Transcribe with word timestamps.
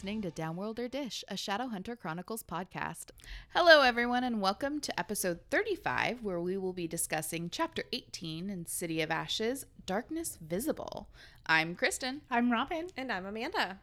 listening 0.00 0.22
to 0.22 0.30
Downworlder 0.30 0.90
Dish, 0.90 1.22
a 1.28 1.34
Shadowhunter 1.34 1.98
Chronicles 1.98 2.42
podcast. 2.42 3.10
Hello, 3.52 3.82
everyone, 3.82 4.24
and 4.24 4.40
welcome 4.40 4.80
to 4.80 4.98
episode 4.98 5.40
35, 5.50 6.22
where 6.22 6.40
we 6.40 6.56
will 6.56 6.72
be 6.72 6.88
discussing 6.88 7.50
chapter 7.50 7.82
18 7.92 8.48
in 8.48 8.64
City 8.64 9.02
of 9.02 9.10
Ashes 9.10 9.66
Darkness 9.84 10.38
Visible. 10.40 11.10
I'm 11.44 11.74
Kristen. 11.74 12.22
I'm 12.30 12.50
Robin. 12.50 12.86
And 12.96 13.12
I'm 13.12 13.26
Amanda. 13.26 13.80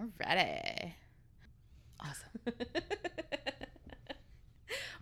Alrighty. 0.00 0.92
Awesome. 1.98 2.28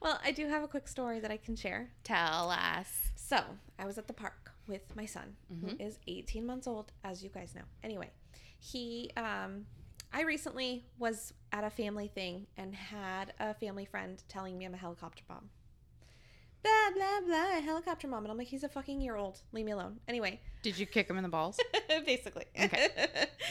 well, 0.01 0.19
I 0.25 0.33
do 0.33 0.49
have 0.49 0.63
a 0.63 0.69
quick 0.69 0.89
story 0.89 1.21
that 1.21 1.31
I 1.31 1.37
can 1.37 1.57
share. 1.57 1.91
Tell 2.05 2.51
us. 2.51 3.11
So, 3.17 3.39
I 3.79 3.85
was 3.85 3.99
at 3.99 4.07
the 4.07 4.15
park 4.15 4.53
with 4.67 4.97
my 4.97 5.05
son, 5.05 5.37
who 5.61 5.77
is 5.79 5.99
18 6.09 6.47
months 6.47 6.67
old, 6.67 6.91
as 7.05 7.23
you 7.23 7.29
guys 7.29 7.55
know. 7.55 7.65
Anyway, 7.85 8.09
he, 8.59 9.11
um, 9.19 9.67
I 10.13 10.23
recently 10.23 10.85
was 10.99 11.33
at 11.53 11.65
a 11.65 11.71
family 11.71 12.09
thing 12.09 12.47
and 12.57 12.75
had 12.75 13.33
a 13.41 13.55
family 13.55 13.85
friend 13.85 14.23
telling 14.29 14.59
me 14.59 14.65
I'm 14.65 14.75
a 14.75 14.79
helicopter 14.79 15.23
mom. 15.29 15.49
Blah, 16.63 16.91
blah, 16.95 17.21
blah, 17.27 17.61
helicopter 17.61 18.07
mom. 18.07 18.25
And 18.25 18.31
I'm 18.31 18.39
like, 18.39 18.47
he's 18.49 18.63
a 18.63 18.69
fucking 18.69 19.01
year 19.01 19.17
old. 19.17 19.41
Leave 19.53 19.65
me 19.67 19.73
alone. 19.73 19.99
Anyway, 20.07 20.41
Did 20.63 20.79
you 20.79 20.87
kick 20.87 21.09
him 21.09 21.17
in 21.17 21.23
the 21.23 21.29
balls? 21.29 21.59
basically. 22.07 22.45
Okay. 22.61 22.89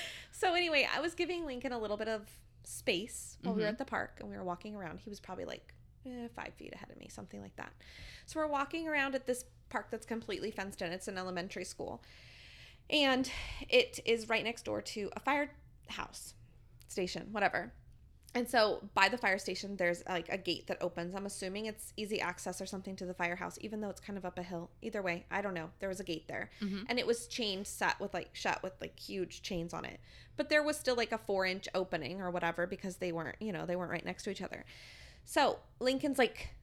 so 0.32 0.54
anyway, 0.54 0.88
I 0.96 1.02
was 1.02 1.14
giving 1.14 1.46
Lincoln 1.46 1.74
a 1.74 1.80
little 1.80 1.98
bit 1.98 2.08
of 2.08 2.30
space 2.64 3.38
while 3.42 3.56
we 3.56 3.62
were 3.64 3.68
Mhm. 3.68 3.72
at 3.72 3.78
the 3.80 3.86
park 3.86 4.18
and 4.20 4.30
we 4.30 4.38
were 4.38 4.44
walking 4.44 4.76
around. 4.76 5.00
He 5.00 5.10
was 5.10 5.20
probably 5.20 5.46
like 5.46 5.74
eh, 6.06 6.28
five 6.36 6.54
feet 6.54 6.74
ahead 6.74 6.90
of 6.90 6.98
me, 6.98 7.08
something 7.10 7.42
like 7.42 7.56
that. 7.58 7.74
So 8.28 8.40
we're 8.40 8.48
walking 8.48 8.88
around 8.88 9.14
at 9.16 9.26
this 9.26 9.46
park 9.70 9.88
that's 9.92 10.06
completely 10.06 10.52
fenced 10.52 10.82
in. 10.82 10.92
It's 10.92 11.08
an 11.08 11.18
elementary 11.18 11.64
school, 11.66 12.02
and 12.90 13.30
it 13.70 14.00
is 14.06 14.30
right 14.30 14.44
next 14.44 14.64
door 14.66 14.82
to 14.82 15.10
a 15.16 15.20
firehouse 15.20 16.34
station, 16.92 17.28
whatever. 17.32 17.74
And 18.34 18.48
so 18.48 18.88
by 18.94 19.10
the 19.10 19.18
fire 19.18 19.38
station, 19.38 19.76
there's 19.76 20.04
like 20.08 20.30
a 20.30 20.38
gate 20.38 20.68
that 20.68 20.78
opens. 20.80 21.14
I'm 21.16 21.26
assuming 21.26 21.66
it's 21.66 21.92
easy 21.98 22.22
access 22.22 22.62
or 22.62 22.66
something 22.66 22.96
to 22.96 23.06
the 23.06 23.14
firehouse, 23.14 23.58
even 23.60 23.82
though 23.82 23.90
it's 23.90 24.00
kind 24.00 24.18
of 24.18 24.24
up 24.24 24.40
a 24.40 24.44
hill. 24.44 24.70
Either 24.82 25.02
way, 25.02 25.26
I 25.30 25.42
don't 25.42 25.54
know. 25.54 25.70
There 25.80 25.90
was 25.90 26.00
a 26.00 26.06
gate 26.06 26.30
there, 26.30 26.50
Mhm. 26.62 26.86
and 26.88 26.98
it 26.98 27.06
was 27.06 27.28
chained, 27.28 27.68
set 27.68 28.00
with 28.00 28.14
like 28.14 28.30
shut 28.34 28.64
with 28.64 28.72
like 28.80 28.98
huge 28.98 29.42
chains 29.42 29.74
on 29.74 29.84
it. 29.84 30.00
But 30.38 30.48
there 30.48 30.64
was 30.64 30.78
still 30.80 30.96
like 30.96 31.12
a 31.12 31.18
four 31.18 31.46
inch 31.46 31.68
opening 31.76 32.22
or 32.22 32.32
whatever 32.32 32.66
because 32.66 32.98
they 32.98 33.12
weren't, 33.12 33.36
you 33.42 33.52
know, 33.52 33.66
they 33.66 33.76
weren't 33.76 33.92
right 33.92 34.06
next 34.06 34.24
to 34.24 34.30
each 34.30 34.42
other. 34.42 34.64
So 35.26 35.60
Lincoln's 35.82 36.18
like 36.18 36.56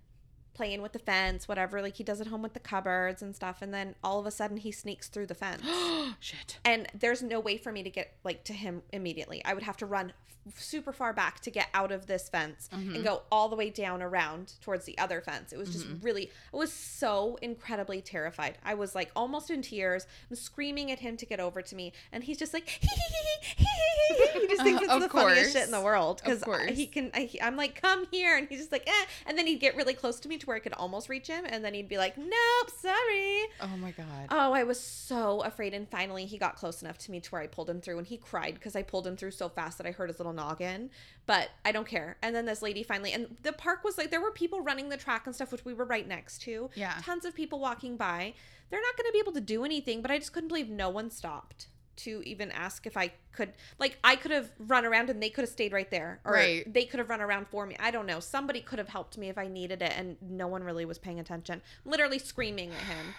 playing 0.59 0.83
with 0.83 0.92
the 0.92 0.98
fence, 0.98 1.47
whatever. 1.47 1.81
Like 1.81 1.95
he 1.95 2.03
does 2.05 2.20
at 2.20 2.27
home 2.27 2.42
with 2.42 2.53
the 2.53 2.59
cupboards 2.61 3.23
and 3.23 3.34
stuff, 3.34 3.62
and 3.62 3.73
then 3.73 3.95
all 4.03 4.19
of 4.19 4.27
a 4.27 4.31
sudden 4.33 4.56
he 4.56 4.73
sneaks 4.73 5.09
through 5.09 5.27
the 5.27 5.34
fence. 5.34 5.62
Shit. 6.20 6.59
and 6.65 6.89
there's 6.92 7.23
no 7.23 7.39
way 7.41 7.56
for 7.56 7.70
me 7.73 7.83
to 7.84 7.91
get 7.91 8.15
like 8.25 8.42
to 8.45 8.53
him 8.53 8.83
immediately. 8.92 9.41
I 9.45 9.55
would 9.55 9.62
have 9.62 9.77
to 9.78 9.87
run 9.87 10.12
f- 10.48 10.61
super 10.61 10.92
far 10.92 11.12
back 11.12 11.39
to 11.41 11.50
get 11.50 11.69
out 11.75 11.92
of 11.92 12.06
this 12.06 12.28
fence 12.28 12.69
and 12.73 13.05
go 13.05 13.23
all 13.31 13.48
the 13.48 13.55
way 13.56 13.70
down 13.70 14.03
around 14.03 14.55
towards 14.61 14.84
the 14.84 14.98
other 14.98 15.20
fence. 15.20 15.53
It 15.53 15.59
was 15.59 15.70
just 15.70 15.87
really 16.03 16.31
i 16.53 16.56
was 16.56 16.72
so 16.72 17.39
incredibly 17.41 18.00
terrified. 18.00 18.59
I 18.65 18.75
was 18.75 18.95
like 18.97 19.11
almost 19.15 19.50
in 19.50 19.62
tears 19.62 20.06
i'm 20.28 20.37
screaming 20.37 20.91
at 20.91 20.98
him 20.98 21.17
to 21.19 21.27
get 21.27 21.39
over 21.39 21.62
to 21.62 21.75
me 21.77 21.93
and 22.12 22.25
he's 22.25 22.39
just 22.39 22.53
like 22.53 22.69
he 22.69 24.47
just 24.48 24.62
thinks 24.62 24.83
it's 24.83 24.91
Of 24.93 25.00
the 25.03 25.09
funniest 25.09 25.53
shit 25.53 25.65
in 25.67 25.70
the 25.70 25.81
world 25.81 26.20
because 26.25 26.43
he 26.77 26.87
can 26.87 27.11
I, 27.15 27.31
i'm 27.43 27.56
like 27.56 27.81
come 27.81 28.06
here 28.11 28.37
and 28.37 28.48
he's 28.48 28.59
just 28.61 28.72
like 28.72 28.89
eh. 28.89 29.05
and 29.27 29.37
then 29.37 29.47
he'd 29.47 29.61
get 29.61 29.77
really 29.77 29.95
close 29.95 30.19
to 30.20 30.28
me 30.28 30.39
to 30.39 30.47
where 30.49 30.57
i 30.57 30.61
could 30.61 30.73
almost 30.73 31.09
reach 31.09 31.29
him 31.29 31.45
and 31.49 31.65
then 31.65 31.75
he'd 31.75 31.89
be 31.89 31.99
like 31.99 32.19
nope 32.19 32.71
sorry 32.77 33.39
Oh 33.61 33.77
my 33.77 33.91
god. 33.91 34.29
Oh, 34.31 34.53
I 34.53 34.65
was 34.65 34.79
so 34.81 35.41
afraid. 35.43 35.75
And 35.75 35.89
finally, 35.89 36.27
he 36.27 36.39
got 36.39 36.56
close 36.56 36.83
enough 36.83 36.99
to 36.99 37.11
me 37.11 37.21
to 37.21 37.31
where 37.31 37.43
I 37.43 37.47
pulled 37.47 37.69
him 37.69 37.81
through, 37.81 37.99
and 37.99 38.06
he 38.06 38.17
cried 38.17 38.55
because 38.55 38.77
I 38.77 38.83
pulled 38.83 39.06
him 39.06 39.17
through 39.17 39.33
so 39.33 39.49
fast 39.49 39.78
that 39.78 39.87
I 39.87 39.91
hurt 39.91 40.09
his 40.09 40.19
little 40.19 40.33
noggin. 40.33 40.91
But 41.27 41.50
I 41.65 41.72
don't 41.72 41.87
care. 41.87 42.17
And 42.22 42.34
then 42.34 42.47
this 42.47 42.62
lady 42.62 42.83
finally, 42.83 43.12
and 43.12 43.37
the 43.43 43.53
park 43.53 43.84
was 43.84 43.99
like, 43.99 44.11
there 44.11 44.21
were 44.21 44.31
people 44.31 44.61
running 44.61 44.89
the 44.89 44.97
track 44.97 45.27
and 45.27 45.34
stuff, 45.34 45.50
which 45.53 45.65
we 45.65 45.75
were 45.75 45.84
right 45.84 46.06
next 46.06 46.43
to. 46.43 46.71
Yeah. 46.75 46.95
Tons 47.03 47.25
of 47.25 47.34
people 47.34 47.59
walking 47.59 47.97
by. 47.97 48.34
They're 48.71 48.81
not 48.81 48.97
going 48.97 49.06
to 49.06 49.12
be 49.12 49.19
able 49.19 49.33
to 49.33 49.41
do 49.41 49.65
anything, 49.65 50.03
but 50.03 50.11
I 50.11 50.19
just 50.19 50.33
couldn't 50.33 50.49
believe 50.49 50.69
no 50.69 50.89
one 50.91 51.11
stopped 51.11 51.67
to 51.98 52.22
even 52.26 52.50
ask 52.50 52.86
if 52.86 52.97
I 52.97 53.12
could. 53.32 53.53
Like, 53.78 53.98
I 54.03 54.16
could 54.16 54.31
have 54.31 54.50
run 54.59 54.84
around 54.84 55.10
and 55.10 55.22
they 55.22 55.31
could 55.31 55.42
have 55.42 55.50
stayed 55.50 55.72
right 55.72 55.91
there. 55.91 56.20
Or 56.25 56.32
Right. 56.32 56.72
they 56.72 56.84
could 56.84 56.98
have 56.98 57.09
run 57.10 57.20
around 57.20 57.48
for 57.48 57.66
me. 57.66 57.76
I 57.78 57.91
don't 57.91 58.06
know. 58.06 58.20
Somebody 58.20 58.60
could 58.60 58.78
have 58.78 58.88
helped 58.88 59.19
me 59.19 59.28
if 59.28 59.38
I 59.38 59.47
needed 59.47 59.82
it, 59.82 59.92
and 59.97 60.16
no 60.22 60.47
one 60.48 60.64
really 60.64 60.84
was 60.84 60.98
paying 60.98 61.20
attention. 61.20 61.62
Literally 61.84 62.19
screaming 62.19 62.70
at 62.70 62.82
him 62.82 63.14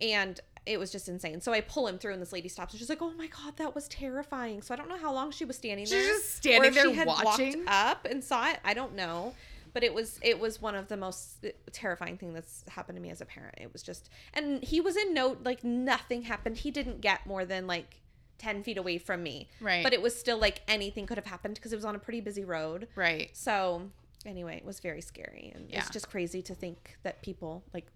and 0.00 0.40
it 0.66 0.78
was 0.78 0.90
just 0.90 1.08
insane. 1.08 1.40
So 1.40 1.52
I 1.52 1.60
pull 1.60 1.86
him 1.86 1.98
through, 1.98 2.14
and 2.14 2.22
this 2.22 2.32
lady 2.32 2.48
stops, 2.48 2.72
and 2.72 2.80
she's 2.80 2.88
like, 2.88 3.02
"Oh 3.02 3.12
my 3.12 3.26
god, 3.26 3.56
that 3.58 3.74
was 3.74 3.86
terrifying." 3.88 4.62
So 4.62 4.72
I 4.72 4.76
don't 4.76 4.88
know 4.88 4.96
how 4.98 5.12
long 5.12 5.30
she 5.30 5.44
was 5.44 5.56
standing 5.56 5.86
there. 5.86 6.00
She's 6.00 6.08
just 6.08 6.36
standing 6.36 6.62
or 6.62 6.64
if 6.66 6.74
there 6.74 6.84
she 6.84 6.92
had 6.94 7.06
watching? 7.06 7.64
walked 7.64 7.68
up 7.68 8.06
and 8.06 8.24
saw 8.24 8.50
it. 8.50 8.60
I 8.64 8.72
don't 8.72 8.94
know, 8.94 9.34
but 9.74 9.84
it 9.84 9.92
was 9.92 10.18
it 10.22 10.40
was 10.40 10.62
one 10.62 10.74
of 10.74 10.88
the 10.88 10.96
most 10.96 11.44
uh, 11.44 11.48
terrifying 11.72 12.16
thing 12.16 12.32
that's 12.32 12.64
happened 12.68 12.96
to 12.96 13.02
me 13.02 13.10
as 13.10 13.20
a 13.20 13.26
parent. 13.26 13.56
It 13.60 13.72
was 13.74 13.82
just, 13.82 14.08
and 14.32 14.64
he 14.64 14.80
was 14.80 14.96
in 14.96 15.12
no 15.12 15.36
like 15.44 15.62
nothing 15.64 16.22
happened. 16.22 16.56
He 16.58 16.70
didn't 16.70 17.00
get 17.00 17.26
more 17.26 17.44
than 17.44 17.66
like. 17.66 17.96
10 18.38 18.62
feet 18.62 18.76
away 18.78 18.98
from 18.98 19.22
me. 19.22 19.48
Right. 19.60 19.82
But 19.82 19.92
it 19.92 20.02
was 20.02 20.18
still 20.18 20.38
like 20.38 20.62
anything 20.68 21.06
could 21.06 21.18
have 21.18 21.26
happened 21.26 21.54
because 21.56 21.72
it 21.72 21.76
was 21.76 21.84
on 21.84 21.94
a 21.94 21.98
pretty 21.98 22.20
busy 22.20 22.44
road. 22.44 22.88
Right. 22.94 23.30
So, 23.32 23.90
anyway, 24.26 24.56
it 24.56 24.64
was 24.64 24.80
very 24.80 25.00
scary. 25.00 25.52
And 25.54 25.70
Yeah. 25.70 25.78
it's 25.80 25.90
just 25.90 26.08
crazy 26.10 26.42
to 26.42 26.54
think 26.54 26.96
that 27.02 27.22
people, 27.22 27.64
like, 27.72 27.86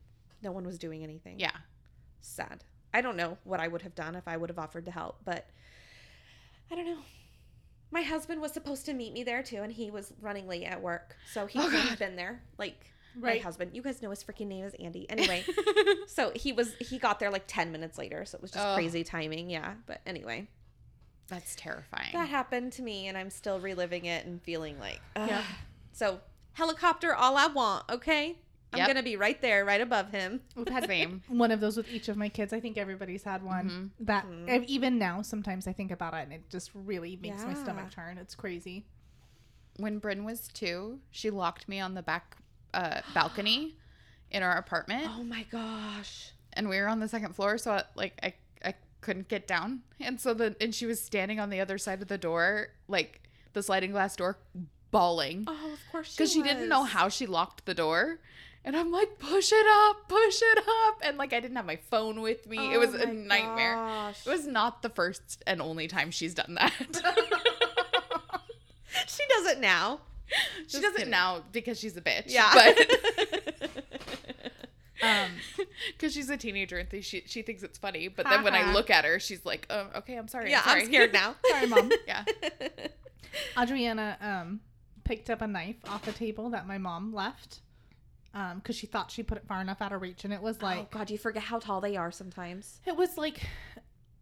no 0.43 0.53
one 0.53 0.65
was 0.65 0.79
doing 0.79 1.03
anything 1.03 1.39
Yeah. 1.41 1.57
sad. 2.21 2.65
I 2.95 3.01
don't 3.01 3.17
know 3.17 3.39
what 3.45 3.61
I 3.61 3.69
would 3.69 3.83
have 3.83 3.95
done 3.95 4.15
if 4.15 4.27
I 4.27 4.37
would 4.37 4.49
have 4.51 4.59
offered 4.59 4.85
to 4.87 4.91
help, 4.91 5.19
but 5.25 5.51
I 6.71 6.75
don't 6.75 6.87
know. 6.87 7.03
My 7.91 8.03
husband 8.03 8.41
was 8.41 8.53
supposed 8.53 8.85
to 8.87 8.93
meet 8.93 9.13
me 9.13 9.23
there 9.25 9.43
too, 9.43 9.63
and 9.63 9.73
he 9.73 9.91
was 9.91 10.13
running 10.21 10.47
late 10.47 10.65
at 10.65 10.81
work, 10.83 11.17
so 11.33 11.47
he 11.47 11.59
Oh, 11.59 11.69
could 11.69 11.81
have 11.81 11.99
been 11.99 12.17
there. 12.17 12.43
Like 12.59 12.93
Right. 13.21 13.39
my 13.41 13.43
husband, 13.45 13.71
you 13.75 13.83
guys 13.83 14.01
know 14.03 14.11
his 14.11 14.23
freaking 14.25 14.47
name 14.49 14.65
is 14.65 14.75
Andy. 14.75 15.09
Anyway, 15.11 15.45
so 16.07 16.33
he 16.35 16.53
was 16.53 16.75
he 16.81 16.99
got 16.99 17.19
there 17.21 17.31
like 17.31 17.45
ten 17.47 17.73
minutes 17.73 17.99
later, 17.99 18.25
so 18.25 18.37
it 18.37 18.43
was 18.43 18.51
just 18.51 18.65
Oh. 18.67 18.75
crazy 18.75 19.05
timing. 19.05 19.51
Yeah, 19.51 19.75
but 19.87 20.01
anyway, 20.07 20.49
That's 21.29 21.55
terrifying. 21.57 22.11
that 22.13 22.29
happened 22.29 22.73
to 22.75 22.83
me, 22.83 23.07
and 23.09 23.17
I'm 23.19 23.31
still 23.31 23.61
reliving 23.61 24.05
it 24.07 24.25
and 24.27 24.43
feeling 24.43 24.79
like, 24.79 25.01
ugh. 25.17 25.29
Yeah. 25.29 25.43
So 25.93 26.21
helicopter, 26.53 27.15
all 27.15 27.37
I 27.37 27.47
want. 27.49 27.85
Okay, 27.91 28.37
I'm 28.73 28.79
Yep. 28.79 28.87
gonna 28.87 29.03
be 29.03 29.17
right 29.17 29.41
there, 29.41 29.65
right 29.65 29.81
above 29.81 30.11
him. 30.11 30.41
We've 30.57 30.69
had 30.69 30.87
Same. 30.87 31.23
one 31.29 31.51
of 31.51 31.61
those 31.61 31.77
with 31.77 31.89
each 31.91 32.09
of 32.09 32.17
my 32.17 32.29
kids. 32.29 32.53
I 32.53 32.61
think 32.61 32.77
everybody's 32.79 33.23
had 33.25 33.43
one. 33.43 33.93
That 34.01 34.27
Mhm. 34.27 34.65
even 34.67 34.99
now, 34.99 35.23
sometimes 35.23 35.67
I 35.67 35.73
think 35.73 35.91
about 35.91 36.15
it 36.15 36.19
and 36.25 36.33
it 36.33 36.49
just 36.51 36.71
really 36.75 37.17
makes 37.17 37.45
my 37.45 37.55
stomach 37.55 37.91
turn. 37.91 38.19
It's 38.19 38.35
crazy. 38.35 38.87
when 39.77 39.99
Bryn 40.01 40.25
was 40.25 40.49
two, 40.49 40.99
she 41.13 41.31
locked 41.31 41.69
me 41.69 41.79
on 41.79 41.95
the 41.95 42.03
back 42.03 42.39
uh, 42.79 43.01
balcony 43.15 43.75
in 44.31 44.43
our 44.43 44.57
apartment, 44.57 45.09
Oh 45.17 45.25
my 45.25 45.45
gosh. 45.51 46.33
and 46.53 46.69
we 46.69 46.81
were 46.81 46.89
on 46.89 47.01
the 47.01 47.09
second 47.09 47.35
floor, 47.35 47.59
so 47.59 47.73
I, 47.73 47.83
like 47.95 48.19
I 48.23 48.35
I 48.65 48.75
couldn't 49.01 49.29
get 49.29 49.47
down, 49.47 49.83
and 50.01 50.21
so 50.21 50.35
the 50.35 50.57
and 50.61 50.75
she 50.75 50.87
was 50.87 51.01
standing 51.03 51.41
on 51.41 51.51
the 51.51 51.61
other 51.61 51.79
side 51.79 52.03
of 52.03 52.09
the 52.09 52.19
door, 52.19 52.69
like 52.89 53.23
the 53.53 53.63
sliding 53.63 53.93
glass 53.93 54.17
door, 54.17 54.39
bawling 54.91 55.45
Oh, 55.47 55.73
of 55.73 55.81
course 55.93 56.15
because 56.15 56.33
she 56.33 56.43
didn't 56.43 56.69
know 56.69 56.85
how 56.85 57.09
she 57.09 57.27
locked 57.27 57.67
the 57.67 57.75
door. 57.75 58.19
And 58.65 58.77
I'm 58.77 58.91
like, 58.91 59.19
push 59.19 59.51
it 59.53 59.67
up, 59.87 60.09
push 60.09 60.43
it 60.43 60.59
up. 60.59 61.01
And 61.03 61.17
like, 61.17 61.33
I 61.33 61.41
didn't 61.41 61.57
have 61.57 61.65
my 61.65 61.77
phone 61.77 62.21
with 62.21 62.47
me. 62.47 62.75
it 62.75 62.77
Oh 62.77 62.81
was 62.81 62.93
a 62.93 63.07
nightmare. 63.07 63.77
gosh. 63.77 64.27
It 64.27 64.31
was 64.31 64.47
not 64.47 64.83
the 64.83 64.91
first 64.91 65.43
and 65.47 65.63
only 65.63 65.89
time 65.89 66.11
she's 66.11 66.35
done 66.35 66.55
that. 66.57 66.73
she 69.07 69.23
does 69.37 69.47
it 69.53 69.61
now. 69.61 70.01
She 70.29 70.63
Just 70.65 70.83
does 70.83 70.95
it 70.95 70.97
kidding. 70.99 71.11
now 71.11 71.43
because 71.53 71.79
she's 71.79 71.97
a 71.97 72.01
bitch. 72.01 72.25
Yeah. 72.27 72.51
But 72.55 73.71
Um, 75.01 75.31
because 75.93 76.13
she's 76.13 76.29
a 76.29 76.37
teenager 76.37 76.77
and 76.79 76.91
th- 76.91 77.05
she 77.05 77.23
she 77.25 77.43
thinks 77.43 77.63
it's 77.63 77.79
funny. 77.79 78.09
But 78.09 78.27
then 78.29 78.43
when 78.43 78.53
I 78.55 78.73
look 78.73 78.91
at 78.91 79.05
her, 79.05 79.21
she's 79.21 79.45
like, 79.47 79.65
oh, 79.71 79.87
okay, 79.99 80.17
I'm 80.17 80.27
sorry. 80.27 80.51
yeah, 80.51 80.61
I'm, 80.65 80.81
I'm 80.81 80.87
scared 80.87 81.13
now. 81.23 81.37
sorry, 81.49 81.67
mom. 81.69 81.93
yeah. 82.07 82.25
Adriana 83.57 84.17
um, 84.21 84.61
picked 85.05 85.31
up 85.31 85.41
a 85.41 85.47
knife 85.47 85.77
off 85.89 86.09
a 86.09 86.13
table 86.13 86.51
that 86.51 86.67
my 86.67 86.79
mom 86.79 87.13
left 87.15 87.61
um 88.35 88.59
because 88.59 88.77
she 88.77 88.87
thought 88.87 89.11
she 89.11 89.23
put 89.23 89.39
it 89.39 89.45
far 89.47 89.61
enough 89.61 89.81
out 89.81 89.93
of 89.93 90.03
reach, 90.03 90.25
and 90.25 90.35
it 90.35 90.43
was 90.43 90.59
oh 90.61 90.67
like 90.67 90.91
God, 90.91 91.11
you 91.11 91.17
forget 91.19 91.45
how 91.45 91.61
tall 91.61 91.81
they 91.81 91.97
are 91.97 92.11
sometimes. 92.11 92.81
it 92.85 92.97
was 92.97 93.17
like 93.17 93.41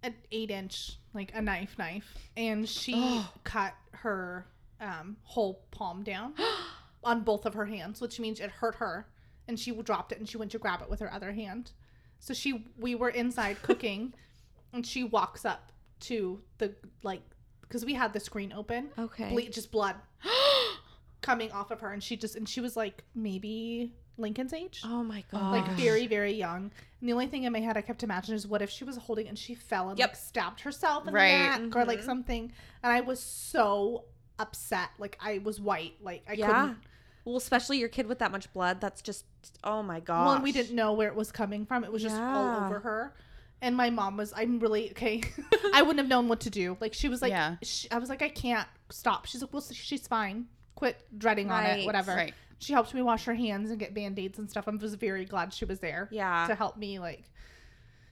an 0.03 0.15
eight 0.31 0.51
inch, 0.51 0.99
like 1.15 1.33
a 1.35 1.41
knife 1.41 1.77
knife, 1.79 2.15
and 2.37 2.69
she 2.69 2.93
Oh. 2.97 3.33
cut 3.45 3.73
her 3.93 4.47
um, 4.81 5.17
whole 5.23 5.63
palm 5.71 6.03
down 6.03 6.35
on 7.05 7.23
both 7.23 7.47
of 7.47 7.55
her 7.55 7.67
hands, 7.67 8.01
which 8.01 8.19
means 8.21 8.41
it 8.41 8.51
hurt 8.51 8.77
her, 8.77 9.07
and 9.49 9.59
she 9.59 9.71
dropped 9.73 10.13
it 10.13 10.19
and 10.19 10.29
she 10.29 10.37
went 10.37 10.51
to 10.53 10.59
grab 10.59 10.83
it 10.83 10.91
with 10.91 11.01
her 11.01 11.13
other 11.13 11.33
hand. 11.33 11.73
So 12.21 12.35
she, 12.35 12.67
we 12.79 12.95
were 12.95 13.11
inside 13.11 13.63
cooking, 13.63 14.15
and 14.73 14.87
she 14.87 15.05
walks 15.05 15.45
up 15.45 15.73
to 16.01 16.41
the 16.59 16.75
like 17.03 17.23
because 17.63 17.85
we 17.85 17.95
had 17.95 18.13
the 18.13 18.21
screen 18.21 18.53
open, 18.53 18.91
Okay. 18.99 19.31
ble- 19.31 19.51
just 19.51 19.71
blood 19.73 19.97
coming 21.23 21.51
off 21.53 21.71
of 21.71 21.81
her, 21.81 21.93
and 21.93 22.03
she 22.03 22.17
just 22.17 22.37
and 22.37 22.49
she 22.49 22.61
was 22.61 22.77
like 22.77 23.03
maybe 23.15 23.93
Lincoln's 24.19 24.53
age. 24.53 24.81
Oh 24.85 25.03
my 25.03 25.25
god. 25.31 25.53
like 25.53 25.69
very 25.77 26.07
very 26.07 26.33
young 26.33 26.71
and 27.01 27.09
the 27.09 27.13
only 27.13 27.27
thing 27.27 27.45
in 27.45 27.53
my 27.53 27.61
head 27.61 27.77
i 27.77 27.83
kept 27.83 28.03
imagining 28.03 28.35
is 28.37 28.47
what 28.47 28.63
if 28.63 28.71
she 28.71 28.83
was 28.85 28.97
holding 28.97 29.29
and 29.29 29.39
she 29.39 29.55
fell 29.55 29.91
and 29.91 29.99
Yep. 29.99 30.09
like 30.09 30.17
stabbed 30.17 30.61
herself 30.61 31.07
in 31.07 31.13
Right. 31.13 31.53
the 31.59 31.67
neck 31.67 31.77
or 31.77 31.85
like 31.85 32.01
Mhm. 32.01 32.05
something 32.05 32.53
and 32.83 32.93
i 32.93 33.01
was 33.03 33.21
so 33.21 34.05
upset 34.39 34.91
like 34.99 35.17
i 35.21 35.39
was 35.39 35.61
white 35.61 35.95
like 36.03 36.23
i 36.29 36.33
yeah. 36.35 36.47
couldn't 36.47 36.79
Well, 37.25 37.37
especially 37.37 37.79
your 37.79 37.89
kid 37.89 38.07
with 38.07 38.19
that 38.21 38.31
much 38.31 38.53
blood. 38.53 38.81
That's 38.81 39.03
just 39.03 39.25
oh 39.65 39.83
my 39.83 40.01
god. 40.01 40.25
well 40.27 40.35
and 40.35 40.43
we 40.45 40.53
didn't 40.53 40.75
know 40.77 40.93
where 40.93 41.09
it 41.09 41.15
was 41.17 41.33
coming 41.33 41.65
from 41.67 41.85
it 41.85 41.91
was 41.93 42.03
just 42.03 42.17
all 42.17 42.65
over 42.65 42.81
her 42.81 43.15
and 43.63 43.75
my 43.77 43.89
mom 43.91 44.17
was 44.17 44.33
i'm 44.37 44.59
really 44.61 44.91
okay 44.91 45.23
i 45.75 45.81
wouldn't 45.83 45.99
have 45.99 46.09
known 46.09 46.29
what 46.29 46.41
to 46.41 46.51
do 46.51 46.77
like 46.81 46.93
she 46.95 47.09
was 47.09 47.23
like 47.23 47.31
Yeah. 47.31 47.57
she, 47.63 47.91
i 47.91 47.99
was 47.99 48.09
like 48.11 48.21
i 48.23 48.29
can't 48.29 48.69
stop 48.91 49.27
she's 49.27 49.41
like 49.41 49.53
well 49.53 49.63
she's 49.73 50.07
fine 50.07 50.47
quit 50.75 50.97
dreading 51.17 51.51
on 51.51 51.65
it 51.65 51.87
whatever 51.87 52.15
Right. 52.15 52.35
she 52.59 52.73
helped 52.75 52.93
me 52.93 53.01
wash 53.03 53.25
her 53.25 53.35
hands 53.35 53.71
and 53.71 53.79
get 53.81 53.95
band-aids 53.95 54.39
and 54.39 54.51
stuff 54.51 54.69
i 54.69 54.71
was 54.73 54.95
very 54.95 55.25
glad 55.25 55.55
she 55.55 55.65
was 55.65 55.79
there 55.81 56.09
Yeah. 56.13 56.47
to 56.49 56.55
help 56.55 56.77
me 56.77 56.99
like 56.99 57.25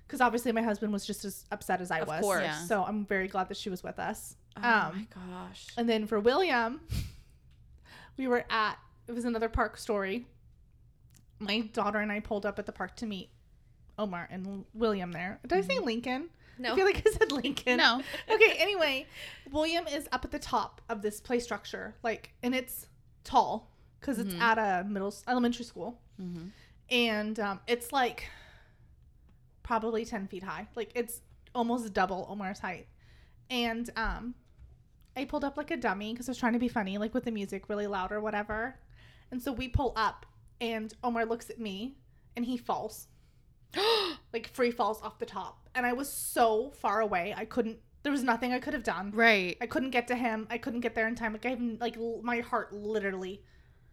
because 0.07 0.21
obviously 0.23 0.53
my 0.53 0.63
husband 0.63 0.93
was 0.93 1.05
just 1.07 1.25
as 1.27 1.45
upset 1.53 1.81
as 1.83 1.91
i 1.91 2.01
Of 2.01 2.09
was 2.09 2.21
course. 2.23 2.43
Yeah. 2.43 2.59
so 2.65 2.83
i'm 2.83 3.05
very 3.05 3.29
glad 3.29 3.49
that 3.49 3.57
she 3.59 3.69
was 3.71 3.83
with 3.83 3.99
us 3.99 4.37
Oh 4.57 4.61
my 4.61 4.87
um 4.89 5.09
gosh. 5.31 5.67
and 5.77 5.89
then 5.89 6.07
for 6.07 6.21
william 6.21 6.81
we 8.17 8.27
were 8.29 8.45
at 8.51 8.79
it 9.09 9.13
was 9.13 9.25
another 9.25 9.49
park 9.49 9.77
story 9.77 10.27
my 11.41 11.61
daughter 11.73 11.99
and 11.99 12.13
i 12.13 12.21
pulled 12.21 12.47
up 12.47 12.59
at 12.59 12.67
the 12.67 12.73
park 12.73 12.95
to 12.97 13.07
meet 13.07 13.31
omar 13.99 14.29
and 14.31 14.65
william 14.75 15.13
there 15.13 15.39
did 15.47 15.53
i 15.59 15.61
say 15.61 15.79
lincoln 15.81 16.29
No. 16.59 16.73
i 16.73 16.77
feel 16.77 16.85
like 16.85 17.03
i 17.07 17.11
said 17.11 17.33
lincoln 17.33 17.79
No. 17.79 18.01
okay 18.31 18.55
anyway 18.59 19.07
william 19.51 19.87
is 19.89 20.09
up 20.13 20.25
at 20.25 20.31
the 20.31 20.39
top 20.39 20.81
of 20.89 21.03
this 21.03 21.21
play 21.21 21.41
structure 21.41 21.95
like 22.03 22.31
and 22.43 22.55
it's 22.55 22.87
tall 23.25 23.71
because 24.01 24.19
it's 24.19 24.35
Mhm. 24.35 24.41
at 24.41 24.59
a 24.59 24.85
middle 24.89 25.15
elementary 25.27 25.65
school 25.65 26.01
Mhm. 26.21 26.51
and 26.91 27.41
um, 27.41 27.61
it's 27.67 27.93
like 27.93 28.29
probably 29.63 30.05
10 30.05 30.27
feet 30.29 30.43
high 30.43 30.69
like 30.77 30.91
it's 30.95 31.23
almost 31.55 31.93
double 31.95 32.27
omar's 32.29 32.59
height 32.59 32.87
and 33.51 33.91
um 33.97 34.35
i 35.17 35.25
pulled 35.25 35.45
up 35.45 35.57
like 35.57 35.71
a 35.71 35.77
dummy 35.77 36.13
because 36.13 36.29
i 36.29 36.31
was 36.31 36.39
trying 36.39 36.53
to 36.53 36.59
be 36.59 36.69
funny 36.69 36.99
like 36.99 37.15
with 37.15 37.25
the 37.25 37.31
music 37.31 37.69
really 37.69 37.87
loud 37.87 38.13
or 38.13 38.21
whatever 38.21 38.79
and 39.31 39.43
so 39.43 39.53
we 39.53 39.69
pull 39.69 39.93
up 39.97 40.27
and 40.61 40.95
omar 41.03 41.25
looks 41.25 41.51
at 41.51 41.59
me 41.59 41.97
and 42.37 42.45
he 42.45 42.57
falls 42.57 43.09
like 44.33 44.49
free 44.53 44.71
falls 44.71 45.01
off 45.03 45.19
the 45.19 45.27
top 45.27 45.69
and 45.75 45.85
i 45.87 45.93
was 45.93 46.11
so 46.11 46.71
far 46.71 47.01
away 47.01 47.35
i 47.37 47.45
couldn't 47.45 47.79
there 48.05 48.13
was 48.13 48.23
nothing 48.23 48.53
i 48.53 48.59
could 48.59 48.75
have 48.75 48.85
done 48.85 49.11
right. 49.15 49.57
I 49.61 49.67
couldn't 49.67 49.91
get 49.91 50.09
to 50.09 50.15
him. 50.15 50.47
I 50.51 50.59
couldn't 50.59 50.81
get 50.81 50.95
there 50.95 51.09
in 51.09 51.15
time. 51.15 51.33
Like 51.33 51.47
I 51.47 51.51
have, 51.51 51.61
like 51.81 51.97
l- 51.97 52.21
my 52.23 52.41
heart 52.41 52.73
literally 52.73 53.43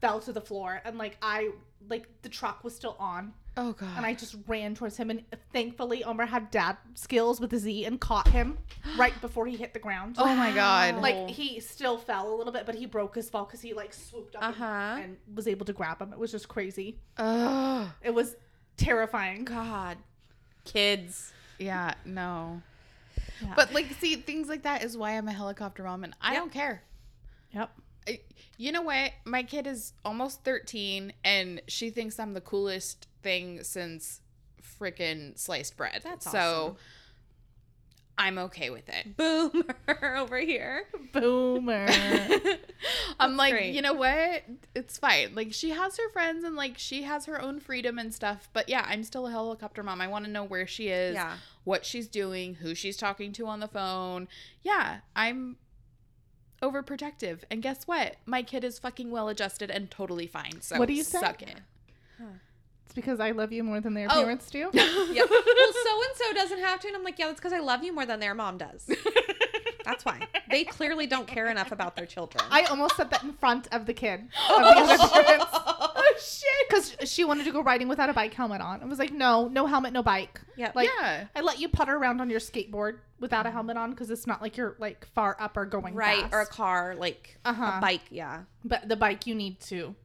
fell 0.02 0.20
to 0.20 0.34
the 0.34 0.42
floor, 0.42 0.82
and 0.84 0.98
like 0.98 1.18
I 1.22 1.52
like 1.90 2.10
the 2.22 2.28
truck 2.30 2.64
was 2.64 2.76
still 2.76 2.98
on, 3.00 3.34
Oh 3.58 3.74
god. 3.74 3.98
and 3.98 4.06
I 4.06 4.14
just 4.14 4.36
ran 4.48 4.76
towards 4.76 4.96
him. 4.98 5.10
And 5.10 5.24
thankfully, 5.52 6.04
Omar 6.04 6.26
had 6.26 6.52
dad 6.52 6.78
skills 6.94 7.42
with 7.42 7.50
the 7.50 7.58
Z 7.58 7.84
and 7.86 8.00
caught 8.00 8.28
him 8.30 8.58
right 8.98 9.20
before 9.22 9.46
he 9.48 9.58
hit 9.58 9.74
the 9.74 9.80
ground. 9.80 10.16
oh 10.20 10.34
my 10.36 10.52
god. 10.52 10.96
Like 11.02 11.30
he 11.30 11.60
still 11.60 11.98
fell 11.98 12.34
a 12.34 12.36
little 12.36 12.54
bit, 12.54 12.66
but 12.66 12.76
he 12.76 12.86
broke 12.86 13.16
his 13.16 13.30
fall 13.30 13.46
because 13.46 13.62
he 13.62 13.74
like 13.74 13.94
swooped 13.94 14.36
up 14.38 14.44
and- 14.44 14.54
Uh-huh. 14.56 15.00
and 15.04 15.18
was 15.36 15.48
able 15.48 15.66
to 15.66 15.74
grab 15.74 16.02
him. 16.02 16.14
It 16.14 16.20
was 16.20 16.32
just 16.32 16.48
crazy. 16.48 17.00
Ugh. 17.18 17.88
It 18.02 18.14
was 18.14 18.36
terrifying. 18.78 19.44
God. 19.46 19.98
Kids. 20.66 21.34
Yeah. 21.60 21.94
No. 22.06 22.62
Yeah. 23.42 23.54
But 23.56 23.74
like, 23.74 23.88
see, 24.00 24.16
things 24.16 24.48
like 24.48 24.64
that 24.64 24.84
is 24.84 24.96
why 24.98 25.18
I'm 25.18 25.28
a 25.28 25.34
helicopter 25.34 25.84
mom, 25.84 26.04
and 26.04 26.16
I 26.22 26.34
Yep. 26.34 26.42
don't 26.42 26.52
care. 26.54 26.84
Yep. 27.54 27.72
You 28.58 28.72
know 28.72 28.82
what? 28.82 29.12
My 29.26 29.44
kid 29.44 29.68
is 29.68 29.94
almost 30.06 30.44
13, 30.44 31.14
and 31.24 31.62
she 31.68 31.90
thinks 31.90 32.20
I'm 32.20 32.34
the 32.34 32.42
coolest 32.42 33.08
thing 33.22 33.64
since 33.64 34.22
freaking 34.80 35.38
sliced 35.38 35.78
bread. 35.78 36.02
That's 36.04 36.30
so. 36.30 36.78
I'm 38.18 38.38
okay 38.38 38.70
with 38.70 38.88
it. 38.90 39.18
Boomer 39.18 40.16
over 40.18 40.38
here. 40.38 40.84
Boomer. 41.12 41.88
I'm 43.20 43.36
like, 43.36 43.54
great. 43.54 43.74
you 43.74 43.82
know 43.82 43.94
what? 43.94 44.44
It's 44.76 45.00
fine. 45.00 45.34
Like 45.34 45.54
she 45.54 45.72
has 45.72 45.98
her 45.98 46.08
friends 46.12 46.44
and 46.44 46.56
like 46.56 46.78
she 46.78 47.02
has 47.04 47.26
her 47.26 47.42
own 47.42 47.60
freedom 47.60 47.98
and 47.98 48.14
stuff. 48.14 48.48
But 48.54 48.70
yeah, 48.70 48.86
I'm 48.88 49.04
still 49.04 49.26
a 49.26 49.32
helicopter 49.32 49.82
mom. 49.82 50.02
I 50.02 50.08
want 50.08 50.26
to 50.26 50.32
know 50.32 50.44
where 50.44 50.68
she 50.68 50.90
is, 50.90 51.16
Yeah. 51.16 51.38
what 51.64 51.84
she's 51.84 52.08
doing, 52.08 52.56
who 52.56 52.76
she's 52.76 52.98
talking 52.98 53.32
to 53.34 53.48
on 53.48 53.60
the 53.60 53.68
phone. 53.68 54.28
Yeah, 54.62 54.98
I'm 55.16 55.56
overprotective. 56.62 57.40
And 57.50 57.64
guess 57.64 57.88
what? 57.88 58.18
My 58.28 58.44
kid 58.44 58.64
is 58.64 58.78
fucking 58.78 59.10
well 59.10 59.30
adjusted 59.30 59.72
and 59.72 59.90
totally 59.90 60.28
fine. 60.28 60.62
So 60.62 60.78
What 60.78 60.88
do 60.88 60.94
you 60.94 61.04
say? 61.04 61.20
suck 61.20 61.42
it. 61.42 61.60
It's 62.92 62.96
because 62.96 63.22
I 63.22 63.32
love 63.32 63.54
you 63.54 63.64
more 63.64 63.80
than 63.80 63.94
their 63.94 64.08
Oh. 64.10 64.16
parents 64.22 64.50
do. 64.50 64.70
yeah. 64.74 64.84
Well, 64.84 65.28
so 65.30 66.02
and 66.04 66.16
so 66.16 66.34
doesn't 66.34 66.60
have 66.60 66.82
to, 66.82 66.88
and 66.88 66.98
I'm 66.98 67.04
like, 67.04 67.18
yeah, 67.18 67.28
that's 67.28 67.40
because 67.40 67.54
I 67.54 67.60
love 67.60 67.84
you 67.86 67.94
more 67.94 68.06
than 68.06 68.20
their 68.20 68.36
mom 68.36 68.58
does. 68.58 68.90
That's 69.84 70.06
why 70.06 70.20
they 70.52 70.64
clearly 70.64 71.08
don't 71.08 71.26
care 71.28 71.48
enough 71.48 71.72
about 71.72 71.96
their 71.96 72.06
children. 72.06 72.44
I 72.52 72.66
almost 72.66 72.96
said 72.98 73.10
that 73.10 73.24
in 73.24 73.34
front 73.34 73.68
of 73.74 73.88
the 73.88 73.94
kid. 73.96 74.20
Of 74.50 74.60
the 74.60 75.48
oh 75.52 76.14
shit! 76.20 76.70
Because 76.70 77.10
she 77.12 77.24
wanted 77.26 77.46
to 77.46 77.52
go 77.52 77.64
riding 77.64 77.88
without 77.88 78.08
a 78.08 78.14
bike 78.14 78.34
helmet 78.36 78.62
on. 78.62 78.82
I 78.84 78.86
was 78.86 79.00
like, 79.00 79.12
no, 79.12 79.48
no 79.48 79.66
helmet, 79.66 79.92
no 79.92 80.04
bike. 80.04 80.40
Yep. 80.56 80.76
Like, 80.76 80.90
yeah. 81.00 81.26
I 81.36 81.42
let 81.42 81.60
you 81.60 81.68
putter 81.68 81.96
around 81.96 82.22
on 82.22 82.30
your 82.30 82.40
skateboard 82.40 82.98
without 83.20 83.48
a 83.48 83.52
helmet 83.52 83.76
on 83.76 83.90
because 83.90 84.12
it's 84.12 84.28
not 84.28 84.40
like 84.40 84.56
you're 84.56 84.76
like 84.78 85.08
far 85.16 85.36
up 85.40 85.58
or 85.58 85.66
going 85.66 85.96
Right, 85.96 86.26
or 86.32 86.42
a 86.42 86.46
car, 86.46 86.94
like 86.96 87.40
Uh-huh. 87.44 87.74
a 87.78 87.82
bike. 87.82 88.02
Yeah. 88.12 88.42
But 88.64 88.88
the 88.88 88.96
bike 88.96 89.26
you 89.26 89.34
need 89.34 89.60
to. 89.62 89.96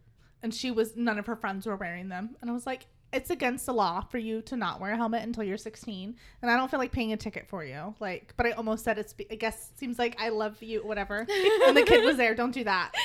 And 0.42 0.54
she 0.54 0.70
was, 0.70 0.96
none 0.96 1.18
of 1.18 1.26
her 1.26 1.36
friends 1.36 1.66
were 1.66 1.76
wearing 1.76 2.08
them. 2.08 2.36
And 2.40 2.50
I 2.50 2.52
was 2.52 2.66
like, 2.66 2.86
it's 3.12 3.30
against 3.30 3.66
the 3.66 3.72
law 3.72 4.00
for 4.02 4.18
you 4.18 4.42
to 4.42 4.56
not 4.56 4.80
wear 4.80 4.92
a 4.92 4.96
helmet 4.96 5.22
until 5.22 5.44
you're 5.44 5.56
16. 5.56 6.16
And 6.42 6.50
I 6.50 6.56
don't 6.56 6.70
feel 6.70 6.78
like 6.80 6.92
paying 6.92 7.12
a 7.12 7.16
ticket 7.16 7.48
for 7.48 7.64
you. 7.64 7.94
Like, 8.00 8.34
but 8.36 8.46
I 8.46 8.50
almost 8.52 8.84
said 8.84 8.98
it's, 8.98 9.14
I 9.30 9.36
guess, 9.36 9.70
seems 9.76 9.98
like 9.98 10.16
I 10.20 10.28
love 10.28 10.62
you, 10.62 10.80
whatever. 10.84 11.20
and 11.66 11.76
the 11.76 11.84
kid 11.86 12.04
was 12.04 12.16
there. 12.16 12.34
Don't 12.34 12.52
do 12.52 12.64
that. 12.64 12.92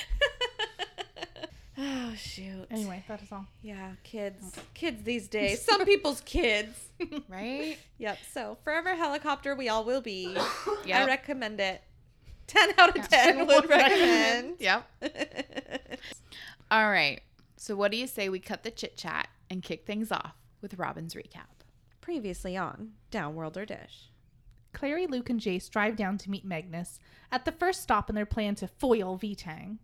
Oh 1.83 2.13
shoot. 2.15 2.67
Anyway, 2.69 3.03
that 3.07 3.23
is 3.23 3.31
all. 3.31 3.45
Yeah, 3.63 3.93
kids. 4.03 4.53
Kids 4.75 5.03
these 5.03 5.27
days. 5.27 5.61
Some 5.65 5.83
people's 5.85 6.21
kids. 6.21 6.77
Right? 7.27 7.77
Yep. 7.97 8.19
So 8.33 8.57
forever 8.63 8.93
helicopter, 8.95 9.55
we 9.55 9.67
all 9.69 9.83
will 9.83 10.01
be. 10.01 10.35
I 10.37 11.05
recommend 11.07 11.59
it. 11.59 11.81
Ten 12.45 12.71
out 12.77 12.89
of 12.89 12.97
Yeah. 12.97 13.03
ten 13.07 13.47
would 13.47 13.67
recommend. 13.69 14.57
Yep. 14.59 14.87
All 16.71 16.89
right. 16.89 17.19
So 17.57 17.75
what 17.75 17.91
do 17.91 17.97
you 17.97 18.07
say 18.07 18.29
we 18.29 18.39
cut 18.39 18.63
the 18.63 18.71
chit 18.71 18.95
chat 18.95 19.27
and 19.49 19.61
kick 19.61 19.85
things 19.85 20.09
off 20.09 20.35
with 20.61 20.79
Robin's 20.79 21.15
recap? 21.15 21.65
Previously 21.99 22.55
on 22.55 22.91
Downworlder 23.11 23.67
Dish. 23.67 24.09
Clary, 24.71 25.05
Luke, 25.05 25.29
and 25.29 25.41
Jace 25.41 25.69
drive 25.69 25.97
down 25.97 26.17
to 26.19 26.29
meet 26.29 26.45
Magnus 26.45 26.97
at 27.29 27.43
the 27.43 27.51
first 27.51 27.81
stop 27.81 28.09
in 28.09 28.15
their 28.15 28.25
plan 28.25 28.55
to 28.55 28.69
foil 28.69 29.17
V-Tang. 29.17 29.79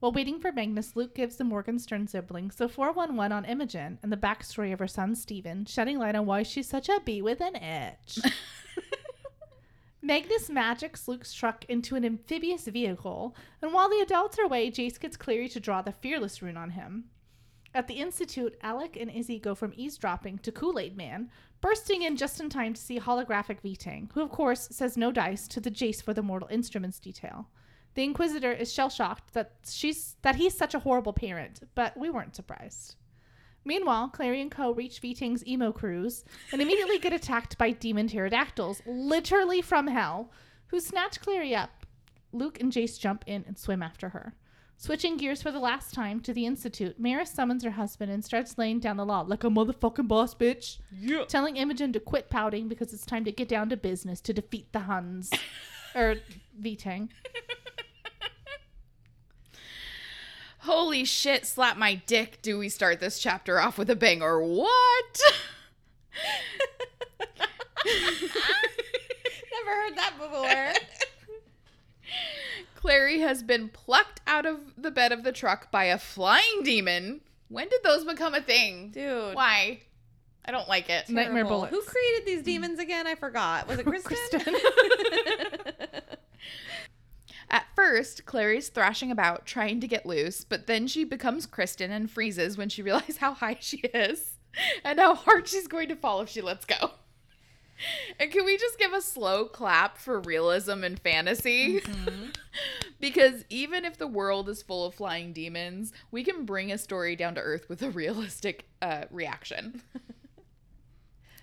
While 0.00 0.12
waiting 0.12 0.40
for 0.40 0.52
Magnus, 0.52 0.94
Luke 0.94 1.14
gives 1.14 1.36
the 1.36 1.44
Morgenstern 1.44 2.06
siblings 2.06 2.56
the 2.56 2.68
411 2.68 3.32
on 3.32 3.46
Imogen 3.46 3.98
and 4.02 4.12
the 4.12 4.16
backstory 4.18 4.74
of 4.74 4.78
her 4.78 4.86
son 4.86 5.14
Stephen, 5.14 5.64
shedding 5.64 5.98
light 5.98 6.14
on 6.14 6.26
why 6.26 6.42
she's 6.42 6.68
such 6.68 6.90
a 6.90 7.00
bee 7.00 7.22
with 7.22 7.40
an 7.40 7.56
itch. 7.56 8.18
Magnus 10.02 10.48
magics 10.48 11.08
Luke's 11.08 11.32
truck 11.32 11.64
into 11.66 11.94
an 11.94 12.04
amphibious 12.04 12.66
vehicle, 12.66 13.36
and 13.60 13.72
while 13.72 13.90
the 13.90 14.00
adults 14.00 14.38
are 14.38 14.44
away, 14.44 14.70
Jace 14.70 14.98
gets 14.98 15.16
Clary 15.16 15.48
to 15.50 15.60
draw 15.60 15.82
the 15.82 15.92
Fearless 15.92 16.40
rune 16.40 16.56
on 16.56 16.70
him. 16.70 17.04
At 17.74 17.86
the 17.86 17.94
Institute, 17.94 18.56
Alec 18.62 18.96
and 18.98 19.10
Izzy 19.10 19.38
go 19.38 19.54
from 19.54 19.72
eavesdropping 19.76 20.38
to 20.38 20.50
Kool 20.50 20.78
Aid 20.78 20.96
Man, 20.96 21.30
bursting 21.60 22.02
in 22.02 22.16
just 22.16 22.40
in 22.40 22.48
time 22.48 22.74
to 22.74 22.80
see 22.80 22.98
holographic 22.98 23.60
V-Tang, 23.60 24.10
who 24.14 24.22
of 24.22 24.30
course 24.30 24.68
says 24.72 24.96
no 24.96 25.12
dice 25.12 25.46
to 25.48 25.60
the 25.60 25.70
Jace 25.70 26.02
for 26.02 26.14
the 26.14 26.22
Mortal 26.22 26.48
Instruments 26.50 26.98
detail. 26.98 27.48
The 27.94 28.04
Inquisitor 28.04 28.52
is 28.52 28.72
shell 28.72 28.88
shocked 28.88 29.34
that 29.34 29.52
she's 29.68 30.16
that 30.22 30.36
he's 30.36 30.56
such 30.56 30.74
a 30.74 30.80
horrible 30.80 31.12
parent, 31.12 31.60
but 31.74 31.96
we 31.96 32.08
weren't 32.08 32.36
surprised. 32.36 32.96
Meanwhile, 33.64 34.08
Clary 34.08 34.40
and 34.40 34.50
Co. 34.50 34.72
reach 34.72 35.00
V-Tang's 35.00 35.46
emo 35.46 35.72
cruise 35.72 36.24
and 36.52 36.62
immediately 36.62 36.98
get 36.98 37.12
attacked 37.12 37.58
by 37.58 37.70
demon 37.72 38.08
pterodactyls, 38.08 38.82
literally 38.86 39.60
from 39.60 39.86
hell, 39.86 40.30
who 40.68 40.80
snatch 40.80 41.20
Clary 41.20 41.54
up. 41.54 41.86
Luke 42.32 42.60
and 42.60 42.72
Jace 42.72 42.98
jump 42.98 43.24
in 43.26 43.44
and 43.46 43.58
swim 43.58 43.82
after 43.82 44.10
her. 44.10 44.34
Switching 44.76 45.18
gears 45.18 45.42
for 45.42 45.50
the 45.50 45.58
last 45.58 45.92
time 45.92 46.20
to 46.20 46.32
the 46.32 46.46
Institute, 46.46 47.00
Maryse 47.00 47.28
summons 47.34 47.62
her 47.64 47.72
husband 47.72 48.10
and 48.10 48.24
starts 48.24 48.56
laying 48.56 48.80
down 48.80 48.96
the 48.96 49.04
law 49.04 49.20
like 49.20 49.44
a 49.44 49.50
motherfucking 49.50 50.08
boss 50.08 50.34
bitch. 50.34 50.78
Yeah. 50.98 51.24
Telling 51.26 51.58
Imogen 51.58 51.92
to 51.92 52.00
quit 52.00 52.30
pouting 52.30 52.66
because 52.66 52.94
it's 52.94 53.04
time 53.04 53.26
to 53.26 53.32
get 53.32 53.46
down 53.46 53.68
to 53.68 53.76
business 53.76 54.22
to 54.22 54.32
defeat 54.32 54.72
the 54.72 54.80
Huns. 54.80 55.30
or 55.94 56.16
V-Tang. 56.58 57.10
Holy 60.60 61.04
shit, 61.04 61.46
slap 61.46 61.76
my 61.78 61.94
dick. 62.06 62.40
Do 62.42 62.58
we 62.58 62.68
start 62.68 63.00
this 63.00 63.18
chapter 63.18 63.58
off 63.58 63.78
with 63.78 63.88
a 63.90 63.96
bang 63.96 64.22
or 64.22 64.42
what? 64.42 64.64
Never 67.86 69.70
heard 69.70 69.96
that 69.96 70.14
before. 70.18 70.72
Clary 72.76 73.20
has 73.20 73.42
been 73.42 73.68
plucked 73.68 74.20
out 74.26 74.46
of 74.46 74.58
the 74.76 74.90
bed 74.90 75.12
of 75.12 75.22
the 75.22 75.32
truck 75.32 75.70
by 75.70 75.84
a 75.84 75.98
flying 75.98 76.62
demon. 76.62 77.20
When 77.48 77.68
did 77.68 77.82
those 77.82 78.04
become 78.04 78.34
a 78.34 78.40
thing? 78.40 78.90
Dude. 78.90 79.34
Why? 79.34 79.80
I 80.44 80.52
don't 80.52 80.68
like 80.68 80.88
it. 80.88 81.08
Nightmare 81.10 81.42
Terrible. 81.44 81.50
bullets. 81.68 81.74
Who 81.74 81.82
created 81.82 82.26
these 82.26 82.42
demons 82.42 82.78
again? 82.78 83.06
I 83.06 83.14
forgot. 83.14 83.68
Was 83.68 83.78
it 83.78 83.86
Kristen? 83.86 84.16
Kristen. 84.40 84.54
At 87.50 87.66
first, 87.74 88.26
Clary's 88.26 88.68
thrashing 88.68 89.10
about 89.10 89.44
trying 89.44 89.80
to 89.80 89.88
get 89.88 90.06
loose, 90.06 90.44
but 90.44 90.66
then 90.66 90.86
she 90.86 91.04
becomes 91.04 91.46
Kristen 91.46 91.90
and 91.90 92.10
freezes 92.10 92.56
when 92.56 92.68
she 92.68 92.82
realizes 92.90 93.18
how 93.18 93.34
high 93.34 93.58
she 93.60 93.78
is 93.78 94.38
and 94.84 94.98
how 94.98 95.14
hard 95.14 95.48
she's 95.48 95.68
going 95.68 95.88
to 95.88 95.96
fall 95.96 96.20
if 96.20 96.28
she 96.28 96.40
lets 96.40 96.64
go. 96.64 96.92
And 98.18 98.30
can 98.30 98.44
we 98.44 98.58
just 98.58 98.78
give 98.78 98.92
a 98.92 99.00
slow 99.00 99.46
clap 99.46 99.96
for 99.96 100.20
realism 100.20 100.84
and 100.84 101.00
fantasy? 101.00 101.80
because 103.00 103.44
even 103.48 103.84
if 103.84 103.96
the 103.96 104.06
world 104.06 104.48
is 104.48 104.62
full 104.62 104.86
of 104.86 104.94
flying 104.94 105.32
demons, 105.32 105.92
we 106.10 106.22
can 106.22 106.44
bring 106.44 106.70
a 106.70 106.78
story 106.78 107.16
down 107.16 107.34
to 107.36 107.40
earth 107.40 107.68
with 107.68 107.82
a 107.82 107.90
realistic 107.90 108.68
uh, 108.82 109.04
reaction. 109.10 109.82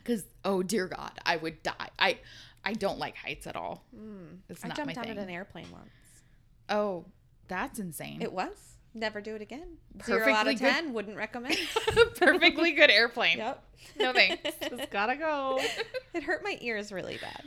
Because 0.07 0.23
oh 0.45 0.63
dear 0.63 0.87
God, 0.87 1.11
I 1.25 1.35
would 1.35 1.61
die. 1.63 1.89
I 1.99 2.19
I 2.67 2.73
don't 2.73 2.99
like 2.99 3.15
heights 3.15 3.47
at 3.47 3.55
all. 3.55 3.85
Mm. 3.95 4.39
It's 4.49 4.61
I 4.65 4.67
jumped 4.67 4.93
my 4.93 5.01
out 5.01 5.09
of 5.09 5.17
an 5.17 5.29
airplane 5.29 5.67
once. 5.71 5.87
Oh, 6.67 7.05
that's 7.47 7.79
insane. 7.79 8.21
It 8.21 8.33
was. 8.33 8.57
Never 8.93 9.21
do 9.21 9.35
it 9.35 9.41
again. 9.41 9.77
Zero 10.03 10.19
out 10.19 10.25
Perfectly 10.25 10.53
of 10.55 10.59
good. 10.59 10.71
ten. 10.73 10.93
Wouldn't 10.93 11.15
recommend. 11.15 11.57
Perfectly 12.17 12.73
good 12.73 12.91
airplane. 12.91 13.37
yep. 13.37 13.63
No 13.97 14.11
thanks. 14.11 14.51
Just 14.69 14.91
gotta 14.91 15.15
go. 15.15 15.61
It 16.13 16.23
hurt 16.23 16.43
my 16.43 16.57
ears 16.59 16.91
really 16.91 17.17
bad. 17.21 17.43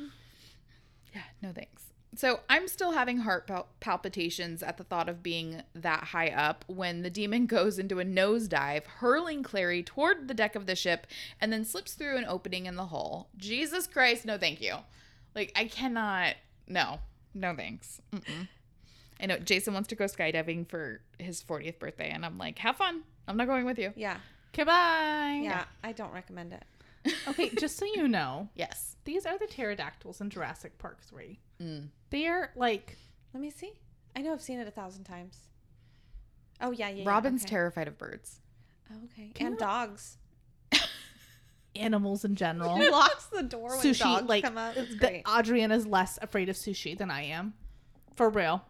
Yeah, 1.15 1.23
no 1.43 1.53
thanks. 1.53 1.83
So 2.17 2.41
I'm 2.49 2.67
still 2.67 2.93
having 2.93 3.19
heart 3.19 3.47
pal- 3.47 3.69
palpitations 3.81 4.63
at 4.63 4.79
the 4.79 4.85
thought 4.85 5.09
of 5.09 5.23
being 5.23 5.63
that 5.75 6.05
high 6.05 6.29
up 6.29 6.65
when 6.67 7.03
the 7.03 7.11
demon 7.11 7.47
goes 7.47 7.79
into 7.79 8.01
a 8.01 8.05
nosedive, 8.05 8.85
hurling 8.87 9.43
Clary 9.43 9.83
toward 9.83 10.29
the 10.29 10.35
deck 10.35 10.55
of 10.55 10.67
the 10.67 10.77
ship 10.77 11.07
and 11.41 11.53
then 11.53 11.65
slips 11.65 11.93
through 11.95 12.17
an 12.17 12.25
opening 12.27 12.65
in 12.67 12.77
the 12.77 12.87
hull. 12.87 13.29
Jesus 13.37 13.87
Christ, 13.87 14.25
no 14.25 14.39
thank 14.39 14.61
you. 14.61 14.77
Like, 15.35 15.53
I 15.57 15.65
cannot. 15.67 16.35
No, 16.67 16.99
no 17.35 17.55
thanks. 17.55 18.01
Mm-mm. 18.13 18.49
I 19.21 19.27
know 19.27 19.39
Jason 19.39 19.75
wants 19.75 19.89
to 19.89 19.95
go 19.95 20.07
skydiving 20.07 20.69
for 20.69 21.01
his 21.19 21.43
40th 21.43 21.79
birthday, 21.79 22.11
and 22.11 22.25
I'm 22.25 22.39
like, 22.39 22.59
have 22.59 22.77
fun. 22.77 23.03
I'm 23.29 23.37
not 23.37 23.47
going 23.47 23.65
with 23.67 23.79
you. 23.79 23.93
Yeah. 23.97 24.17
Okay, 24.55 24.65
bye. 24.65 25.41
Yeah. 25.43 25.65
I 25.85 25.93
don't 25.93 26.13
recommend 26.13 26.53
it. 26.53 26.65
Okay, 27.29 27.49
just 27.51 27.79
so 27.79 27.87
you 27.87 28.07
know, 28.09 28.49
Yes. 28.55 28.97
these 29.05 29.25
are 29.25 29.39
the 29.39 29.47
pterodactyls 29.47 30.21
in 30.21 30.29
Jurassic 30.29 30.77
Park 30.79 31.03
3. 31.03 31.39
Mm. 31.63 31.89
They 32.11 32.27
are 32.27 32.51
like 32.57 32.99
Let 33.33 33.41
me 33.41 33.51
see. 33.51 33.73
I 34.15 34.21
know 34.21 34.33
I've 34.35 34.43
seen 34.43 34.59
it 34.59 34.69
a 34.69 34.71
thousand 34.71 35.05
times. 35.05 35.39
Oh 36.61 36.73
yeah, 36.73 36.89
yeah. 36.91 37.05
yeah, 37.05 37.09
Robin's 37.09 37.43
okay. 37.43 37.51
terrified 37.51 37.89
of 37.89 37.97
birds. 37.97 38.41
Oh, 38.93 38.97
okay. 39.05 39.31
Can 39.35 39.47
and 39.47 39.55
you- 39.55 39.61
dogs. 39.61 40.19
Animals 41.75 42.25
in 42.25 42.35
general. 42.37 42.77
He 42.77 42.89
locks 42.89 43.27
the 43.27 43.43
door 43.43 43.71
when 43.71 43.81
sushi, 43.81 44.01
dogs 44.01 44.29
like 44.29 44.45
come 44.45 44.59
up. 44.59 44.77
It's 44.77 44.93
the, 44.93 44.99
great. 44.99 45.25
Adriana's 45.27 45.87
less 45.87 46.19
afraid 46.23 46.49
of 46.49 46.57
sushi 46.57 46.97
than 46.97 47.11
I 47.11 47.23
am. 47.23 47.55
For 48.17 48.29
real. 48.29 48.65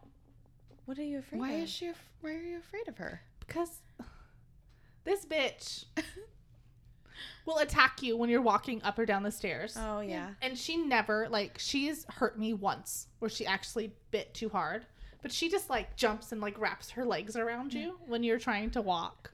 What 0.85 0.99
are 0.99 1.05
you 1.05 1.19
afraid 1.19 1.39
Why 1.41 1.53
of? 1.53 1.63
is 1.65 1.71
she? 1.71 1.89
Af- 1.89 2.05
why 2.21 2.31
are 2.31 2.43
you 2.43 2.59
afraid 2.59 2.89
of 2.89 2.99
her? 2.99 3.23
Because 3.41 3.81
this 5.05 5.25
bitch 5.25 5.85
will 7.47 7.59
attack 7.59 8.03
you 8.03 8.17
when 8.17 8.31
you're 8.31 8.43
walking 8.43 8.83
up 8.83 8.99
or 8.99 9.07
down 9.07 9.23
the 9.23 9.31
stairs. 9.31 9.77
Oh 9.79 10.01
yeah. 10.01 10.31
And 10.43 10.57
she 10.57 10.77
never, 10.77 11.29
like, 11.29 11.59
she's 11.59 12.05
hurt 12.05 12.39
me 12.39 12.53
once 12.55 13.09
where 13.19 13.29
she 13.29 13.47
actually 13.47 13.93
bit 14.11 14.33
too 14.35 14.49
hard. 14.49 14.87
But 15.23 15.33
she 15.33 15.51
just, 15.51 15.69
like, 15.69 15.97
jumps 15.97 16.33
and, 16.33 16.41
like, 16.41 16.59
wraps 16.59 16.91
her 16.91 17.05
legs 17.05 17.37
around 17.37 17.73
mm. 17.73 17.83
you 17.83 17.99
when 18.07 18.23
you're 18.23 18.39
trying 18.39 18.71
to 18.71 18.81
walk. 18.81 19.31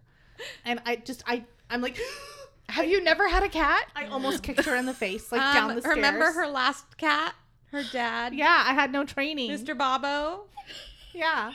And 0.64 0.80
I 0.84 0.96
just, 0.96 1.22
I, 1.26 1.44
I'm 1.70 1.80
like, 1.80 1.98
Have 2.68 2.86
you 2.86 3.02
never 3.02 3.28
had 3.28 3.42
a 3.42 3.48
cat? 3.48 3.88
I 3.94 4.06
almost 4.06 4.42
kicked 4.42 4.64
her 4.64 4.74
in 4.76 4.86
the 4.86 4.94
face, 4.94 5.30
like, 5.32 5.40
down 5.40 5.70
Um, 5.70 5.76
the 5.76 5.82
stairs. 5.82 5.96
Remember 5.96 6.32
her 6.32 6.46
last 6.48 6.96
cat? 6.96 7.34
Her 7.72 7.82
dad? 7.92 8.34
Yeah, 8.34 8.64
I 8.66 8.74
had 8.74 8.92
no 8.92 9.04
training. 9.04 9.50
Mr. 9.50 9.76
Bobo? 9.76 10.44
Yeah. 11.12 11.52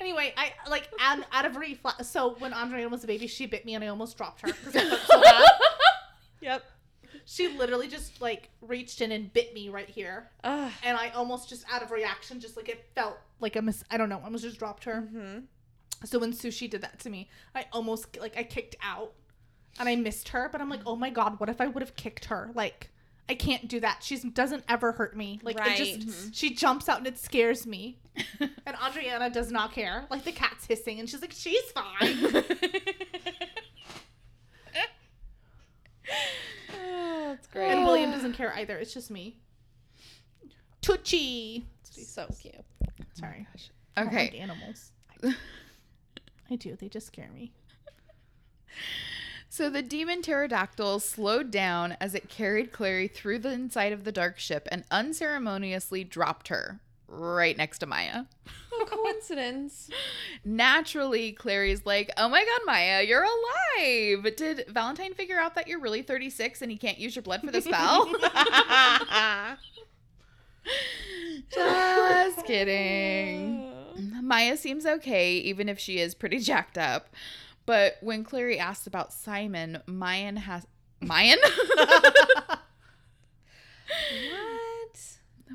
Anyway, 0.00 0.34
I 0.36 0.52
like 0.68 0.88
out, 0.98 1.24
out 1.32 1.44
of 1.46 1.56
reflex. 1.56 2.08
So 2.08 2.34
when 2.38 2.52
Andrea 2.52 2.88
was 2.88 3.04
a 3.04 3.06
baby, 3.06 3.26
she 3.26 3.46
bit 3.46 3.64
me 3.64 3.74
and 3.74 3.84
I 3.84 3.88
almost 3.88 4.16
dropped 4.16 4.40
her 4.42 4.48
because 4.48 4.74
I 4.76 4.88
felt 4.88 5.00
so. 5.06 5.22
Yep. 6.40 6.64
She 7.24 7.46
literally 7.56 7.86
just 7.86 8.20
like 8.20 8.48
reached 8.60 9.00
in 9.00 9.12
and 9.12 9.32
bit 9.32 9.54
me 9.54 9.68
right 9.68 9.88
here, 9.88 10.28
Ugh. 10.42 10.72
and 10.82 10.96
I 10.98 11.10
almost 11.10 11.48
just 11.48 11.64
out 11.72 11.80
of 11.82 11.92
reaction, 11.92 12.40
just 12.40 12.56
like 12.56 12.68
it 12.68 12.84
felt 12.96 13.16
like 13.38 13.54
a 13.54 13.62
miss. 13.62 13.84
I 13.92 13.96
don't 13.96 14.08
know. 14.08 14.18
I 14.18 14.24
almost 14.24 14.42
just 14.42 14.58
dropped 14.58 14.82
her. 14.84 15.02
hmm 15.02 15.38
So 16.04 16.18
when 16.18 16.32
Sushi 16.32 16.68
did 16.68 16.80
that 16.82 16.98
to 17.00 17.10
me, 17.10 17.28
I 17.54 17.66
almost 17.72 18.18
like 18.18 18.36
I 18.36 18.42
kicked 18.42 18.74
out, 18.82 19.12
and 19.78 19.88
I 19.88 19.96
missed 19.96 20.28
her. 20.30 20.48
But 20.50 20.60
I'm 20.60 20.68
like, 20.68 20.80
oh 20.86 20.96
my 20.96 21.10
god, 21.10 21.38
what 21.40 21.48
if 21.48 21.60
I 21.60 21.66
would 21.66 21.82
have 21.82 21.96
kicked 21.96 22.26
her? 22.26 22.50
Like. 22.54 22.88
I 23.28 23.34
can't 23.36 23.68
do 23.68 23.78
that. 23.80 24.02
She 24.02 24.16
doesn't 24.18 24.64
ever 24.68 24.90
hurt 24.92 25.16
me. 25.16 25.38
Like 25.44 25.56
it 25.56 25.76
just 25.76 25.92
Right. 25.92 26.00
Mm-hmm. 26.00 26.30
she 26.32 26.54
jumps 26.54 26.88
out 26.88 26.98
and 26.98 27.06
it 27.06 27.16
scares 27.18 27.64
me. 27.66 27.98
And 28.40 28.76
Adriana 28.84 29.30
does 29.30 29.50
not 29.52 29.72
care. 29.72 30.06
Like 30.10 30.24
the 30.24 30.32
cat's 30.32 30.66
hissing 30.66 30.98
and 30.98 31.08
she's 31.08 31.22
like, 31.22 31.30
she's 31.32 31.62
fine. 31.70 31.84
Oh, 32.02 32.42
that's 37.28 37.46
great. 37.46 37.70
and 37.70 37.84
William 37.84 38.10
doesn't 38.10 38.32
care 38.34 38.52
either. 38.56 38.76
It's 38.78 38.92
just 38.92 39.10
me. 39.10 39.36
Tucci. 40.82 41.62
so 41.84 42.26
cute. 42.40 42.54
Sorry. 43.14 43.46
Oh 43.56 43.60
I 43.96 44.02
like 44.04 44.12
Okay. 44.12 44.38
animals. 44.38 44.90
I 46.50 46.56
do. 46.56 46.76
They 46.76 46.88
just 46.88 47.06
scare 47.06 47.30
me. 47.32 47.52
So 49.52 49.68
the 49.68 49.82
demon 49.82 50.22
pterodactyl 50.22 51.00
slowed 51.00 51.50
down 51.50 51.98
as 52.00 52.14
it 52.14 52.30
carried 52.30 52.72
Clary 52.72 53.06
through 53.06 53.40
the 53.40 53.52
inside 53.52 53.92
of 53.92 54.04
the 54.04 54.10
dark 54.10 54.38
ship 54.38 54.66
and 54.72 54.82
unceremoniously 54.90 56.04
dropped 56.04 56.48
her 56.48 56.80
right 57.06 57.54
next 57.54 57.80
to 57.80 57.86
Maia. 57.86 58.24
A 58.80 58.84
coincidence. 58.86 59.90
Naturally, 60.46 61.32
Clary's 61.32 61.84
like, 61.84 62.10
"Oh 62.16 62.30
my 62.30 62.42
god, 62.42 62.60
Maia, 62.64 63.02
you're 63.02 63.24
alive." 63.24 64.36
Did 64.36 64.64
Valentine 64.70 65.12
figure 65.12 65.38
out 65.38 65.54
that 65.56 65.68
you're 65.68 65.80
really 65.80 66.00
36 66.00 66.62
and 66.62 66.70
he 66.70 66.78
can't 66.78 66.96
use 66.96 67.14
your 67.14 67.22
blood 67.22 67.42
for 67.42 67.50
the 67.50 67.60
spell? 67.60 68.06
Just 71.54 72.46
kidding. 72.46 73.70
Maia 74.22 74.56
seems 74.56 74.86
okay, 74.86 75.34
even 75.34 75.68
if 75.68 75.78
she 75.78 75.98
is 75.98 76.14
pretty 76.14 76.38
jacked 76.38 76.78
up. 76.78 77.08
But 77.66 77.98
when 78.00 78.24
Clary 78.24 78.58
asks 78.58 78.86
about 78.86 79.12
Simon, 79.12 79.82
Mayan 79.86 80.36
has 80.36 80.66
Mayan? 81.00 81.38
what? 81.76 82.62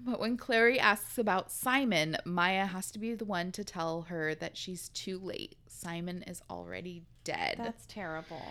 but 0.05 0.19
when 0.19 0.37
Clary 0.37 0.79
asks 0.79 1.17
about 1.17 1.51
Simon, 1.51 2.17
Maia 2.23 2.65
has 2.65 2.91
to 2.91 2.99
be 2.99 3.13
the 3.13 3.25
one 3.25 3.51
to 3.51 3.63
tell 3.63 4.03
her 4.03 4.33
that 4.35 4.55
she's 4.55 4.89
too 4.89 5.19
late. 5.19 5.57
Simon 5.67 6.23
is 6.23 6.41
already 6.49 7.03
dead. 7.23 7.55
That's 7.57 7.85
terrible. 7.85 8.41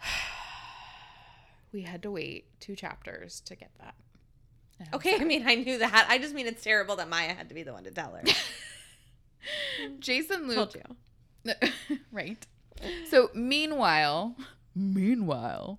we 1.72 1.82
had 1.82 2.02
to 2.02 2.10
wait 2.10 2.46
two 2.60 2.76
chapters 2.76 3.40
to 3.42 3.56
get 3.56 3.70
that. 3.80 3.94
Okay, 4.94 5.16
I 5.20 5.24
mean, 5.24 5.46
I 5.46 5.56
knew 5.56 5.78
that. 5.78 6.06
I 6.08 6.18
just 6.18 6.34
mean 6.34 6.46
it's 6.46 6.62
terrible 6.64 6.96
that 6.96 7.08
Maia 7.08 7.34
had 7.34 7.48
to 7.48 7.54
be 7.54 7.62
the 7.62 7.72
one 7.72 7.84
to 7.84 7.90
tell 7.90 8.12
her. 8.12 8.22
Jason 9.98 10.48
Told 10.52 10.74
Luke 10.74 10.84
you. 11.44 11.52
right. 12.12 12.46
So 13.08 13.30
meanwhile, 13.34 14.36
meanwhile, 14.74 15.78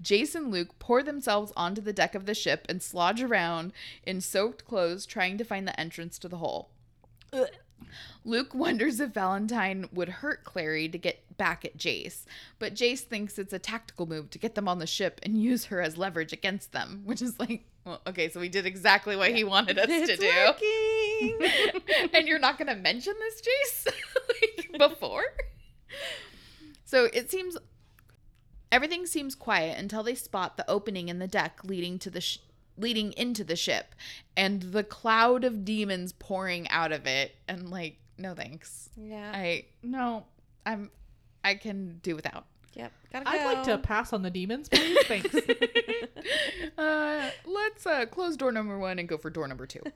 Jason 0.00 0.44
and 0.44 0.52
Luke 0.52 0.78
pour 0.78 1.02
themselves 1.02 1.52
onto 1.56 1.80
the 1.80 1.92
deck 1.92 2.14
of 2.14 2.26
the 2.26 2.34
ship 2.34 2.66
and 2.68 2.80
slodge 2.80 3.26
around 3.26 3.72
in 4.04 4.20
soaked 4.20 4.64
clothes 4.64 5.06
trying 5.06 5.38
to 5.38 5.44
find 5.44 5.66
the 5.66 5.78
entrance 5.78 6.18
to 6.18 6.28
the 6.28 6.38
hole. 6.38 6.70
Ugh. 7.32 7.48
Luke 8.24 8.54
wonders 8.54 9.00
if 9.00 9.10
Valentine 9.10 9.88
would 9.92 10.08
hurt 10.08 10.44
Clary 10.44 10.88
to 10.88 10.98
get 10.98 11.36
back 11.36 11.64
at 11.64 11.76
Jace, 11.76 12.24
but 12.58 12.74
Jace 12.74 13.00
thinks 13.00 13.38
it's 13.38 13.52
a 13.52 13.58
tactical 13.58 14.06
move 14.06 14.30
to 14.30 14.38
get 14.38 14.54
them 14.54 14.66
on 14.66 14.78
the 14.78 14.86
ship 14.86 15.20
and 15.22 15.40
use 15.40 15.66
her 15.66 15.80
as 15.80 15.96
leverage 15.96 16.32
against 16.32 16.72
them, 16.72 17.02
which 17.04 17.22
is 17.22 17.38
like, 17.38 17.64
well, 17.84 18.00
okay, 18.06 18.28
so 18.28 18.40
we 18.40 18.48
did 18.48 18.66
exactly 18.66 19.14
what 19.14 19.34
he 19.34 19.44
wanted 19.44 19.78
us 19.78 19.86
to 19.86 20.16
do 20.16 20.52
and 22.14 22.26
you're 22.26 22.38
not 22.38 22.58
going 22.58 22.68
to 22.68 22.74
mention 22.74 23.14
this, 23.20 23.40
Jace, 23.40 23.86
like 24.72 24.90
before. 24.90 25.24
So 26.86 27.08
it 27.12 27.30
seems 27.30 27.58
everything 28.72 29.06
seems 29.06 29.34
quiet 29.34 29.78
until 29.78 30.02
they 30.02 30.14
spot 30.14 30.56
the 30.56 30.68
opening 30.70 31.08
in 31.08 31.18
the 31.18 31.26
deck 31.28 31.60
leading 31.64 31.98
to 31.98 32.10
the 32.10 32.20
sh- 32.20 32.38
leading 32.78 33.12
into 33.12 33.42
the 33.44 33.56
ship, 33.56 33.94
and 34.36 34.62
the 34.62 34.84
cloud 34.84 35.44
of 35.44 35.64
demons 35.64 36.12
pouring 36.12 36.68
out 36.70 36.92
of 36.92 37.06
it. 37.06 37.34
And 37.48 37.70
like, 37.70 37.98
no 38.18 38.34
thanks. 38.34 38.88
yeah. 38.96 39.32
I 39.34 39.64
No. 39.82 40.24
I'm 40.64 40.90
I 41.44 41.54
can 41.56 41.98
do 42.02 42.14
without. 42.16 42.46
yep. 42.74 42.92
Gotta 43.12 43.24
go. 43.24 43.30
I'd 43.30 43.44
like 43.54 43.64
to 43.64 43.78
pass 43.78 44.12
on 44.12 44.22
the 44.22 44.30
demons, 44.30 44.68
please. 44.68 44.98
Thanks. 45.06 45.34
uh, 46.78 47.30
let's 47.46 47.86
uh, 47.86 48.06
close 48.06 48.36
door 48.36 48.50
number 48.52 48.78
one 48.78 48.98
and 48.98 49.08
go 49.08 49.16
for 49.16 49.30
door 49.30 49.48
number 49.48 49.66
two. 49.66 49.82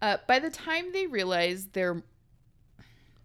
Uh, 0.00 0.16
by 0.28 0.38
the 0.38 0.48
time 0.48 0.92
they 0.92 1.08
realize 1.08 1.66
they're 1.72 2.04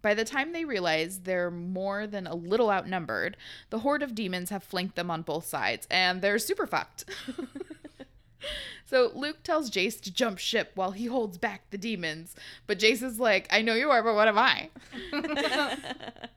By 0.04 0.12
the 0.12 0.26
time 0.26 0.52
they 0.52 0.66
realize 0.66 1.20
they're 1.20 1.50
more 1.50 2.06
than 2.06 2.26
a 2.26 2.34
little 2.34 2.70
outnumbered, 2.70 3.38
the 3.70 3.78
horde 3.78 4.02
of 4.02 4.14
demons 4.14 4.50
have 4.50 4.62
flanked 4.62 4.96
them 4.96 5.10
on 5.10 5.22
both 5.22 5.46
sides, 5.46 5.86
and 5.90 6.20
they're 6.20 6.38
super 6.38 6.66
fucked. 6.66 7.06
so 8.84 9.10
Luke 9.14 9.42
tells 9.42 9.70
Jace 9.70 9.98
to 10.02 10.12
jump 10.12 10.38
ship 10.38 10.72
while 10.74 10.90
he 10.90 11.06
holds 11.06 11.38
back 11.38 11.62
the 11.70 11.78
demons, 11.78 12.36
but 12.66 12.78
Jace 12.78 13.02
is 13.02 13.18
like, 13.18 13.48
I 13.50 13.62
know 13.62 13.72
you 13.72 13.90
are, 13.90 14.02
but 14.02 14.14
what 14.14 14.28
am 14.28 14.36
I? 14.36 14.68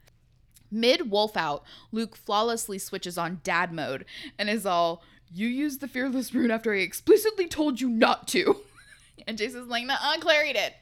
Mid 0.72 1.12
wolf 1.12 1.36
out, 1.36 1.66
Luke 1.92 2.16
flawlessly 2.16 2.78
switches 2.78 3.18
on 3.18 3.42
dad 3.44 3.74
mode 3.74 4.06
and 4.40 4.50
is 4.50 4.66
all, 4.66 5.04
You 5.34 5.50
used 5.50 5.82
the 5.82 5.90
fearless 5.90 6.34
rune 6.34 6.52
after 6.52 6.74
I 6.74 6.78
explicitly 6.78 7.48
told 7.48 7.82
you 7.82 7.90
not 7.90 8.30
to. 8.30 8.62
and 9.28 9.38
Jason's 9.38 9.68
like, 9.68 9.86
Nah, 9.86 9.98
Clary 10.22 10.54
did. 10.54 10.74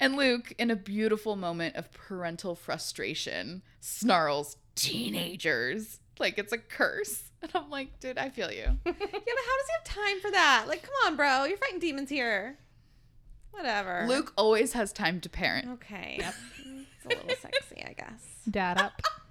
And 0.00 0.16
Luke, 0.16 0.52
in 0.58 0.70
a 0.70 0.76
beautiful 0.76 1.36
moment 1.36 1.76
of 1.76 1.92
parental 1.92 2.54
frustration, 2.54 3.62
snarls, 3.80 4.56
Teenagers. 4.74 6.00
Like 6.18 6.38
it's 6.38 6.52
a 6.52 6.58
curse. 6.58 7.24
And 7.42 7.50
I'm 7.54 7.70
like, 7.70 7.98
dude, 7.98 8.18
I 8.18 8.30
feel 8.30 8.52
you. 8.52 8.58
yeah, 8.62 8.78
but 8.84 8.94
how 8.94 9.02
does 9.02 9.66
he 9.66 9.72
have 9.74 9.84
time 9.84 10.20
for 10.20 10.30
that? 10.30 10.66
Like, 10.68 10.82
come 10.82 10.94
on, 11.06 11.16
bro. 11.16 11.44
You're 11.44 11.58
fighting 11.58 11.80
demons 11.80 12.08
here. 12.08 12.56
Whatever. 13.50 14.04
Luke 14.06 14.32
always 14.36 14.72
has 14.74 14.92
time 14.92 15.20
to 15.22 15.28
parent. 15.28 15.68
Okay. 15.68 16.20
It's 16.20 17.04
a 17.04 17.08
little 17.08 17.28
sexy, 17.40 17.84
I 17.84 17.94
guess. 17.94 18.24
Dad 18.48 18.80
up. 18.80 18.92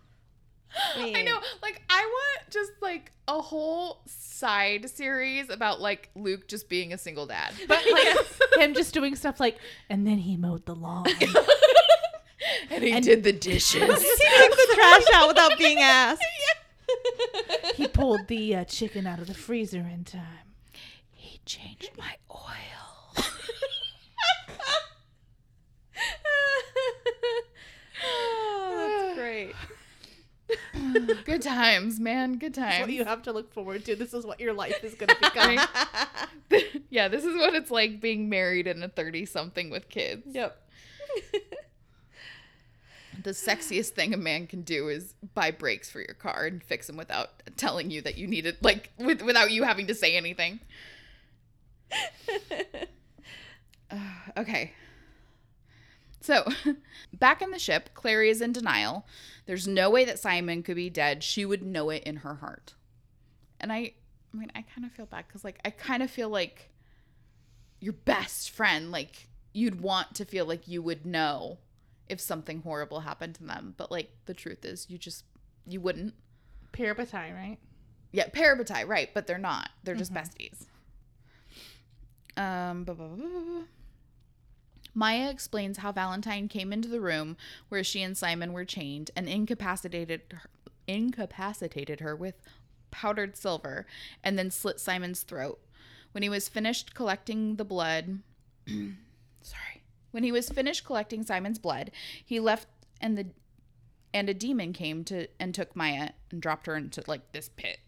I 0.96 1.24
know. 1.24 1.40
Like, 1.62 1.82
I 1.90 2.00
want 2.00 2.50
just 2.50 2.72
like 2.82 3.12
a 3.28 3.42
whole 3.42 4.02
side 4.06 4.90
series 4.90 5.50
about 5.50 5.82
like 5.82 6.10
Luke 6.16 6.48
just 6.48 6.70
being 6.70 6.94
a 6.94 6.98
single 6.98 7.26
dad. 7.26 7.54
But 7.68 7.84
like 7.92 8.18
him 8.58 8.74
just 8.74 8.94
doing 8.94 9.16
stuff 9.16 9.40
like, 9.40 9.58
and 9.90 10.06
then 10.06 10.18
he 10.20 10.38
mowed 10.38 10.66
the 10.66 10.76
lawn. 10.76 11.06
and 12.70 12.84
he 12.84 13.00
did 13.00 13.24
the 13.24 13.34
dishes. 13.34 13.82
He 13.82 13.88
took 14.48 14.56
the 14.58 14.72
trash 14.76 15.04
out 15.14 15.28
without 15.28 15.58
being 15.58 15.80
asked. 15.80 16.24
he 17.76 17.88
pulled 17.88 18.28
the 18.28 18.56
uh, 18.56 18.64
chicken 18.66 19.06
out 19.08 19.20
of 19.20 19.28
the 19.28 19.34
freezer 19.34 19.80
in 19.80 20.04
time. 20.04 20.56
he 21.14 21.40
changed 21.46 21.92
my 21.98 22.16
oil. 22.30 23.26
oh, 28.04 29.06
that's 29.08 29.20
great. 29.20 29.54
Good 31.26 31.42
times, 31.42 32.00
man. 32.00 32.38
Good 32.38 32.56
That's 32.56 32.80
what 32.80 32.86
times. 32.86 32.94
you 32.94 33.06
have 33.06 33.22
to 33.24 33.32
look 33.32 33.54
forward 33.54 33.86
to. 33.86 33.96
This 33.96 34.14
is 34.14 34.26
what 34.26 34.40
your 34.40 34.54
life 34.54 34.84
is 34.84 34.96
going 34.96 35.10
to 35.10 35.18
become. 35.20 35.60
yeah, 36.90 37.08
this 37.08 37.24
is 37.24 37.36
what 37.36 37.54
it's 37.54 37.72
like 37.72 38.02
being 38.02 38.30
married 38.30 38.68
in 38.68 38.84
a 38.84 38.90
30 38.90 39.26
something 39.26 39.70
with 39.70 39.90
kids. 39.90 40.24
Yep. 40.28 40.58
The 43.24 43.32
sexiest 43.32 43.90
thing 43.90 44.14
a 44.14 44.18
man 44.18 44.48
can 44.48 44.62
do 44.62 44.88
is 44.90 45.14
buy 45.36 45.52
brakes 45.52 45.90
for 45.90 46.00
your 46.00 46.16
car 46.16 46.46
and 46.46 46.64
fix 46.64 46.88
them 46.88 46.98
without 46.98 47.30
telling 47.56 47.92
you 47.92 48.02
that 48.02 48.18
you 48.18 48.26
need 48.26 48.46
it, 48.46 48.64
like 48.64 48.90
with, 48.98 49.22
without 49.22 49.52
you 49.52 49.64
having 49.64 49.88
to 49.88 49.96
say 49.96 50.16
anything. 50.16 50.60
Uh, 53.92 53.98
okay. 54.38 54.72
So, 56.22 56.46
back 57.14 57.42
in 57.42 57.52
the 57.52 57.60
ship, 57.60 57.90
Clary 57.94 58.30
is 58.30 58.42
in 58.42 58.54
denial. 58.54 59.06
There's 59.48 59.68
no 59.68 59.90
way 59.90 60.06
that 60.06 60.20
Simon 60.20 60.64
could 60.64 60.76
be 60.76 60.90
dead. 60.90 61.24
She 61.24 61.46
would 61.46 61.64
know 61.64 61.90
it 61.90 62.04
in 62.04 62.18
her 62.18 62.36
heart. 62.36 62.76
And 63.60 63.74
I, 63.74 63.94
I 64.34 64.38
mean, 64.38 64.52
I 64.56 64.62
kind 64.62 64.86
of 64.86 64.92
feel 64.92 65.08
bad 65.08 65.26
because, 65.28 65.44
like, 65.44 65.60
I 65.66 65.72
kind 65.72 66.04
of 66.04 66.12
feel 66.12 66.30
like 66.30 66.70
your 67.80 67.94
best 67.94 68.52
friend, 68.52 68.92
like, 68.92 69.28
you'd 69.52 69.82
want 69.82 70.16
to 70.16 70.26
feel 70.26 70.46
like 70.46 70.68
you 70.68 70.82
would 70.84 71.06
know 71.06 71.58
if 72.08 72.22
something 72.22 72.62
horrible 72.62 73.02
happened 73.02 73.36
to 73.36 73.44
them. 73.44 73.74
But, 73.76 73.92
like, 73.92 74.12
the 74.26 74.34
truth 74.36 74.64
is, 74.64 74.90
you 74.90 74.98
just, 75.00 75.26
you 75.68 75.82
wouldn't. 75.82 76.14
Parabatai, 76.72 77.36
right? 77.36 77.58
Yeah, 78.12 78.28
parabatai, 78.28 78.88
right? 78.88 79.10
But 79.14 79.26
they're 79.26 79.38
not. 79.38 79.70
They're 79.84 79.96
just 79.96 80.14
besties. 80.14 80.66
Um, 82.38 82.84
blah, 82.84 82.94
blah, 82.94 83.08
blah. 83.08 83.62
Maia 84.94 85.30
explains 85.30 85.78
how 85.78 85.92
Valentine 85.92 86.48
came 86.48 86.74
into 86.74 86.90
the 86.90 87.02
room 87.02 87.38
where 87.70 87.84
she 87.84 88.02
and 88.02 88.18
Simon 88.18 88.54
were 88.54 88.66
chained 88.66 89.12
and 89.16 89.28
incapacitated 89.30 90.22
her, 90.32 90.42
incapacitated 90.88 92.00
her 92.02 92.16
with 92.16 92.36
powdered 92.92 93.38
silver 93.38 93.86
and 94.24 94.38
then 94.38 94.52
slit 94.52 94.80
Simon's 94.80 95.22
throat. 95.24 95.60
When 96.12 96.24
he 96.24 96.30
was 96.30 96.50
finished 96.50 96.94
collecting 96.94 97.56
the 97.56 97.64
blood, 97.64 98.20
sorry. 98.68 99.82
When 100.12 100.24
he 100.24 100.32
was 100.32 100.50
finished 100.50 100.84
collecting 100.86 101.24
Simon's 101.24 101.58
blood, 101.60 101.92
he 102.26 102.40
left 102.40 102.68
and 103.00 103.18
the 103.18 103.28
and 104.14 104.28
a 104.28 104.34
demon 104.34 104.74
came 104.74 105.06
to 105.06 105.28
and 105.40 105.56
took 105.56 105.74
Maia 105.74 106.10
and 106.32 106.42
dropped 106.42 106.66
her 106.68 106.76
into 106.76 107.02
like 107.08 107.32
this 107.32 107.50
pit. 107.56 107.80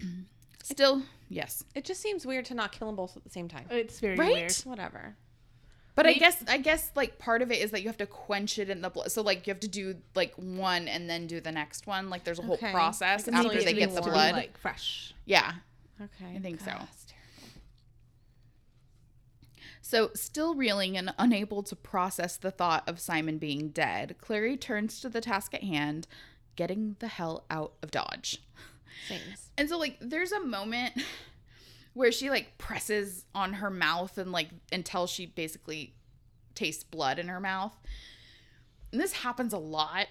Still, 0.62 1.02
yes. 1.28 1.64
It 1.74 1.84
just 1.84 2.00
seems 2.00 2.24
weird 2.24 2.44
to 2.46 2.54
not 2.54 2.70
kill 2.70 2.86
them 2.86 2.94
both 2.94 3.16
at 3.16 3.24
the 3.24 3.30
same 3.30 3.48
time. 3.48 3.66
It's 3.68 3.98
very 3.98 4.14
Right? 4.16 4.32
weird. 4.32 4.52
Whatever. 4.64 5.16
But 5.94 6.06
I 6.06 6.14
guess 6.14 6.42
I 6.48 6.56
guess 6.58 6.90
like 6.96 7.18
part 7.18 7.42
of 7.42 7.52
it 7.52 7.60
is 7.60 7.70
that 7.72 7.82
you 7.82 7.88
have 7.88 7.98
to 7.98 8.06
quench 8.06 8.58
it 8.58 8.70
in 8.70 8.80
the 8.80 8.88
blood. 8.88 9.12
So 9.12 9.20
like 9.20 9.46
you 9.46 9.50
have 9.52 9.60
to 9.60 9.68
do 9.68 9.96
like 10.14 10.32
one 10.36 10.88
and 10.88 11.08
then 11.08 11.26
do 11.26 11.40
the 11.40 11.52
next 11.52 11.86
one. 11.86 12.08
Like 12.08 12.24
there's 12.24 12.38
a 12.38 12.42
whole 12.42 12.54
Okay. 12.54 12.72
process 12.72 13.26
Like, 13.26 13.36
after 13.44 13.62
they 13.62 13.74
get 13.74 13.94
the 13.94 14.00
blood. 14.00 14.32
like 14.32 14.56
fresh. 14.58 15.12
yeah, 15.26 15.52
Okay. 16.00 16.34
I 16.36 16.38
think 16.40 16.60
so. 16.60 16.66
God, 16.66 16.76
terrible. 16.76 16.88
So 19.80 20.10
still 20.14 20.54
reeling 20.54 20.96
and 20.96 21.12
unable 21.18 21.62
to 21.64 21.76
process 21.76 22.36
the 22.36 22.50
thought 22.50 22.88
of 22.88 22.98
Simon 23.00 23.38
being 23.38 23.68
dead, 23.68 24.16
Clary 24.18 24.56
turns 24.56 25.00
to 25.00 25.08
the 25.08 25.20
task 25.20 25.52
at 25.54 25.62
hand, 25.64 26.06
getting 26.56 26.96
the 27.00 27.08
hell 27.08 27.44
out 27.50 27.74
of 27.82 27.90
Dodge. 27.90 28.42
Sings. 29.08 29.50
And 29.58 29.68
so 29.68 29.76
like 29.78 29.98
there's 30.00 30.32
a 30.32 30.40
moment 30.40 30.94
where 31.94 32.12
she 32.12 32.30
like 32.30 32.56
presses 32.58 33.24
on 33.34 33.54
her 33.54 33.70
mouth 33.70 34.18
and 34.18 34.32
like 34.32 34.48
until 34.72 35.06
she 35.06 35.26
basically 35.26 35.94
tastes 36.54 36.84
blood 36.84 37.18
in 37.18 37.28
her 37.28 37.40
mouth. 37.40 37.74
And 38.90 39.00
this 39.00 39.12
happens 39.12 39.52
a 39.52 39.58
lot 39.58 40.06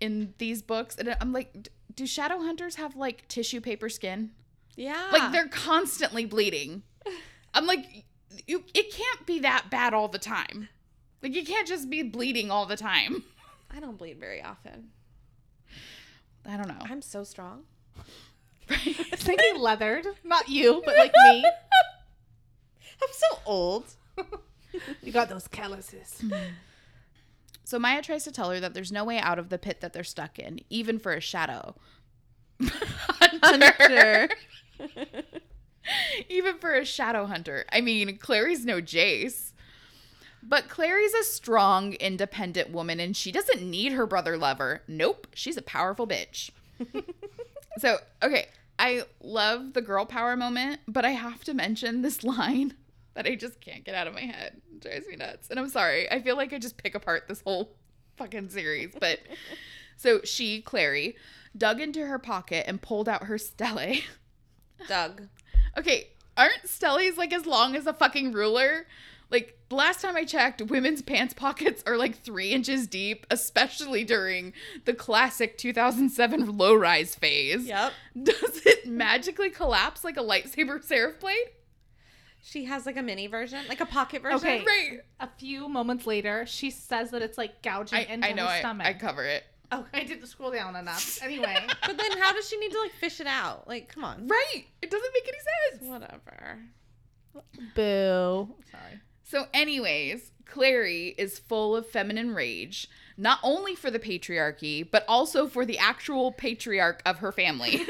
in 0.00 0.34
these 0.38 0.62
books. 0.62 0.96
And 0.96 1.16
I'm 1.20 1.32
like, 1.32 1.68
do 1.94 2.06
shadow 2.06 2.38
hunters 2.38 2.76
have 2.76 2.96
like 2.96 3.28
tissue 3.28 3.60
paper 3.60 3.88
skin? 3.88 4.30
Yeah. 4.76 5.10
Like 5.12 5.32
they're 5.32 5.48
constantly 5.48 6.24
bleeding. 6.24 6.82
I'm 7.54 7.66
like, 7.66 8.04
you 8.46 8.64
it 8.74 8.92
can't 8.92 9.26
be 9.26 9.40
that 9.40 9.66
bad 9.70 9.94
all 9.94 10.08
the 10.08 10.18
time. 10.18 10.68
Like 11.22 11.34
you 11.34 11.44
can't 11.44 11.68
just 11.68 11.88
be 11.88 12.02
bleeding 12.02 12.50
all 12.50 12.66
the 12.66 12.76
time. 12.76 13.24
I 13.74 13.80
don't 13.80 13.96
bleed 13.96 14.18
very 14.18 14.42
often. 14.42 14.90
I 16.46 16.56
don't 16.56 16.68
know. 16.68 16.78
I'm 16.82 17.02
so 17.02 17.24
strong. 17.24 17.62
I 18.70 19.06
was 19.10 19.20
thinking 19.20 19.58
leathered. 19.58 20.06
Not 20.24 20.48
you, 20.48 20.82
but 20.84 20.96
like 20.96 21.12
me. 21.24 21.44
I'm 23.02 23.08
so 23.12 23.38
old. 23.46 23.84
You 25.02 25.12
got 25.12 25.28
those 25.28 25.46
calluses. 25.48 26.20
Hmm. 26.20 26.32
So 27.64 27.78
Maia 27.78 28.02
tries 28.02 28.24
to 28.24 28.32
tell 28.32 28.50
her 28.50 28.60
that 28.60 28.74
there's 28.74 28.92
no 28.92 29.04
way 29.04 29.18
out 29.18 29.38
of 29.38 29.48
the 29.48 29.58
pit 29.58 29.80
that 29.80 29.92
they're 29.92 30.04
stuck 30.04 30.38
in, 30.38 30.60
even 30.68 30.98
for 30.98 31.12
a 31.12 31.20
shadow. 31.20 31.74
hunter. 33.42 34.28
even 36.28 36.58
for 36.58 36.74
a 36.74 36.84
shadow 36.84 37.26
hunter. 37.26 37.64
I 37.72 37.80
mean, 37.80 38.18
Clary's 38.18 38.64
no 38.64 38.80
Jace. 38.80 39.52
But 40.42 40.68
Clary's 40.68 41.14
a 41.14 41.24
strong, 41.24 41.94
independent 41.94 42.70
woman 42.70 43.00
and 43.00 43.16
she 43.16 43.32
doesn't 43.32 43.62
need 43.62 43.92
her 43.92 44.06
brother 44.06 44.36
lover. 44.36 44.82
Nope, 44.86 45.26
she's 45.34 45.56
a 45.56 45.62
powerful 45.62 46.06
bitch. 46.06 46.50
So, 47.78 47.98
okay, 48.22 48.46
I 48.78 49.02
love 49.22 49.72
the 49.72 49.82
girl 49.82 50.04
power 50.04 50.36
moment, 50.36 50.80
but 50.88 51.04
I 51.04 51.10
have 51.10 51.44
to 51.44 51.54
mention 51.54 52.02
this 52.02 52.24
line 52.24 52.74
that 53.14 53.26
I 53.26 53.34
just 53.34 53.60
can't 53.60 53.84
get 53.84 53.94
out 53.94 54.06
of 54.06 54.14
my 54.14 54.22
head. 54.22 54.60
It 54.72 54.80
drives 54.80 55.06
me 55.06 55.16
nuts. 55.16 55.48
And 55.50 55.58
I'm 55.58 55.68
sorry. 55.68 56.10
I 56.10 56.20
feel 56.20 56.36
like 56.36 56.52
I 56.52 56.58
just 56.58 56.76
pick 56.76 56.94
apart 56.94 57.28
this 57.28 57.40
whole 57.42 57.76
fucking 58.16 58.50
series. 58.50 58.92
But 58.98 59.20
so 59.96 60.20
she, 60.24 60.60
Clary, 60.60 61.16
dug 61.56 61.80
into 61.80 62.04
her 62.06 62.18
pocket 62.18 62.64
and 62.66 62.82
pulled 62.82 63.08
out 63.08 63.24
her 63.24 63.38
stele. 63.38 63.98
Doug. 64.88 65.28
Okay, 65.76 66.06
aren't 66.36 66.66
stellies 66.66 67.16
like 67.16 67.32
as 67.32 67.46
long 67.46 67.74
as 67.74 67.88
a 67.88 67.92
fucking 67.92 68.30
ruler? 68.30 68.86
Like 69.28 69.58
the 69.74 69.78
last 69.78 70.00
time 70.00 70.14
I 70.14 70.24
checked, 70.24 70.62
women's 70.62 71.02
pants 71.02 71.34
pockets 71.34 71.82
are 71.84 71.96
like 71.96 72.16
three 72.22 72.50
inches 72.52 72.86
deep, 72.86 73.26
especially 73.28 74.04
during 74.04 74.52
the 74.84 74.94
classic 74.94 75.58
2007 75.58 76.56
low 76.56 76.76
rise 76.76 77.16
phase. 77.16 77.66
Yep. 77.66 77.92
Does 78.22 78.62
it 78.66 78.86
magically 78.86 79.50
collapse 79.50 80.04
like 80.04 80.16
a 80.16 80.20
lightsaber 80.22 80.80
serif 80.86 81.18
blade? 81.18 81.48
She 82.40 82.66
has 82.66 82.86
like 82.86 82.96
a 82.96 83.02
mini 83.02 83.26
version, 83.26 83.64
like 83.68 83.80
a 83.80 83.86
pocket 83.86 84.22
version. 84.22 84.36
Okay. 84.38 84.64
Right. 84.64 85.00
A 85.18 85.26
few 85.38 85.68
moments 85.68 86.06
later, 86.06 86.46
she 86.46 86.70
says 86.70 87.10
that 87.10 87.22
it's 87.22 87.36
like 87.36 87.60
gouging 87.62 87.98
I, 87.98 88.02
into 88.02 88.28
I 88.28 88.32
know 88.32 88.44
her 88.44 88.50
I, 88.50 88.60
stomach. 88.60 88.86
I 88.86 88.92
cover 88.92 89.24
it. 89.24 89.42
oh, 89.72 89.84
I 89.94 90.04
didn't 90.04 90.26
scroll 90.26 90.52
down 90.52 90.76
enough. 90.76 91.18
Anyway, 91.22 91.56
But 91.84 91.98
then 91.98 92.12
how 92.18 92.32
does 92.32 92.48
she 92.48 92.58
need 92.58 92.70
to 92.70 92.78
like 92.78 92.92
fish 92.92 93.18
it 93.18 93.26
out? 93.26 93.66
Like, 93.66 93.88
come 93.88 94.04
on. 94.04 94.28
Right. 94.28 94.66
It 94.82 94.90
doesn't 94.92 95.12
make 95.14 95.28
any 95.28 95.80
sense. 95.80 95.90
Whatever. 95.90 96.58
boo. 97.74 98.54
Sorry. 98.70 99.00
So, 99.34 99.48
anyways, 99.52 100.30
Clary 100.46 101.12
is 101.18 101.40
full 101.40 101.74
of 101.74 101.88
feminine 101.88 102.36
rage, 102.36 102.88
not 103.16 103.40
only 103.42 103.74
for 103.74 103.90
the 103.90 103.98
patriarchy, 103.98 104.88
but 104.88 105.04
also 105.08 105.48
for 105.48 105.66
the 105.66 105.76
actual 105.76 106.30
patriarch 106.30 107.02
of 107.04 107.18
her 107.18 107.32
family, 107.32 107.84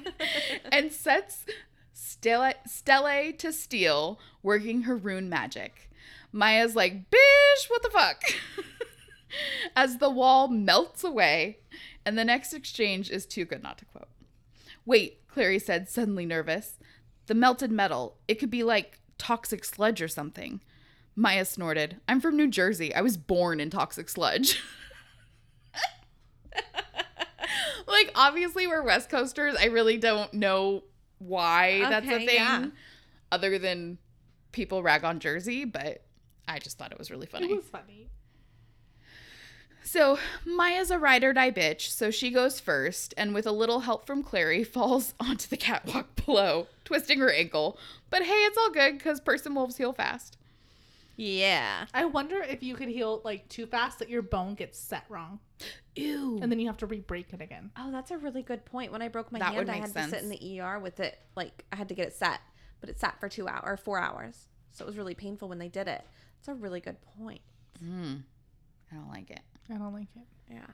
and 0.72 0.90
sets 0.90 1.44
Stella, 1.92 2.54
Stella 2.66 3.30
to 3.30 3.52
steal, 3.52 4.18
working 4.42 4.84
her 4.84 4.96
rune 4.96 5.28
magic. 5.28 5.90
Maia's 6.32 6.74
like, 6.74 7.10
Bish, 7.10 7.68
what 7.68 7.82
the 7.82 7.90
fuck? 7.90 8.22
As 9.76 9.98
the 9.98 10.08
wall 10.08 10.48
melts 10.48 11.04
away, 11.04 11.58
and 12.06 12.16
the 12.16 12.24
next 12.24 12.54
exchange 12.54 13.10
is 13.10 13.26
too 13.26 13.44
good 13.44 13.62
not 13.62 13.76
to 13.76 13.84
quote. 13.84 14.08
Wait, 14.86 15.28
Clary 15.28 15.58
said, 15.58 15.90
suddenly 15.90 16.24
nervous. 16.24 16.78
The 17.26 17.34
melted 17.34 17.70
metal, 17.70 18.16
it 18.26 18.36
could 18.36 18.50
be 18.50 18.62
like 18.62 18.96
toxic 19.18 19.66
sludge 19.66 20.00
or 20.00 20.08
something. 20.08 20.62
Maia 21.20 21.44
snorted. 21.44 22.00
I'm 22.08 22.18
from 22.18 22.38
New 22.38 22.48
Jersey. 22.48 22.94
I 22.94 23.02
was 23.02 23.18
born 23.18 23.60
in 23.60 23.68
toxic 23.68 24.08
sludge. 24.08 24.62
like, 27.86 28.10
obviously, 28.14 28.66
we're 28.66 28.82
West 28.82 29.10
Coasters. 29.10 29.54
I 29.60 29.66
really 29.66 29.98
don't 29.98 30.32
know 30.32 30.82
why 31.18 31.80
that's 31.80 32.06
a 32.06 32.24
thing, 32.24 32.28
yeah. 32.30 32.66
other 33.30 33.58
than 33.58 33.98
people 34.52 34.82
rag 34.82 35.04
on 35.04 35.20
Jersey, 35.20 35.66
but 35.66 36.02
I 36.48 36.58
just 36.58 36.78
thought 36.78 36.90
it 36.90 36.98
was 36.98 37.10
really 37.10 37.26
funny. 37.26 37.52
It 37.52 37.56
was 37.56 37.66
funny. 37.66 38.08
So 39.84 40.18
Maia's 40.46 40.90
a 40.90 40.98
ride 40.98 41.22
or 41.22 41.34
die 41.34 41.50
bitch, 41.50 41.90
so 41.90 42.10
she 42.10 42.30
goes 42.30 42.60
first, 42.60 43.12
and 43.18 43.34
with 43.34 43.46
a 43.46 43.52
little 43.52 43.80
help 43.80 44.06
from 44.06 44.22
Clary, 44.22 44.64
falls 44.64 45.12
onto 45.20 45.48
the 45.48 45.58
catwalk 45.58 46.24
below, 46.24 46.68
twisting 46.86 47.18
her 47.18 47.30
ankle. 47.30 47.78
But 48.08 48.22
hey, 48.22 48.32
it's 48.46 48.56
all 48.56 48.70
good 48.70 48.96
because 48.96 49.20
person 49.20 49.54
wolves 49.54 49.76
heal 49.76 49.92
fast. 49.92 50.38
Yeah. 51.20 51.84
I 51.92 52.06
wonder 52.06 52.40
if 52.40 52.62
you 52.62 52.74
could 52.74 52.88
heal 52.88 53.20
like 53.24 53.46
too 53.50 53.66
fast 53.66 53.98
that 53.98 54.08
your 54.08 54.22
bone 54.22 54.54
gets 54.54 54.78
set 54.78 55.04
wrong, 55.10 55.38
Ew. 55.94 56.38
and 56.40 56.50
then 56.50 56.58
you 56.58 56.66
have 56.66 56.78
to 56.78 56.86
re-break 56.86 57.34
it 57.34 57.42
again. 57.42 57.70
Oh, 57.76 57.90
that's 57.90 58.10
a 58.10 58.16
really 58.16 58.42
good 58.42 58.64
point. 58.64 58.90
When 58.90 59.02
I 59.02 59.08
broke 59.08 59.30
my 59.30 59.38
That 59.38 59.52
hand, 59.52 59.70
I 59.70 59.74
make 59.74 59.82
had 59.82 59.92
to 59.94 60.08
sit 60.08 60.22
in 60.22 60.30
the 60.30 60.60
ER 60.60 60.78
with 60.78 60.98
it. 60.98 61.18
Like 61.36 61.66
I 61.70 61.76
had 61.76 61.88
to 61.88 61.94
get 61.94 62.08
it 62.08 62.14
set, 62.14 62.40
but 62.80 62.88
it 62.88 62.98
sat 62.98 63.20
for 63.20 63.28
two 63.28 63.46
hours 63.48 63.64
or 63.66 63.76
four 63.76 63.98
hours, 63.98 64.46
so 64.72 64.84
it 64.84 64.86
was 64.86 64.96
really 64.96 65.14
painful 65.14 65.46
when 65.46 65.58
they 65.58 65.68
did 65.68 65.88
it. 65.88 66.02
That's 66.38 66.48
a 66.48 66.54
really 66.54 66.80
good 66.80 66.96
point. 67.18 67.42
Mm, 67.84 68.22
I 68.90 68.94
don't 68.94 69.10
like 69.10 69.30
it. 69.30 69.40
I 69.68 69.74
don't 69.74 69.92
like 69.92 70.08
it. 70.16 70.26
Yeah. 70.50 70.66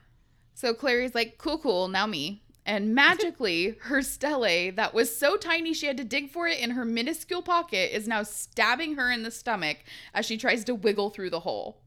So 0.53 0.73
Clary's 0.73 1.13
like, 1.13 1.37
cool, 1.37 1.57
cool, 1.57 1.89
now 1.89 2.05
me. 2.07 2.41
And 2.67 2.93
magically, 2.93 3.77
her 3.83 4.01
stele 4.01 4.71
that 4.73 4.93
was 4.93 5.17
so 5.17 5.37
tiny 5.37 5.73
she 5.73 5.87
had 5.87 5.95
to 5.95 6.03
dig 6.03 6.29
for 6.29 6.47
it 6.47 6.59
in 6.59 6.71
her 6.71 6.83
minuscule 6.83 7.41
pocket 7.41 7.95
is 7.95 8.09
now 8.09 8.23
stabbing 8.23 8.95
her 8.95 9.09
in 9.09 9.23
the 9.23 9.31
stomach 9.31 9.77
as 10.13 10.25
she 10.25 10.37
tries 10.37 10.65
to 10.65 10.75
wiggle 10.75 11.09
through 11.09 11.29
the 11.29 11.39
hole. 11.39 11.77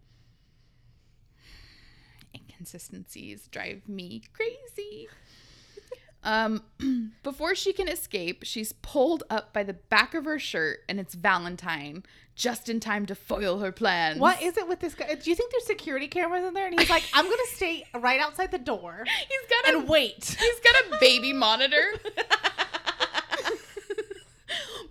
Inconsistencies 2.34 3.46
drive 3.48 3.86
me 3.86 4.22
crazy. 4.32 5.06
Um, 6.22 6.62
before 7.22 7.54
she 7.54 7.74
can 7.74 7.86
escape, 7.88 8.44
she's 8.44 8.72
pulled 8.72 9.22
up 9.28 9.52
by 9.52 9.62
the 9.62 9.74
back 9.74 10.14
of 10.14 10.24
her 10.24 10.38
shirt, 10.38 10.80
and 10.88 10.98
it's 10.98 11.14
Valentine, 11.14 12.04
just 12.40 12.70
in 12.70 12.80
time 12.80 13.04
to 13.04 13.14
foil 13.14 13.58
her 13.58 13.70
plans. 13.70 14.18
What 14.18 14.40
is 14.40 14.56
it 14.56 14.66
with 14.66 14.80
this 14.80 14.94
guy? 14.94 15.14
Do 15.14 15.28
you 15.28 15.36
think 15.36 15.52
there's 15.52 15.66
security 15.66 16.08
cameras 16.08 16.42
in 16.42 16.54
there? 16.54 16.66
And 16.66 16.80
he's 16.80 16.88
like, 16.88 17.04
I'm 17.12 17.26
gonna 17.26 17.36
stay 17.54 17.84
right 17.94 18.18
outside 18.18 18.50
the 18.50 18.58
door 18.58 19.04
He's 19.28 19.50
got 19.50 19.74
a 19.74 19.78
and 19.78 19.88
wait. 19.88 20.24
He's 20.40 20.60
got 20.60 20.74
a 20.74 20.98
baby 21.00 21.34
monitor. 21.34 21.94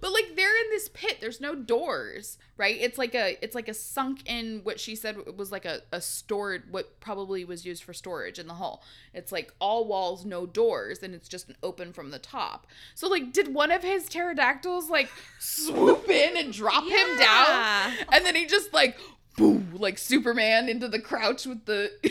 but 0.01 0.11
like 0.11 0.35
they're 0.35 0.55
in 0.63 0.69
this 0.69 0.89
pit. 0.89 1.17
There's 1.19 1.41
no 1.41 1.55
doors, 1.55 2.37
right? 2.57 2.75
It's 2.79 2.97
like 2.97 3.15
a 3.15 3.37
it's 3.43 3.55
like 3.55 3.67
a 3.67 3.73
sunk 3.73 4.21
in 4.25 4.61
what 4.63 4.79
she 4.79 4.95
said 4.95 5.37
was 5.37 5.51
like 5.51 5.65
a, 5.65 5.81
a 5.91 6.01
stored 6.01 6.63
what 6.71 6.99
probably 6.99 7.43
was 7.45 7.65
used 7.65 7.83
for 7.83 7.93
storage 7.93 8.39
in 8.39 8.47
the 8.47 8.55
hull. 8.55 8.83
It's 9.13 9.31
like 9.31 9.53
all 9.59 9.87
walls, 9.87 10.25
no 10.25 10.45
doors, 10.45 11.03
and 11.03 11.13
it's 11.13 11.27
just 11.27 11.49
an 11.49 11.55
open 11.63 11.93
from 11.93 12.11
the 12.11 12.19
top. 12.19 12.67
So 12.95 13.07
like 13.07 13.33
did 13.33 13.53
one 13.53 13.71
of 13.71 13.83
his 13.83 14.07
pterodactyls 14.07 14.89
like 14.89 15.09
swoop 15.39 16.09
in 16.09 16.37
and 16.37 16.53
drop 16.53 16.83
him 16.83 17.17
down? 17.17 17.93
And 18.11 18.25
then 18.25 18.35
he 18.35 18.45
just 18.45 18.73
like 18.73 18.97
boom, 19.37 19.73
like 19.73 19.97
Superman 19.97 20.69
into 20.69 20.87
the 20.87 20.99
crouch 20.99 21.45
with 21.45 21.65
the 21.65 21.91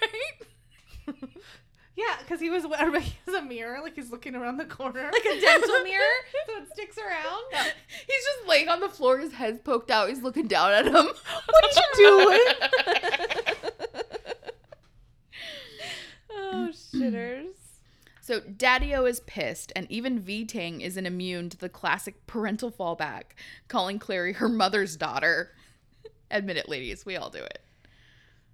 right? 0.00 1.26
Yeah, 1.96 2.16
because 2.18 2.40
he 2.40 2.50
was 2.50 2.66
wearing 2.68 3.00
he 3.00 3.14
has 3.26 3.34
a 3.34 3.42
mirror, 3.42 3.80
like 3.82 3.94
he's 3.94 4.10
looking 4.10 4.34
around 4.34 4.56
the 4.56 4.64
corner. 4.64 5.10
Like 5.12 5.24
a 5.24 5.40
dental 5.40 5.80
mirror, 5.84 6.02
so 6.46 6.56
it 6.62 6.68
sticks 6.72 6.98
around. 6.98 7.44
He's 7.52 8.24
just 8.24 8.48
laying 8.48 8.68
on 8.68 8.80
the 8.80 8.88
floor, 8.88 9.18
his 9.18 9.32
head's 9.32 9.60
poked 9.60 9.90
out. 9.90 10.08
He's 10.08 10.22
looking 10.22 10.46
down 10.46 10.72
at 10.72 10.86
him. 10.86 10.92
what 11.46 11.64
are 11.64 11.82
you 11.82 11.86
doing? 11.96 12.40
Oh, 16.30 16.70
shitters. 16.72 17.54
So 18.20 18.40
Daddy-O 18.40 19.04
is 19.04 19.20
pissed, 19.20 19.70
and 19.76 19.90
even 19.90 20.18
V-Tang 20.18 20.80
isn't 20.80 21.06
immune 21.06 21.50
to 21.50 21.58
the 21.58 21.68
classic 21.68 22.26
parental 22.26 22.70
fallback, 22.70 23.24
calling 23.68 23.98
Clary 23.98 24.32
her 24.34 24.48
mother's 24.48 24.96
daughter. 24.96 25.50
Admit 26.30 26.56
it, 26.56 26.68
ladies, 26.68 27.04
we 27.04 27.16
all 27.16 27.28
do 27.28 27.38
it. 27.38 27.60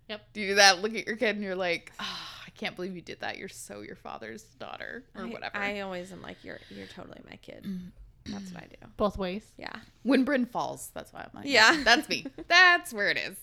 Yep. 0.09 0.21
Do 0.33 0.41
you 0.41 0.49
do 0.49 0.55
that? 0.57 0.83
Look 0.83 0.97
at 0.97 1.07
your 1.07 1.15
kid, 1.15 1.37
and 1.37 1.45
you're 1.45 1.55
like, 1.55 1.93
oh, 2.01 2.40
can't 2.61 2.77
believe 2.77 2.95
you 2.95 3.01
did 3.03 3.21
that. 3.21 3.39
You're 3.39 3.49
so 3.49 3.81
your 3.81 3.97
father's 3.97 4.43
daughter, 4.43 5.05
or 5.15 5.25
I- 5.25 5.29
whatever. 5.29 5.57
I, 5.57 5.81
always 5.81 6.13
am 6.13 6.21
like, 6.21 6.37
you're 6.45 6.61
you're 6.69 6.87
totally 6.87 7.21
my 7.29 7.37
kid. 7.37 7.65
Mm-hmm. 7.65 8.33
That's 8.35 8.53
what 8.53 8.63
I 8.63 8.67
do. 8.67 8.77
Both 8.99 9.17
ways. 9.17 9.51
Yeah. 9.57 9.73
when 10.03 10.25
Bryn 10.25 10.45
falls, 10.45 10.91
that's 10.93 11.11
why 11.13 11.21
I'm 11.23 11.31
like, 11.35 11.47
Yeah. 11.47 11.81
that's 11.83 12.07
me. 12.09 12.27
That's 12.49 12.93
where 12.93 13.09
it 13.09 13.17
is. 13.17 13.37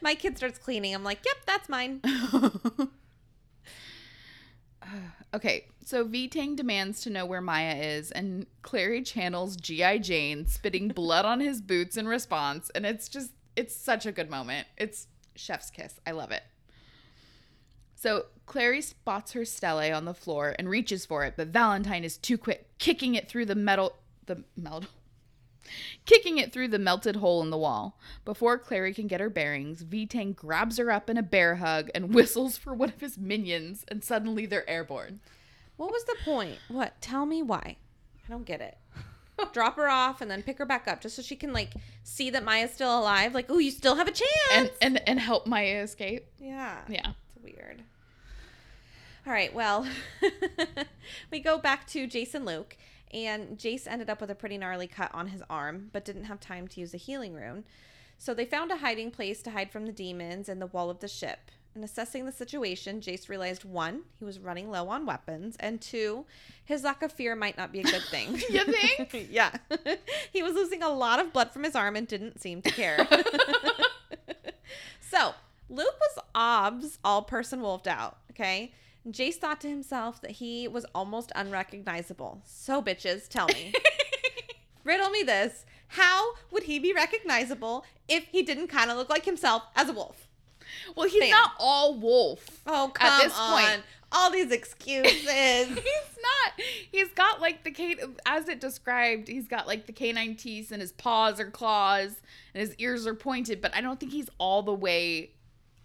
My 0.00 0.16
kid 0.16 0.36
starts 0.36 0.58
cleaning. 0.58 0.92
I'm 0.92 1.04
like, 1.04 1.20
yep, 1.24 1.36
that's 1.46 1.68
mine. 1.68 2.00
Okay, 5.34 5.66
so 5.84 6.04
V 6.04 6.28
Tang 6.28 6.54
demands 6.54 7.00
to 7.02 7.10
know 7.10 7.26
where 7.26 7.40
Maia 7.40 7.74
is, 7.74 8.12
and 8.12 8.46
Clary 8.62 9.02
channels 9.02 9.56
G.I. 9.56 9.98
Jane, 9.98 10.46
spitting 10.46 10.88
blood 10.94 11.24
on 11.24 11.40
his 11.40 11.60
boots 11.60 11.96
in 11.96 12.06
response, 12.06 12.70
and 12.74 12.86
it's 12.86 13.08
just, 13.08 13.32
it's 13.56 13.74
such 13.74 14.06
a 14.06 14.12
good 14.12 14.30
moment. 14.30 14.68
It's 14.76 15.08
chef's 15.34 15.70
kiss. 15.70 15.94
I 16.06 16.12
love 16.12 16.30
it. 16.30 16.42
So 18.04 18.26
Clary 18.44 18.82
spots 18.82 19.32
her 19.32 19.46
stele 19.46 19.96
on 19.96 20.04
the 20.04 20.12
floor 20.12 20.54
and 20.58 20.68
reaches 20.68 21.06
for 21.06 21.24
it, 21.24 21.32
but 21.38 21.48
Valentine 21.48 22.04
is 22.04 22.18
too 22.18 22.36
quick, 22.36 22.68
kicking 22.76 23.14
it 23.14 23.30
through 23.30 23.46
the 23.46 23.54
metal, 23.54 23.96
the 24.26 24.44
metal, 24.58 24.84
kicking 26.04 26.36
it 26.36 26.52
through 26.52 26.68
the 26.68 26.78
melted 26.78 27.16
hole 27.16 27.40
in 27.40 27.48
the 27.48 27.56
wall. 27.56 27.98
Before 28.26 28.58
Clary 28.58 28.92
can 28.92 29.06
get 29.06 29.22
her 29.22 29.30
bearings, 29.30 29.80
V-Tang 29.80 30.34
grabs 30.34 30.76
her 30.76 30.90
up 30.90 31.08
in 31.08 31.16
a 31.16 31.22
bear 31.22 31.54
hug 31.54 31.88
and 31.94 32.14
whistles 32.14 32.58
for 32.58 32.74
one 32.74 32.90
of 32.90 33.00
his 33.00 33.16
minions, 33.16 33.86
and 33.88 34.04
suddenly 34.04 34.44
they're 34.44 34.68
airborne. 34.68 35.20
What 35.78 35.90
was 35.90 36.04
the 36.04 36.16
point? 36.26 36.58
What? 36.68 37.00
Tell 37.00 37.24
me 37.24 37.42
why. 37.42 37.78
I 38.26 38.30
don't 38.30 38.44
get 38.44 38.60
it. 38.60 38.76
Drop 39.54 39.76
her 39.76 39.88
off 39.88 40.20
and 40.20 40.30
then 40.30 40.42
pick 40.42 40.58
her 40.58 40.66
back 40.66 40.86
up 40.86 41.00
just 41.00 41.16
so 41.16 41.22
she 41.22 41.36
can 41.36 41.54
like 41.54 41.72
see 42.02 42.28
that 42.28 42.44
Maia's 42.44 42.70
still 42.70 43.00
alive. 43.00 43.32
Like, 43.32 43.46
oh, 43.48 43.56
you 43.56 43.70
still 43.70 43.96
have 43.96 44.08
a 44.08 44.12
chance. 44.12 44.28
And 44.52 44.70
and 44.82 45.08
and 45.08 45.18
help 45.18 45.46
Maia 45.46 45.82
escape. 45.82 46.26
yeah. 46.38 46.82
Yeah. 46.86 47.12
It's 47.34 47.42
weird. 47.42 47.82
All 49.26 49.32
right, 49.32 49.54
well, 49.54 49.86
we 51.30 51.40
go 51.40 51.56
back 51.56 51.86
to 51.88 52.06
Jason 52.06 52.44
Luke, 52.44 52.76
and 53.10 53.56
Jace 53.56 53.86
ended 53.86 54.10
up 54.10 54.20
with 54.20 54.30
a 54.30 54.34
pretty 54.34 54.58
gnarly 54.58 54.86
cut 54.86 55.10
on 55.14 55.28
his 55.28 55.42
arm, 55.48 55.88
but 55.94 56.04
didn't 56.04 56.24
have 56.24 56.40
time 56.40 56.68
to 56.68 56.80
use 56.80 56.92
a 56.92 56.98
healing 56.98 57.32
rune. 57.32 57.64
So 58.18 58.34
they 58.34 58.44
found 58.44 58.70
a 58.70 58.76
hiding 58.76 59.10
place 59.10 59.40
to 59.42 59.52
hide 59.52 59.70
from 59.72 59.86
the 59.86 59.92
demons 59.92 60.50
in 60.50 60.58
the 60.58 60.66
wall 60.66 60.90
of 60.90 61.00
the 61.00 61.08
ship. 61.08 61.50
In 61.74 61.82
assessing 61.82 62.26
the 62.26 62.32
situation, 62.32 63.00
Jace 63.00 63.30
realized 63.30 63.64
one, 63.64 64.02
he 64.18 64.26
was 64.26 64.38
running 64.38 64.70
low 64.70 64.90
on 64.90 65.06
weapons, 65.06 65.56
and 65.58 65.80
two, 65.80 66.26
his 66.62 66.84
lack 66.84 67.02
of 67.02 67.10
fear 67.10 67.34
might 67.34 67.56
not 67.56 67.72
be 67.72 67.80
a 67.80 67.84
good 67.84 68.02
thing. 68.10 68.38
You 68.50 68.64
think? 68.64 69.28
yeah. 69.30 69.56
he 70.34 70.42
was 70.42 70.52
losing 70.52 70.82
a 70.82 70.90
lot 70.90 71.18
of 71.18 71.32
blood 71.32 71.50
from 71.50 71.64
his 71.64 71.74
arm 71.74 71.96
and 71.96 72.06
didn't 72.06 72.42
seem 72.42 72.60
to 72.60 72.70
care. 72.70 73.08
so, 75.00 75.34
Luke 75.70 75.96
was 75.98 76.24
obs 76.34 76.98
all 77.02 77.22
person 77.22 77.62
wolfed 77.62 77.86
out, 77.86 78.18
okay? 78.30 78.74
Jace 79.08 79.34
thought 79.34 79.60
to 79.60 79.68
himself 79.68 80.20
that 80.22 80.32
he 80.32 80.66
was 80.66 80.86
almost 80.94 81.30
unrecognizable. 81.34 82.40
So, 82.44 82.80
bitches, 82.82 83.28
tell 83.28 83.46
me. 83.48 83.72
Riddle 84.84 85.10
me 85.10 85.22
this. 85.22 85.64
How 85.88 86.32
would 86.50 86.64
he 86.64 86.78
be 86.78 86.92
recognizable 86.92 87.84
if 88.08 88.24
he 88.26 88.42
didn't 88.42 88.68
kind 88.68 88.90
of 88.90 88.96
look 88.96 89.10
like 89.10 89.24
himself 89.24 89.62
as 89.76 89.88
a 89.88 89.92
wolf? 89.92 90.26
Well, 90.96 91.08
he's 91.08 91.20
Bam. 91.20 91.30
not 91.30 91.52
all 91.58 91.94
wolf. 91.98 92.62
Oh, 92.66 92.90
come 92.94 93.06
At 93.12 93.22
this 93.24 93.38
on. 93.38 93.62
point. 93.62 93.82
All 94.12 94.30
these 94.30 94.52
excuses. 94.52 95.26
He's 95.26 95.74
not. 96.22 96.52
He's 96.92 97.08
got 97.14 97.40
like 97.40 97.64
the 97.64 97.72
can 97.72 97.96
as 98.24 98.48
it 98.48 98.60
described. 98.60 99.26
He's 99.26 99.48
got 99.48 99.66
like 99.66 99.86
the 99.86 99.92
canine 99.92 100.36
teeth, 100.36 100.70
and 100.70 100.80
his 100.80 100.92
paws 100.92 101.40
are 101.40 101.50
claws, 101.50 102.20
and 102.54 102.60
his 102.60 102.76
ears 102.76 103.08
are 103.08 103.14
pointed. 103.14 103.60
But 103.60 103.74
I 103.74 103.80
don't 103.80 103.98
think 103.98 104.12
he's 104.12 104.30
all 104.38 104.62
the 104.62 104.74
way 104.74 105.32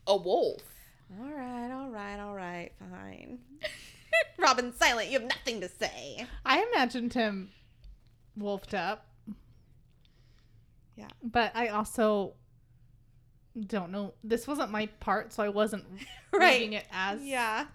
a 0.06 0.16
wolf. 0.16 0.69
All 1.18 1.30
right, 1.32 1.72
all 1.72 1.90
right, 1.90 2.20
all 2.20 2.36
right, 2.36 2.72
fine. 2.92 3.40
Robin, 4.38 4.74
silent. 4.76 5.10
You 5.10 5.20
have 5.20 5.30
nothing 5.30 5.62
to 5.62 5.70
say. 5.70 6.26
I 6.46 6.66
imagined 6.74 7.14
him 7.14 7.50
wolfed 8.38 8.74
up. 8.74 9.06
Yeah. 10.96 11.08
But 11.24 11.52
I 11.56 11.68
also 11.70 12.34
don't 13.68 13.92
know. 13.92 14.14
This 14.24 14.48
wasn't 14.48 14.72
my 14.72 14.88
part, 15.00 15.34
so 15.34 15.44
I 15.44 15.50
wasn't 15.50 15.86
Right. 16.34 16.54
reading 16.56 16.74
it 16.74 16.86
as. 16.92 17.22
Yeah. 17.24 17.66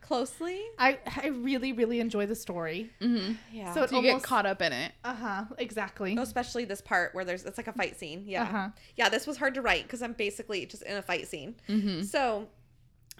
Closely. 0.00 0.60
I 0.78 0.98
I 1.06 1.28
really 1.28 1.72
really 1.72 1.98
enjoy 2.00 2.26
the 2.26 2.34
story. 2.34 2.90
Mm-hmm. 3.00 3.34
Yeah. 3.52 3.72
So 3.72 3.84
it 3.84 3.90
So 3.90 3.96
you 3.96 4.02
get 4.02 4.22
caught 4.22 4.44
up 4.44 4.60
in 4.60 4.72
it. 4.72 4.92
Uh 5.02 5.14
huh. 5.14 5.44
Exactly. 5.58 6.14
especially 6.18 6.66
this 6.66 6.82
part 6.82 7.14
where 7.14 7.24
there's 7.24 7.44
it's 7.44 7.56
like 7.56 7.68
a 7.68 7.72
fight 7.72 7.98
scene. 7.98 8.24
Yeah. 8.26 8.42
Uh 8.42 8.46
huh. 8.46 8.68
Yeah, 8.96 9.08
this 9.08 9.26
was 9.26 9.38
hard 9.38 9.54
to 9.54 9.62
write 9.62 9.84
because 9.84 10.02
I'm 10.02 10.12
basically 10.12 10.66
just 10.66 10.82
in 10.82 10.96
a 10.98 11.02
fight 11.02 11.26
scene. 11.26 11.54
Mm-hmm. 11.70 12.02
So, 12.02 12.48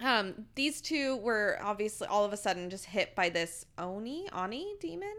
um, 0.03 0.45
these 0.55 0.81
two 0.81 1.17
were 1.17 1.57
obviously 1.61 2.07
all 2.07 2.25
of 2.25 2.33
a 2.33 2.37
sudden 2.37 2.69
just 2.69 2.85
hit 2.85 3.15
by 3.15 3.29
this 3.29 3.65
Oni, 3.77 4.27
Oni 4.33 4.75
demon. 4.79 5.13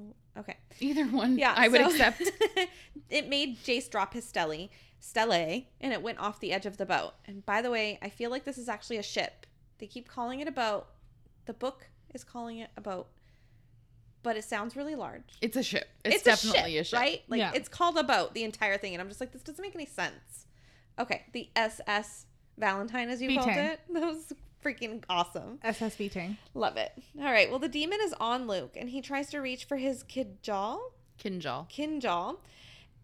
Oh, 0.00 0.40
okay. 0.40 0.56
Either 0.80 1.04
one, 1.04 1.38
Yeah, 1.38 1.54
I 1.56 1.68
would 1.68 1.80
accept. 1.80 2.22
it 3.10 3.28
made 3.28 3.62
Jace 3.62 3.90
drop 3.90 4.14
his 4.14 4.24
stele, 4.24 4.68
stele, 5.00 5.64
and 5.80 5.92
it 5.92 6.02
went 6.02 6.18
off 6.18 6.40
the 6.40 6.52
edge 6.52 6.64
of 6.66 6.78
the 6.78 6.86
boat. 6.86 7.12
And 7.26 7.44
by 7.44 7.60
the 7.60 7.70
way, 7.70 7.98
I 8.00 8.08
feel 8.08 8.30
like 8.30 8.44
this 8.44 8.58
is 8.58 8.68
actually 8.68 8.96
a 8.96 9.02
ship. 9.02 9.46
They 9.78 9.86
keep 9.86 10.08
calling 10.08 10.40
it 10.40 10.48
a 10.48 10.52
boat. 10.52 10.86
The 11.44 11.52
book 11.52 11.88
is 12.14 12.24
calling 12.24 12.58
it 12.58 12.70
a 12.76 12.80
boat, 12.80 13.08
but 14.22 14.36
it 14.36 14.44
sounds 14.44 14.76
really 14.76 14.94
large. 14.94 15.24
It's 15.40 15.56
a 15.56 15.62
ship. 15.62 15.88
It's, 16.04 16.22
definitely 16.22 16.78
a 16.78 16.84
ship, 16.84 16.98
right? 16.98 17.22
Like 17.28 17.38
Yeah. 17.40 17.52
it's 17.54 17.68
called 17.68 17.98
a 17.98 18.04
boat, 18.04 18.32
the 18.32 18.44
entire 18.44 18.78
thing, 18.78 18.94
and 18.94 19.02
I'm 19.02 19.08
just 19.08 19.20
like, 19.20 19.32
this 19.32 19.42
doesn't 19.42 19.60
make 19.62 19.74
any 19.74 19.86
sense. 19.86 20.46
Okay, 20.98 21.22
the 21.32 21.50
SS 21.56 22.26
Valentine, 22.62 23.08
as 23.10 23.20
you 23.20 23.36
called 23.36 23.50
it, 23.50 23.80
that 23.92 24.02
was 24.02 24.32
freaking 24.64 25.02
awesome. 25.10 25.58
SSV 25.64 26.12
Tang. 26.12 26.36
Love 26.54 26.76
it. 26.76 26.92
All 27.18 27.24
right, 27.24 27.50
well, 27.50 27.58
the 27.58 27.68
demon 27.68 27.98
is 28.02 28.14
on 28.20 28.46
Luke, 28.46 28.76
and 28.76 28.88
he 28.88 29.00
tries 29.00 29.30
to 29.30 29.38
reach 29.40 29.64
for 29.64 29.76
his 29.76 30.04
kid 30.04 30.40
jaw, 30.42 30.78
Kindjal. 31.22 31.68
Kindjal. 31.68 32.36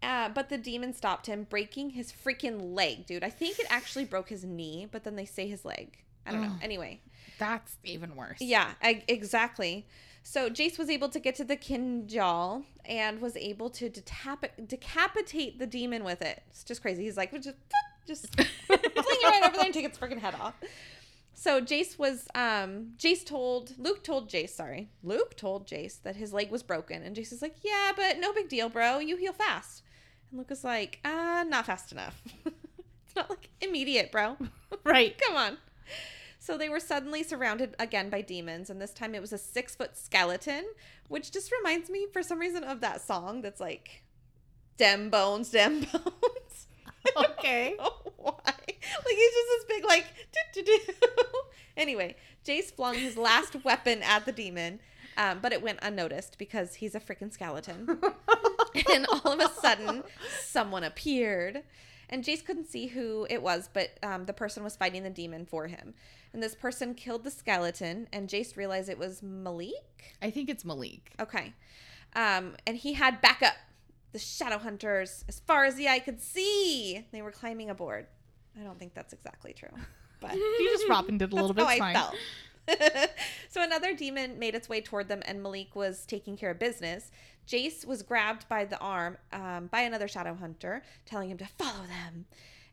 Uh, 0.01 0.29
but 0.29 0.47
the 0.47 0.57
demon 0.57 0.93
stopped 0.93 1.27
him, 1.27 1.45
breaking 1.49 1.89
his 1.89 2.13
freaking 2.13 2.73
leg, 2.73 3.05
dude. 3.05 3.21
I 3.21 3.29
think 3.29 3.59
it 3.59 3.65
actually 3.69 4.05
broke 4.05 4.29
his 4.29 4.45
knee, 4.45 4.87
but 4.89 5.03
then 5.03 5.17
they 5.17 5.25
say 5.25 5.45
his 5.49 5.65
leg. 5.65 5.97
I 6.25 6.31
don't 6.31 6.41
know. 6.41 6.55
Anyway, 6.61 7.01
That's 7.37 7.75
even 7.83 8.15
worse. 8.15 8.39
yeah, 8.39 8.71
I, 8.81 9.03
exactly. 9.07 9.85
So 10.23 10.49
Jace 10.49 10.77
was 10.77 10.89
able 10.89 11.09
to 11.09 11.19
get 11.19 11.35
to 11.35 11.43
the 11.43 11.57
Kindjal 11.57 12.63
and 12.85 13.19
was 13.19 13.35
able 13.35 13.69
to 13.71 13.89
decapitate 13.89 15.59
the 15.59 15.67
demon 15.67 16.03
with 16.03 16.21
it. 16.21 16.43
It's 16.49 16.63
just 16.63 16.81
crazy. 16.81 17.03
He's 17.03 17.17
like, 17.17 17.31
just, 17.41 17.57
just 18.05 18.35
fling 19.03 19.17
it 19.21 19.27
right 19.27 19.43
over 19.43 19.55
there 19.57 19.65
and 19.65 19.73
take 19.73 19.85
its 19.85 19.97
freaking 19.97 20.19
head 20.19 20.35
off. 20.35 20.53
So 21.33 21.61
Jace 21.61 21.97
was, 21.97 22.27
um, 22.35 22.93
Jace 22.97 23.25
told, 23.25 23.73
Luke 23.77 24.03
told 24.03 24.29
Jace, 24.29 24.49
sorry, 24.49 24.89
Luke 25.03 25.37
told 25.37 25.67
Jace 25.67 26.01
that 26.03 26.17
his 26.17 26.33
leg 26.33 26.51
was 26.51 26.63
broken. 26.63 27.01
And 27.01 27.15
Jace 27.15 27.31
is 27.31 27.41
like, 27.41 27.55
yeah, 27.63 27.91
but 27.95 28.19
no 28.19 28.33
big 28.33 28.49
deal, 28.49 28.67
bro. 28.67 28.99
You 28.99 29.15
heal 29.15 29.31
fast. 29.31 29.83
And 30.29 30.37
Luke 30.37 30.51
is 30.51 30.63
like, 30.63 30.99
uh, 31.05 31.45
not 31.47 31.65
fast 31.65 31.91
enough. 31.93 32.21
it's 32.45 33.15
not 33.15 33.29
like 33.29 33.49
immediate, 33.61 34.11
bro. 34.11 34.37
Right. 34.83 35.19
Come 35.27 35.35
on. 35.35 35.57
So 36.39 36.57
they 36.57 36.69
were 36.69 36.79
suddenly 36.79 37.21
surrounded 37.21 37.75
again 37.79 38.09
by 38.09 38.21
demons, 38.21 38.69
and 38.69 38.81
this 38.81 38.93
time 38.93 39.13
it 39.13 39.21
was 39.21 39.33
a 39.33 39.37
six 39.37 39.75
foot 39.75 39.97
skeleton, 39.97 40.63
which 41.09 41.31
just 41.31 41.51
reminds 41.51 41.89
me 41.89 42.07
for 42.11 42.23
some 42.23 42.39
reason 42.39 42.63
of 42.63 42.81
that 42.81 43.01
song 43.01 43.41
that's 43.41 43.59
like, 43.59 44.03
Dem 44.77 45.09
bones, 45.09 45.49
dem 45.49 45.81
bones. 45.91 46.48
Okay. 47.15 47.75
Why. 48.17 48.33
Like 48.45 49.15
he's 49.15 49.33
just 49.33 49.47
this 49.47 49.65
big, 49.67 49.85
like, 49.85 50.05
do 50.53 50.63
do 50.63 50.77
do. 50.77 50.93
Anyway, 51.79 52.13
Jace 52.45 52.73
flung 52.73 52.95
his 52.95 53.15
last 53.15 53.55
weapon 53.63 54.03
at 54.03 54.25
the 54.25 54.33
demon, 54.33 54.81
um, 55.17 55.39
but 55.41 55.53
it 55.53 55.61
went 55.61 55.79
unnoticed 55.81 56.37
because 56.37 56.75
he's 56.75 56.93
a 56.93 56.99
freaking 56.99 57.31
skeleton. 57.31 57.87
and 58.91 59.07
all 59.07 59.31
of 59.31 59.39
a 59.39 59.49
sudden, 59.61 60.03
someone 60.43 60.83
appeared. 60.83 61.63
And 62.09 62.23
Jace 62.23 62.43
couldn't 62.43 62.67
see 62.67 62.87
who 62.87 63.27
it 63.29 63.41
was, 63.41 63.69
but 63.71 63.91
um, 64.03 64.25
the 64.25 64.33
person 64.33 64.63
was 64.63 64.75
fighting 64.75 65.03
the 65.03 65.09
demon 65.09 65.45
for 65.45 65.67
him. 65.67 65.93
And 66.33 66.43
this 66.43 66.55
person 66.55 66.95
killed 66.95 67.23
the 67.23 67.31
skeleton, 67.31 68.07
and 68.11 68.27
Jace 68.27 68.57
realized 68.57 68.89
it 68.89 68.97
was 68.97 69.23
Malik. 69.23 70.15
I 70.21 70.31
think 70.31 70.49
it's 70.49 70.65
Malik. 70.65 71.13
Okay. 71.19 71.53
Um, 72.15 72.55
and 72.65 72.75
he 72.75 72.93
had 72.93 73.21
backup. 73.21 73.53
The 74.11 74.19
shadow 74.19 74.57
hunters, 74.57 75.23
as 75.27 75.39
far 75.39 75.65
as 75.65 75.75
the 75.75 75.87
eye 75.87 75.99
could 75.99 76.19
see, 76.21 77.05
they 77.11 77.21
were 77.21 77.31
climbing 77.31 77.69
aboard. 77.69 78.07
I 78.59 78.63
don't 78.63 78.79
think 78.79 78.93
that's 78.93 79.13
exactly 79.13 79.53
true, 79.53 79.69
but 80.19 80.33
You 80.33 80.69
just 80.71 80.89
Robin 80.89 81.17
did 81.17 81.31
a 81.31 81.35
little 81.35 81.53
bit. 81.53 81.65
how 81.65 81.69
I 81.85 81.93
felt. 81.93 82.15
so 83.49 83.61
another 83.63 83.93
demon 83.95 84.37
made 84.39 84.55
its 84.55 84.67
way 84.69 84.81
toward 84.81 85.07
them, 85.07 85.21
and 85.25 85.41
Malik 85.41 85.75
was 85.75 86.05
taking 86.05 86.35
care 86.37 86.51
of 86.51 86.59
business. 86.59 87.11
Jace 87.47 87.85
was 87.85 88.03
grabbed 88.03 88.47
by 88.49 88.65
the 88.65 88.77
arm 88.79 89.17
um, 89.31 89.67
by 89.67 89.81
another 89.81 90.07
shadow 90.07 90.35
hunter, 90.35 90.83
telling 91.05 91.29
him 91.29 91.37
to 91.37 91.45
follow 91.57 91.85
them. 91.87 92.25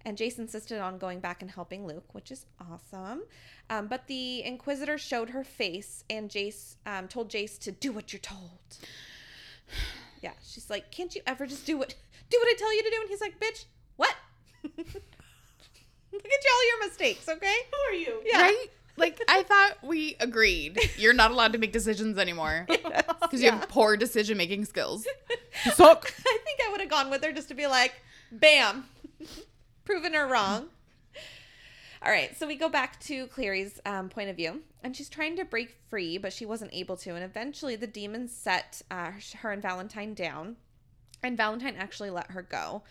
And 0.04 0.16
Jace 0.16 0.38
insisted 0.38 0.80
on 0.80 0.98
going 0.98 1.20
back 1.20 1.42
and 1.42 1.50
helping 1.50 1.86
Luke, 1.86 2.14
which 2.14 2.30
is 2.30 2.46
awesome. 2.60 3.22
Um, 3.70 3.88
but 3.88 4.06
the 4.06 4.44
Inquisitor 4.44 4.98
showed 4.98 5.30
her 5.30 5.42
face, 5.44 6.04
and 6.08 6.30
Jace 6.30 6.76
um, 6.86 7.08
told 7.08 7.28
Jace 7.30 7.58
to 7.60 7.72
do 7.72 7.90
what 7.92 8.12
you're 8.12 8.20
told. 8.20 8.60
Yeah, 10.26 10.32
she's 10.44 10.68
like, 10.68 10.90
"Can't 10.90 11.14
you 11.14 11.22
ever 11.26 11.46
just 11.46 11.64
do 11.66 11.78
what 11.78 11.90
do 12.30 12.38
what 12.40 12.48
I 12.48 12.54
tell 12.58 12.74
you 12.74 12.82
to 12.82 12.90
do?" 12.90 12.96
And 13.00 13.08
he's 13.08 13.20
like, 13.20 13.38
"Bitch, 13.38 13.64
what?" 13.96 14.14
Look 14.64 16.24
at 16.24 16.44
you, 16.44 16.50
all 16.54 16.66
your 16.78 16.88
mistakes, 16.88 17.28
okay? 17.28 17.54
Who 17.70 17.92
are 17.92 17.98
you? 17.98 18.22
Yeah. 18.24 18.42
Right? 18.42 18.66
Like 18.96 19.20
I 19.28 19.42
thought 19.42 19.76
we 19.84 20.16
agreed. 20.18 20.78
You're 20.96 21.12
not 21.12 21.30
allowed 21.30 21.52
to 21.52 21.58
make 21.58 21.72
decisions 21.72 22.16
anymore 22.18 22.64
because 22.68 23.40
you 23.40 23.46
Yeah. 23.46 23.58
have 23.60 23.68
poor 23.68 23.96
decision 23.96 24.36
making 24.38 24.64
skills. 24.64 25.06
You 25.66 25.72
suck. 25.72 26.12
I 26.26 26.38
think 26.44 26.60
I 26.66 26.70
would 26.72 26.80
have 26.80 26.88
gone 26.90 27.10
with 27.10 27.22
her 27.22 27.30
just 27.32 27.48
to 27.48 27.54
be 27.54 27.66
like, 27.66 27.92
bam, 28.32 28.86
proven 29.84 30.14
her 30.14 30.26
wrong. 30.26 30.68
All 32.02 32.12
right, 32.12 32.36
so 32.36 32.46
we 32.46 32.56
go 32.56 32.68
back 32.68 33.00
to 33.00 33.26
Clary's 33.28 33.80
um, 33.86 34.08
point 34.08 34.28
of 34.28 34.36
view, 34.36 34.62
and 34.82 34.94
she's 34.94 35.08
trying 35.08 35.36
to 35.36 35.44
break 35.44 35.76
free, 35.88 36.18
but 36.18 36.32
she 36.32 36.44
wasn't 36.44 36.74
able 36.74 36.96
to. 36.98 37.14
And 37.14 37.24
eventually, 37.24 37.74
the 37.74 37.86
demons 37.86 38.36
set 38.36 38.82
uh, 38.90 39.12
her 39.38 39.50
and 39.50 39.62
Valentine 39.62 40.12
down, 40.12 40.56
and 41.22 41.36
Valentine 41.36 41.74
actually 41.78 42.10
let 42.10 42.30
her 42.30 42.42
go. 42.42 42.82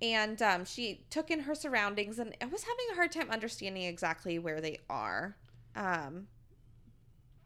And 0.00 0.40
um, 0.42 0.64
she 0.64 1.04
took 1.10 1.30
in 1.30 1.40
her 1.40 1.54
surroundings, 1.54 2.18
and 2.18 2.34
I 2.40 2.46
was 2.46 2.62
having 2.62 2.86
a 2.92 2.94
hard 2.94 3.12
time 3.12 3.30
understanding 3.30 3.84
exactly 3.84 4.38
where 4.38 4.60
they 4.60 4.78
are. 4.88 5.36
Um, 5.74 6.28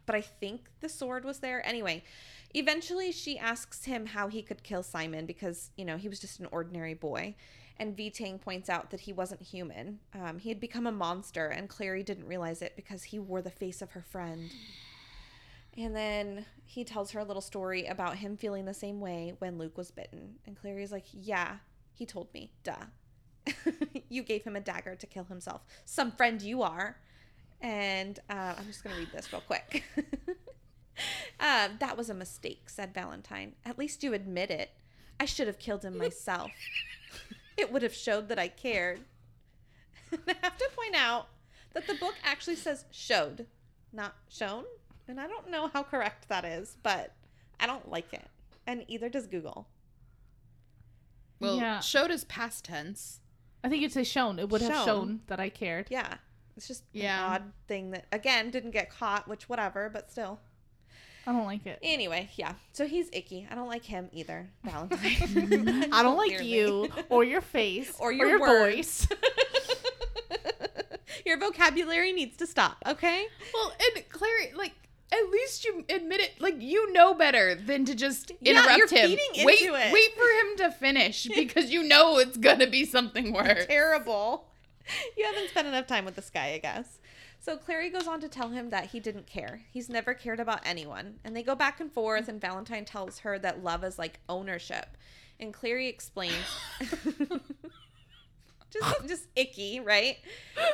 but 0.06 0.14
I 0.14 0.20
think 0.20 0.68
the 0.80 0.88
sword 0.88 1.24
was 1.24 1.38
there. 1.38 1.64
Anyway, 1.66 2.02
eventually 2.54 3.12
she 3.12 3.38
asks 3.38 3.84
him 3.84 4.06
how 4.06 4.28
he 4.28 4.42
could 4.42 4.62
kill 4.62 4.82
Simon 4.82 5.26
because, 5.26 5.70
you 5.76 5.84
know, 5.84 5.96
he 5.96 6.08
was 6.08 6.18
just 6.18 6.40
an 6.40 6.48
ordinary 6.50 6.94
boy. 6.94 7.34
And 7.80 7.96
V 7.96 8.10
Tang 8.10 8.38
points 8.38 8.68
out 8.68 8.90
that 8.90 9.00
he 9.00 9.12
wasn't 9.14 9.40
human. 9.40 10.00
Um, 10.14 10.38
he 10.38 10.50
had 10.50 10.60
become 10.60 10.86
a 10.86 10.92
monster, 10.92 11.46
and 11.46 11.66
Clary 11.66 12.02
didn't 12.02 12.26
realize 12.26 12.60
it 12.60 12.76
because 12.76 13.04
he 13.04 13.18
wore 13.18 13.40
the 13.40 13.50
face 13.50 13.80
of 13.80 13.92
her 13.92 14.02
friend. 14.02 14.50
And 15.78 15.96
then 15.96 16.44
he 16.66 16.84
tells 16.84 17.12
her 17.12 17.20
a 17.20 17.24
little 17.24 17.40
story 17.40 17.86
about 17.86 18.16
him 18.16 18.36
feeling 18.36 18.66
the 18.66 18.74
same 18.74 19.00
way 19.00 19.32
when 19.38 19.56
Luke 19.56 19.78
was 19.78 19.90
bitten. 19.90 20.34
And 20.46 20.60
Clary's 20.60 20.92
like, 20.92 21.06
Yeah, 21.10 21.56
he 21.94 22.04
told 22.04 22.32
me. 22.34 22.52
Duh. 22.64 22.74
you 24.10 24.22
gave 24.24 24.44
him 24.44 24.56
a 24.56 24.60
dagger 24.60 24.94
to 24.94 25.06
kill 25.06 25.24
himself. 25.24 25.62
Some 25.86 26.12
friend 26.12 26.42
you 26.42 26.60
are. 26.60 26.98
And 27.62 28.18
uh, 28.28 28.56
I'm 28.58 28.66
just 28.66 28.84
going 28.84 28.94
to 28.94 29.00
read 29.00 29.12
this 29.12 29.32
real 29.32 29.42
quick. 29.46 29.84
um, 31.40 31.76
that 31.78 31.96
was 31.96 32.10
a 32.10 32.14
mistake, 32.14 32.68
said 32.68 32.92
Valentine. 32.92 33.54
At 33.64 33.78
least 33.78 34.02
you 34.02 34.12
admit 34.12 34.50
it. 34.50 34.70
I 35.18 35.24
should 35.24 35.46
have 35.46 35.58
killed 35.58 35.82
him 35.82 35.96
myself. 35.96 36.50
it 37.60 37.72
would 37.72 37.82
have 37.82 37.94
showed 37.94 38.28
that 38.28 38.38
I 38.38 38.48
cared. 38.48 39.00
I 40.12 40.34
have 40.42 40.56
to 40.58 40.68
point 40.76 40.96
out 40.96 41.28
that 41.74 41.86
the 41.86 41.94
book 41.94 42.14
actually 42.24 42.56
says 42.56 42.84
showed, 42.90 43.46
not 43.92 44.16
shown. 44.28 44.64
And 45.08 45.20
I 45.20 45.26
don't 45.26 45.50
know 45.50 45.68
how 45.68 45.82
correct 45.82 46.28
that 46.28 46.44
is, 46.44 46.76
but 46.82 47.12
I 47.58 47.66
don't 47.66 47.88
like 47.90 48.12
it. 48.12 48.26
And 48.66 48.84
either 48.88 49.08
does 49.08 49.26
Google. 49.26 49.66
Well, 51.40 51.56
Yeah. 51.56 51.80
showed 51.80 52.10
is 52.10 52.24
past 52.24 52.64
tense. 52.64 53.20
I 53.64 53.68
think 53.68 53.82
you'd 53.82 53.92
say 53.92 54.04
shown. 54.04 54.38
It 54.38 54.48
would 54.50 54.62
have 54.62 54.72
Shown. 54.72 54.86
shown 54.86 55.20
that 55.26 55.40
I 55.40 55.48
cared. 55.48 55.86
Yeah. 55.90 56.14
It's 56.56 56.66
just 56.68 56.84
Yeah. 56.92 57.26
an 57.26 57.32
odd 57.32 57.52
thing 57.66 57.90
that, 57.92 58.06
again, 58.12 58.50
didn't 58.50 58.70
get 58.72 58.90
caught, 58.90 59.28
which, 59.28 59.48
whatever, 59.48 59.88
but 59.88 60.10
still. 60.10 60.40
I 61.26 61.32
don't 61.32 61.44
like 61.44 61.66
it. 61.66 61.78
Anyway, 61.82 62.30
yeah. 62.36 62.54
So 62.72 62.86
he's 62.86 63.08
icky. 63.12 63.46
I 63.50 63.54
don't 63.54 63.68
like 63.68 63.84
him 63.84 64.08
either, 64.12 64.48
Valentine. 64.64 65.88
I 65.92 66.02
don't 66.02 66.16
like 66.16 66.42
you 66.42 66.88
or 67.08 67.24
your 67.24 67.40
face 67.56 67.92
Or 68.00 68.10
your 68.12 68.40
words. 68.40 69.06
voice. 69.06 69.08
Your 71.26 71.38
vocabulary 71.38 72.12
needs 72.12 72.36
to 72.38 72.46
stop, 72.46 72.78
okay? 72.86 73.26
Well, 73.52 73.72
and 73.94 74.08
Clary, 74.08 74.52
like, 74.54 74.72
at 75.12 75.28
least 75.30 75.64
you 75.64 75.84
admit 75.88 76.20
it. 76.20 76.40
Like, 76.40 76.56
you 76.60 76.90
know 76.92 77.14
better 77.14 77.54
than 77.54 77.84
to 77.84 77.94
just 77.94 78.32
Yeah, 78.40 78.52
interrupt 78.52 78.78
you're 78.78 78.88
him. 78.88 79.10
feeding 79.10 79.44
wait, 79.44 79.60
it. 79.60 79.92
wait 79.92 80.14
for 80.14 80.22
him 80.24 80.56
to 80.58 80.70
finish 80.76 81.26
because 81.34 81.70
you 81.70 81.82
know 81.82 82.18
it's 82.18 82.36
gonna 82.38 82.66
be 82.68 82.84
something 82.86 83.32
worse. 83.32 83.66
Terrible. 83.66 84.46
You 85.16 85.26
haven't 85.26 85.50
spent 85.50 85.68
enough 85.68 85.86
time 85.86 86.04
with 86.04 86.16
this 86.16 86.30
guy, 86.30 86.52
I 86.54 86.58
guess. 86.58 86.98
So 87.42 87.56
Clary 87.56 87.88
goes 87.88 88.06
on 88.06 88.20
to 88.20 88.28
tell 88.28 88.50
him 88.50 88.68
that 88.68 88.90
he 88.90 89.00
didn't 89.00 89.26
care. 89.26 89.62
He's 89.72 89.88
never 89.88 90.12
cared 90.12 90.40
about 90.40 90.60
anyone. 90.62 91.14
And 91.24 91.34
they 91.34 91.42
go 91.42 91.54
back 91.54 91.80
and 91.80 91.90
forth, 91.90 92.28
and 92.28 92.38
Valentine 92.38 92.84
tells 92.84 93.20
her 93.20 93.38
that 93.38 93.64
love 93.64 93.82
is 93.82 93.98
like 93.98 94.20
ownership. 94.28 94.96
and 95.40 95.52
Clary 95.54 95.88
explains. 95.88 96.34
just, 98.70 99.08
just 99.08 99.26
icky, 99.34 99.80
right? 99.80 100.18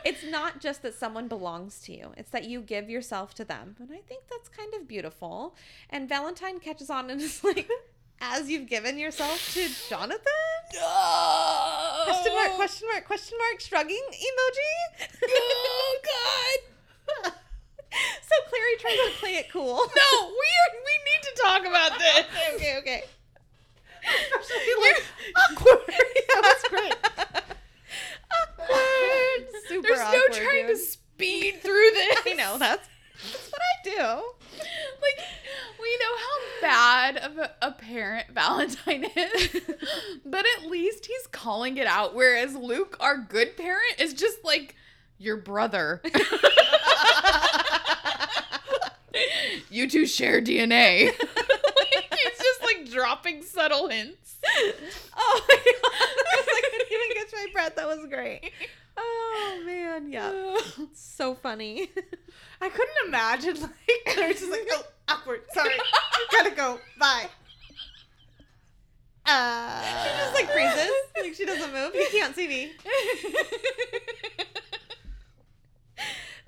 It's 0.05 0.25
not 0.25 0.61
just 0.61 0.83
that 0.83 0.95
someone 0.95 1.29
belongs 1.29 1.81
to 1.83 1.93
you; 1.93 2.13
it's 2.17 2.31
that 2.31 2.45
you 2.45 2.61
give 2.61 2.91
yourself 2.91 3.33
to 3.35 3.45
them, 3.45 3.77
and 3.79 3.91
I 3.93 3.99
think 3.99 4.25
that's 4.29 4.49
kind 4.49 4.75
of 4.75 4.89
beautiful. 4.89 5.55
And 5.89 6.09
Valentine 6.09 6.59
catches 6.59 6.91
on 6.91 7.11
and 7.11 7.21
is 7.21 7.43
like, 7.45 7.69
"As 8.21 8.49
you've 8.51 8.69
given 8.69 8.99
yourself 8.99 9.53
to 9.55 9.69
Jonathan." 9.89 10.23
Question 12.05 12.35
mark, 12.35 12.53
question 12.57 12.89
mark, 12.93 13.07
question 13.07 13.39
mark, 13.39 13.61
shrugging 13.61 14.03
emoji. 14.11 15.09
Oh 15.29 15.99
God! 16.05 17.33
so 17.33 18.35
Clary 18.49 18.77
tries 18.81 18.97
to 18.97 19.11
play 19.21 19.37
it 19.37 19.51
cool. 19.51 19.77
No, 19.97 20.27
we 20.29 20.49
are, 20.61 20.73
we 20.85 20.95
need 21.05 21.23
to 21.23 21.43
talk 21.43 21.61
about 21.67 21.99
this. 21.99 22.27
okay, 22.55 22.79
okay. 22.79 23.05
like, 24.83 25.03
awkward. 25.51 25.81
yeah, 25.89 26.41
that's 26.43 26.69
great. 26.69 26.95
awkward. 28.33 29.49
Super 29.69 29.89
There's 29.89 30.01
awkward, 30.01 30.21
no 30.31 30.37
trying 30.37 30.67
dude. 30.67 30.77
to 30.77 30.83
speed 30.83 31.61
through 31.63 31.91
this. 31.95 32.19
I 32.27 32.35
know 32.35 32.59
that's 32.59 32.89
that's 33.23 33.51
what 33.51 33.61
I 33.63 33.83
do. 33.85 34.23
Like, 34.59 35.19
we 35.81 35.99
know 35.99 36.17
how 36.17 36.37
bad 36.61 37.17
of 37.19 37.39
a, 37.39 37.53
a 37.63 37.73
parent 37.73 38.29
Valentine 38.33 39.05
is, 39.05 39.61
but 40.25 40.45
at 40.59 40.67
least 40.71 41.07
he's 41.07 41.27
calling 41.29 41.77
it 41.77 41.87
out. 41.87 42.15
Whereas 42.15 42.55
Luke, 42.55 42.97
our 43.01 43.19
good 43.19 43.57
parent, 43.57 43.99
is 43.99 44.15
just 44.15 44.45
like 44.45 44.75
your 45.19 45.37
brother. 45.37 46.03
you 49.71 49.89
two 49.89 50.07
share 50.07 50.41
DNA. 50.41 51.07
like, 51.19 52.15
he's 52.15 52.39
just 52.39 52.63
like 52.63 52.91
dropping 52.91 53.43
subtle 53.43 53.89
hints. 53.89 54.37
Oh 55.17 55.47
my 55.49 55.57
god! 55.57 55.93
I 56.49 56.63
couldn't 56.71 56.93
even 56.93 57.17
catch 57.17 57.33
my 57.33 57.47
breath. 57.53 57.77
That 57.77 57.87
was 57.87 58.07
great. 58.09 58.53
Oh 58.99 59.63
man, 59.67 60.11
yeah, 60.11 60.57
so 60.95 61.35
funny. 61.35 61.91
I 62.61 62.69
couldn't 62.69 62.97
imagine 63.09 63.61
like 63.61 63.73
they're 64.17 64.33
just 64.33 64.51
like 64.51 64.67
oh 64.73 64.83
awkward. 65.09 65.43
Sorry, 65.53 65.75
gotta 66.33 66.51
go. 66.55 66.79
Bye. 66.99 67.27
Uh, 69.29 69.83
She 70.05 70.09
just 70.19 70.35
like 70.35 70.51
freezes, 70.51 70.91
like 71.21 71.35
she 71.35 71.45
doesn't 71.45 71.73
move. 71.73 71.95
You 71.95 72.07
can't 72.13 72.35
see 72.35 72.47
me. 72.49 72.73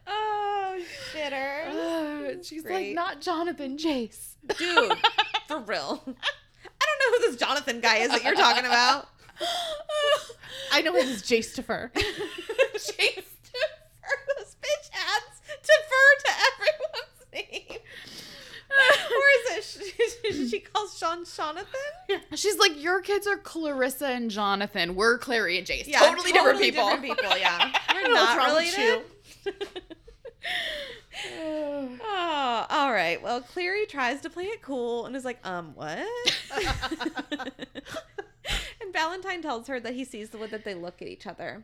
Oh 0.07 0.79
shitter, 1.13 1.69
Uh, 1.69 2.43
she's 2.43 2.65
like, 2.65 2.95
not 2.95 3.21
Jonathan, 3.21 3.77
Jace. 3.77 4.35
dude, 4.57 4.93
for 5.47 5.59
real. 5.61 6.03
I 6.07 6.85
don't 6.87 6.99
know 7.13 7.19
who 7.19 7.31
this 7.31 7.37
Jonathan 7.37 7.81
guy 7.81 7.99
is 7.99 8.09
that 8.11 8.25
you're 8.25 8.35
talking 8.35 8.65
about. 8.65 9.09
I 10.73 10.83
know 10.83 10.95
him 10.95 11.09
as 11.09 11.23
Jace 11.23 11.55
defer. 11.55 11.91
This 14.39 14.57
bitch 14.63 14.91
adds 14.95 15.41
defer 15.63 16.09
to 16.25 16.31
everyone's 16.49 17.27
name. 17.33 17.79
or 19.11 19.27
is 19.53 19.77
it 19.77 20.23
she, 20.33 20.49
she 20.49 20.61
calls 20.61 20.97
Sean 20.97 21.25
Jonathan? 21.25 22.21
She's 22.35 22.59
like, 22.59 22.81
your 22.81 23.01
kids 23.01 23.27
are 23.27 23.37
Clarissa 23.37 24.07
and 24.09 24.31
Jonathan. 24.31 24.95
We're 24.95 25.19
Clary 25.19 25.59
and 25.59 25.67
Jace. 25.67 25.87
Yeah, 25.87 25.99
totally, 25.99 26.33
different 26.33 26.61
people. 26.61 26.89
different 26.89 27.19
people. 27.19 27.37
Yeah, 27.37 27.73
we're 27.93 28.13
not 28.13 28.47
related. 28.47 29.03
oh, 32.03 32.67
all 32.71 32.93
right. 32.93 33.21
Well, 33.23 33.41
Clary 33.41 33.87
tries 33.87 34.21
to 34.23 34.31
play 34.31 34.45
it 34.45 34.63
cool 34.63 35.07
and 35.07 35.17
is 35.17 35.25
like, 35.25 35.45
um, 35.47 35.75
what? 35.75 36.07
And 38.89 38.95
Valentine 38.95 39.43
tells 39.43 39.67
her 39.67 39.79
that 39.81 39.93
he 39.93 40.03
sees 40.03 40.31
the 40.31 40.39
way 40.39 40.47
that 40.47 40.65
they 40.65 40.75
look 40.75 41.03
at 41.03 41.09
each 41.09 41.27
other. 41.27 41.63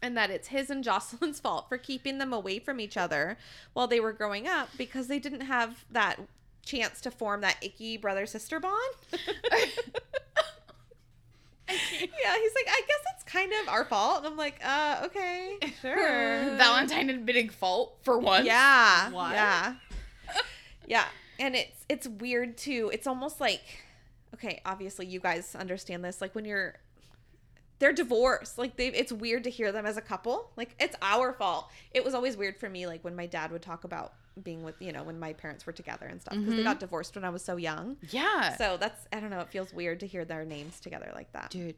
And 0.00 0.16
that 0.16 0.30
it's 0.30 0.48
his 0.48 0.70
and 0.70 0.84
Jocelyn's 0.84 1.40
fault 1.44 1.68
for 1.68 1.78
keeping 1.78 2.18
them 2.18 2.32
away 2.32 2.60
from 2.60 2.78
each 2.78 2.96
other 2.96 3.36
while 3.72 3.88
they 3.88 3.98
were 3.98 4.12
growing 4.12 4.46
up 4.46 4.68
because 4.78 5.08
they 5.08 5.18
didn't 5.18 5.40
have 5.40 5.84
that 5.90 6.20
chance 6.64 7.00
to 7.00 7.10
form 7.10 7.40
that 7.40 7.56
icky 7.60 7.96
brother 7.96 8.24
sister 8.24 8.60
bond. 8.60 8.94
yeah, 9.12 9.18
he's 11.66 12.54
like, 12.54 12.68
I 12.68 12.82
guess 12.86 13.02
it's 13.14 13.24
kind 13.24 13.52
of 13.62 13.68
our 13.68 13.84
fault. 13.84 14.18
And 14.18 14.26
I'm 14.28 14.36
like, 14.36 14.60
uh, 14.64 15.00
okay, 15.06 15.58
sure. 15.82 16.54
Valentine 16.56 17.10
admitting 17.10 17.48
fault 17.48 17.96
for 18.02 18.16
once. 18.16 18.46
Yeah. 18.46 19.10
What? 19.10 19.32
Yeah. 19.32 19.74
yeah. 20.86 21.04
And 21.40 21.56
it's 21.56 21.84
it's 21.88 22.06
weird 22.06 22.56
too. 22.56 22.90
It's 22.92 23.08
almost 23.08 23.40
like 23.40 23.84
okay, 24.34 24.60
obviously 24.66 25.06
you 25.06 25.20
guys 25.20 25.54
understand 25.54 26.04
this. 26.04 26.20
Like 26.20 26.34
when 26.34 26.44
you're 26.44 26.74
they're 27.78 27.92
divorced. 27.92 28.58
Like 28.58 28.76
they 28.76 28.88
it's 28.88 29.12
weird 29.12 29.44
to 29.44 29.50
hear 29.50 29.72
them 29.72 29.86
as 29.86 29.96
a 29.96 30.00
couple. 30.00 30.50
Like 30.56 30.74
it's 30.78 30.96
our 31.02 31.32
fault. 31.32 31.70
It 31.92 32.04
was 32.04 32.14
always 32.14 32.36
weird 32.36 32.56
for 32.56 32.68
me 32.68 32.86
like 32.86 33.02
when 33.04 33.16
my 33.16 33.26
dad 33.26 33.50
would 33.50 33.62
talk 33.62 33.84
about 33.84 34.14
being 34.42 34.64
with, 34.64 34.74
you 34.80 34.92
know, 34.92 35.04
when 35.04 35.18
my 35.18 35.32
parents 35.32 35.64
were 35.66 35.72
together 35.72 36.06
and 36.06 36.20
stuff 36.20 36.34
because 36.34 36.50
they 36.50 36.56
mm-hmm. 36.56 36.64
got 36.64 36.80
divorced 36.80 37.14
when 37.14 37.24
I 37.24 37.30
was 37.30 37.42
so 37.42 37.56
young. 37.56 37.96
Yeah. 38.10 38.56
So 38.56 38.76
that's 38.78 39.06
I 39.12 39.20
don't 39.20 39.30
know, 39.30 39.40
it 39.40 39.48
feels 39.48 39.72
weird 39.72 40.00
to 40.00 40.06
hear 40.06 40.24
their 40.24 40.44
names 40.44 40.80
together 40.80 41.10
like 41.14 41.32
that. 41.32 41.50
Dude, 41.50 41.76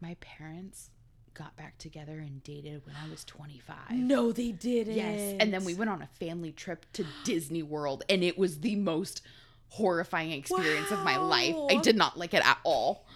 my 0.00 0.16
parents 0.20 0.90
got 1.34 1.56
back 1.56 1.76
together 1.78 2.18
and 2.18 2.42
dated 2.44 2.86
when 2.86 2.94
I 2.94 3.10
was 3.10 3.24
25. 3.24 3.76
No, 3.90 4.30
they 4.30 4.52
didn't. 4.52 4.94
Yes. 4.94 5.36
And 5.40 5.52
then 5.52 5.64
we 5.64 5.74
went 5.74 5.90
on 5.90 6.00
a 6.00 6.06
family 6.06 6.52
trip 6.52 6.86
to 6.92 7.04
Disney 7.24 7.62
World, 7.62 8.04
and 8.08 8.22
it 8.22 8.38
was 8.38 8.60
the 8.60 8.76
most 8.76 9.20
horrifying 9.74 10.30
experience 10.30 10.90
of 10.92 11.00
my 11.00 11.16
life. 11.16 11.56
I 11.68 11.80
did 11.80 11.96
not 11.96 12.16
like 12.16 12.32
it 12.32 12.46
at 12.46 12.58
all. 12.62 13.06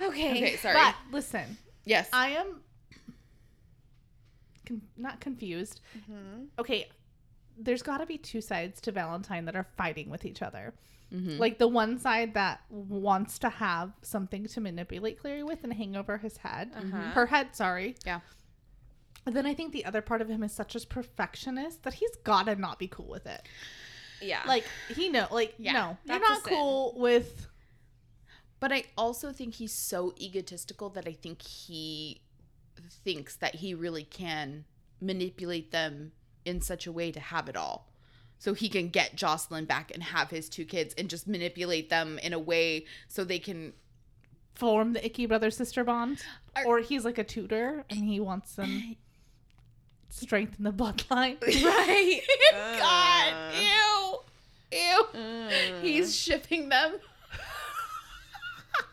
Okay. 0.00 0.30
Okay, 0.30 0.56
sorry. 0.56 0.74
But 0.74 0.94
listen, 1.10 1.58
yes. 1.84 2.08
I 2.12 2.30
am 2.30 2.60
con- 4.64 4.82
not 4.96 5.20
confused. 5.20 5.80
Mm-hmm. 5.98 6.44
Okay, 6.58 6.88
there's 7.58 7.82
got 7.82 7.98
to 7.98 8.06
be 8.06 8.16
two 8.16 8.40
sides 8.40 8.80
to 8.82 8.92
Valentine 8.92 9.44
that 9.46 9.56
are 9.56 9.66
fighting 9.76 10.08
with 10.08 10.24
each 10.24 10.40
other. 10.40 10.72
Mm-hmm. 11.12 11.38
Like 11.38 11.58
the 11.58 11.66
one 11.66 11.98
side 11.98 12.34
that 12.34 12.60
wants 12.70 13.40
to 13.40 13.48
have 13.48 13.90
something 14.02 14.46
to 14.46 14.60
manipulate 14.60 15.18
Clary 15.18 15.42
with 15.42 15.64
and 15.64 15.72
hang 15.72 15.96
over 15.96 16.18
his 16.18 16.36
head, 16.36 16.70
uh-huh. 16.76 17.10
her 17.12 17.26
head. 17.26 17.56
Sorry. 17.56 17.96
yeah. 18.06 18.20
And 19.26 19.34
then 19.34 19.46
I 19.46 19.54
think 19.54 19.72
the 19.72 19.84
other 19.84 20.00
part 20.00 20.22
of 20.22 20.28
him 20.28 20.42
is 20.42 20.52
such 20.52 20.76
a 20.76 20.80
perfectionist 20.86 21.82
that 21.82 21.94
he's 21.94 22.14
gotta 22.24 22.54
not 22.54 22.78
be 22.78 22.86
cool 22.88 23.08
with 23.08 23.26
it. 23.26 23.42
Yeah. 24.20 24.42
Like 24.46 24.64
he 24.94 25.08
know, 25.08 25.26
like 25.30 25.54
Yeah, 25.58 25.72
no, 25.72 25.78
you're 26.04 26.18
that's 26.18 26.30
a 26.30 26.32
not 26.34 26.44
sin. 26.44 26.54
cool 26.54 26.94
with. 26.96 27.46
But 28.60 28.72
I 28.72 28.84
also 28.96 29.30
think 29.32 29.54
he's 29.54 29.72
so 29.72 30.14
egotistical 30.20 30.88
that 30.90 31.06
I 31.06 31.12
think 31.12 31.42
he 31.42 32.20
thinks 33.04 33.36
that 33.36 33.56
he 33.56 33.72
really 33.74 34.02
can 34.04 34.64
manipulate 35.00 35.70
them 35.70 36.12
in 36.44 36.60
such 36.60 36.86
a 36.86 36.92
way 36.92 37.12
to 37.12 37.20
have 37.20 37.48
it 37.48 37.56
all. 37.56 37.88
So 38.40 38.54
he 38.54 38.68
can 38.68 38.88
get 38.88 39.14
Jocelyn 39.16 39.64
back 39.64 39.90
and 39.92 40.02
have 40.02 40.30
his 40.30 40.48
two 40.48 40.64
kids 40.64 40.94
and 40.96 41.08
just 41.08 41.26
manipulate 41.28 41.88
them 41.90 42.18
in 42.20 42.32
a 42.32 42.38
way 42.38 42.86
so 43.08 43.22
they 43.24 43.38
can 43.38 43.72
form 44.54 44.92
the 44.92 45.04
icky 45.06 45.26
brother 45.26 45.50
sister 45.52 45.84
bond, 45.84 46.22
Are- 46.56 46.64
or 46.66 46.78
he's 46.80 47.04
like 47.04 47.18
a 47.18 47.24
tutor 47.24 47.84
and 47.90 48.04
he 48.04 48.18
wants 48.18 48.54
them 48.56 48.96
strengthen 50.10 50.64
the 50.64 50.72
bloodline. 50.72 51.40
right. 51.64 52.20
God, 52.52 53.32
uh. 53.34 53.60
ew. 53.60 53.87
Ew. 54.72 55.06
Mm. 55.14 55.80
He's 55.80 56.14
shipping 56.14 56.68
them. 56.68 56.94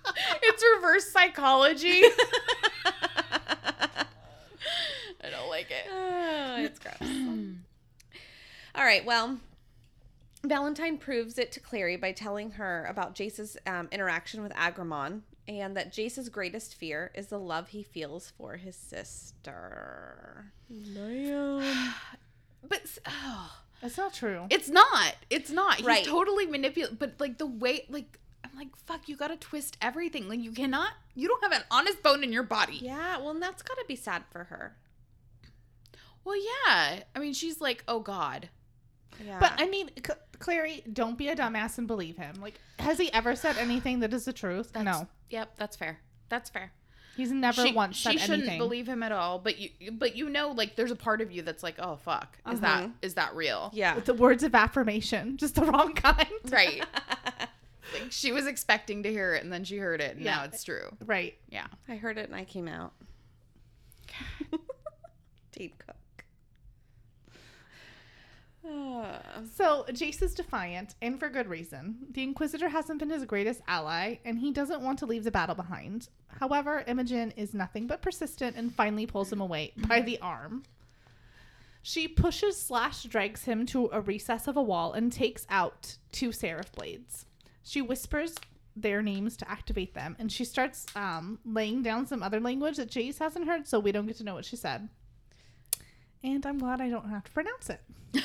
it's 0.41 0.63
reverse 0.75 1.11
psychology. 1.11 2.03
I 5.23 5.29
don't 5.29 5.49
like 5.49 5.71
it. 5.71 5.87
Oh, 5.91 6.55
it's 6.59 6.79
gross. 6.79 6.95
All 8.75 8.83
right, 8.83 9.05
well, 9.05 9.39
Valentine 10.43 10.97
proves 10.97 11.37
it 11.37 11.51
to 11.53 11.59
Clary 11.59 11.95
by 11.97 12.11
telling 12.11 12.51
her 12.51 12.85
about 12.85 13.15
Jace's 13.15 13.57
um, 13.65 13.87
interaction 13.91 14.43
with 14.43 14.53
Agramon 14.53 15.21
and 15.47 15.75
that 15.77 15.93
Jace's 15.93 16.29
greatest 16.29 16.75
fear 16.75 17.11
is 17.13 17.27
the 17.27 17.39
love 17.39 17.69
he 17.69 17.83
feels 17.83 18.31
for 18.37 18.57
his 18.57 18.75
sister. 18.75 20.51
But 22.67 22.97
oh, 23.05 23.59
That's 23.85 23.97
not 23.99 24.13
true. 24.15 24.47
it's 24.49 24.67
not. 24.67 25.15
It's 25.29 25.51
not. 25.51 25.75
He's 25.75 26.07
totally 26.07 26.47
manipulative. 26.47 26.97
But 26.97 27.13
like 27.19 27.37
the 27.37 27.45
way, 27.45 27.85
like 27.87 28.17
I'm 28.43 28.49
like, 28.57 28.75
fuck, 28.75 29.07
you 29.07 29.15
gotta 29.15 29.37
twist 29.37 29.77
everything. 29.79 30.27
Like 30.27 30.39
you 30.39 30.51
cannot. 30.51 30.93
You 31.13 31.27
don't 31.27 31.43
have 31.43 31.51
an 31.51 31.61
honest 31.69 32.01
bone 32.01 32.23
in 32.23 32.33
your 32.33 32.41
body. 32.41 32.79
Yeah, 32.81 33.19
well, 33.19 33.29
and 33.29 33.39
that's 33.41 33.61
got 33.61 33.75
to 33.75 33.85
be 33.87 33.95
sad 33.95 34.23
for 34.31 34.45
her. 34.45 34.75
Well, 36.23 36.35
yeah. 36.35 37.01
I 37.15 37.19
mean, 37.19 37.33
she's 37.33 37.61
like, 37.61 37.83
oh 37.87 37.99
god. 37.99 38.49
Yeah. 39.23 39.37
But 39.39 39.53
I 39.57 39.67
mean, 39.69 39.91
C- 39.95 40.13
Clary, 40.39 40.81
don't 40.91 41.15
be 41.15 41.29
a 41.29 41.35
dumbass 41.35 41.77
and 41.77 41.85
believe 41.85 42.17
him. 42.17 42.41
Like, 42.41 42.55
has 42.79 42.97
he 42.97 43.13
ever 43.13 43.35
said 43.35 43.57
anything 43.59 43.99
that 43.99 44.13
is 44.15 44.25
the 44.25 44.33
truth? 44.33 44.71
no, 44.75 45.07
Yep, 45.29 45.57
that's 45.57 45.77
fair. 45.77 45.99
That's 46.29 46.49
fair. 46.49 46.71
He's 47.15 47.31
never 47.31 47.65
she, 47.65 47.73
once 47.73 47.95
she 47.95 48.17
said 48.17 48.19
shouldn't 48.19 48.43
anything. 48.43 48.57
believe 48.59 48.87
him 48.87 49.03
at 49.03 49.11
all. 49.11 49.39
But 49.39 49.57
you, 49.59 49.69
but 49.91 50.15
you 50.15 50.29
know, 50.29 50.49
like 50.51 50.75
there's 50.75 50.91
a 50.91 50.95
part 50.95 51.21
of 51.21 51.31
you 51.31 51.41
that's 51.41 51.63
like, 51.63 51.75
oh 51.79 51.95
fuck, 51.97 52.37
is 52.51 52.59
that 52.61 52.83
uh-huh. 52.83 52.89
is 53.01 53.13
that 53.15 53.35
real? 53.35 53.71
yeah. 53.73 53.95
With 53.95 54.05
the 54.05 54.13
words 54.13 54.43
of 54.43 54.53
affirmation, 54.55 55.37
just 55.37 55.55
the 55.55 55.63
wrong 55.63 55.93
kind. 55.93 56.27
Right. 56.49 56.83
Like 57.93 58.11
she 58.11 58.31
was 58.31 58.47
expecting 58.47 59.03
to 59.03 59.11
hear 59.11 59.35
it 59.35 59.43
and 59.43 59.53
then 59.53 59.63
she 59.63 59.77
heard 59.77 60.01
it 60.01 60.15
and 60.15 60.25
Yeah. 60.25 60.37
now 60.37 60.43
it's 60.45 60.63
true. 60.63 60.89
Right. 61.05 61.35
Yeah. 61.49 61.67
I 61.87 61.95
heard 61.97 62.17
it 62.17 62.25
and 62.27 62.35
I 62.35 62.43
came 62.43 62.67
out. 62.67 62.93
Deep 65.51 65.77
cook. 65.77 65.84
So 69.55 69.85
Jace 69.89 70.21
is 70.21 70.33
defiant, 70.33 70.95
and 71.01 71.19
for 71.19 71.29
good 71.29 71.47
reason. 71.47 71.97
The 72.11 72.23
Inquisitor 72.23 72.69
hasn't 72.69 72.99
been 72.99 73.09
his 73.09 73.25
greatest 73.25 73.61
ally, 73.67 74.17
and 74.25 74.39
he 74.39 74.51
doesn't 74.51 74.81
want 74.81 74.99
to 74.99 75.05
leave 75.05 75.23
the 75.23 75.31
battle 75.31 75.55
behind. 75.55 76.09
However, 76.39 76.83
Imogen 76.87 77.31
is 77.37 77.53
nothing 77.53 77.87
but 77.87 78.01
persistent 78.01 78.55
and 78.55 78.73
finally 78.73 79.05
pulls 79.05 79.31
him 79.31 79.41
away 79.41 79.73
by 79.77 80.01
the 80.01 80.19
arm. 80.19 80.63
She 81.81 82.07
pushes 82.07 82.59
slash 82.59 83.03
drags 83.03 83.43
him 83.43 83.65
to 83.67 83.89
a 83.91 84.01
recess 84.01 84.47
of 84.47 84.57
a 84.57 84.61
wall 84.61 84.93
and 84.93 85.11
takes 85.11 85.45
out 85.49 85.97
two 86.11 86.31
seraph 86.31 86.71
blades. 86.71 87.25
She 87.63 87.81
whispers 87.81 88.35
their 88.75 89.01
names 89.01 89.37
to 89.37 89.49
activate 89.49 89.93
them, 89.93 90.15
and 90.19 90.31
she 90.31 90.43
starts 90.43 90.85
um, 90.95 91.39
laying 91.45 91.83
down 91.83 92.07
some 92.07 92.23
other 92.23 92.39
language 92.39 92.77
that 92.77 92.89
Jace 92.89 93.19
hasn't 93.19 93.47
heard, 93.47 93.67
so 93.67 93.79
we 93.79 93.91
don't 93.91 94.07
get 94.07 94.17
to 94.17 94.23
know 94.23 94.33
what 94.33 94.45
she 94.45 94.55
said. 94.55 94.89
And 96.25 96.45
I'm 96.45 96.57
glad 96.57 96.81
I 96.81 96.89
don't 96.89 97.09
have 97.09 97.23
to 97.23 97.31
pronounce 97.31 97.69
it. 97.69 97.81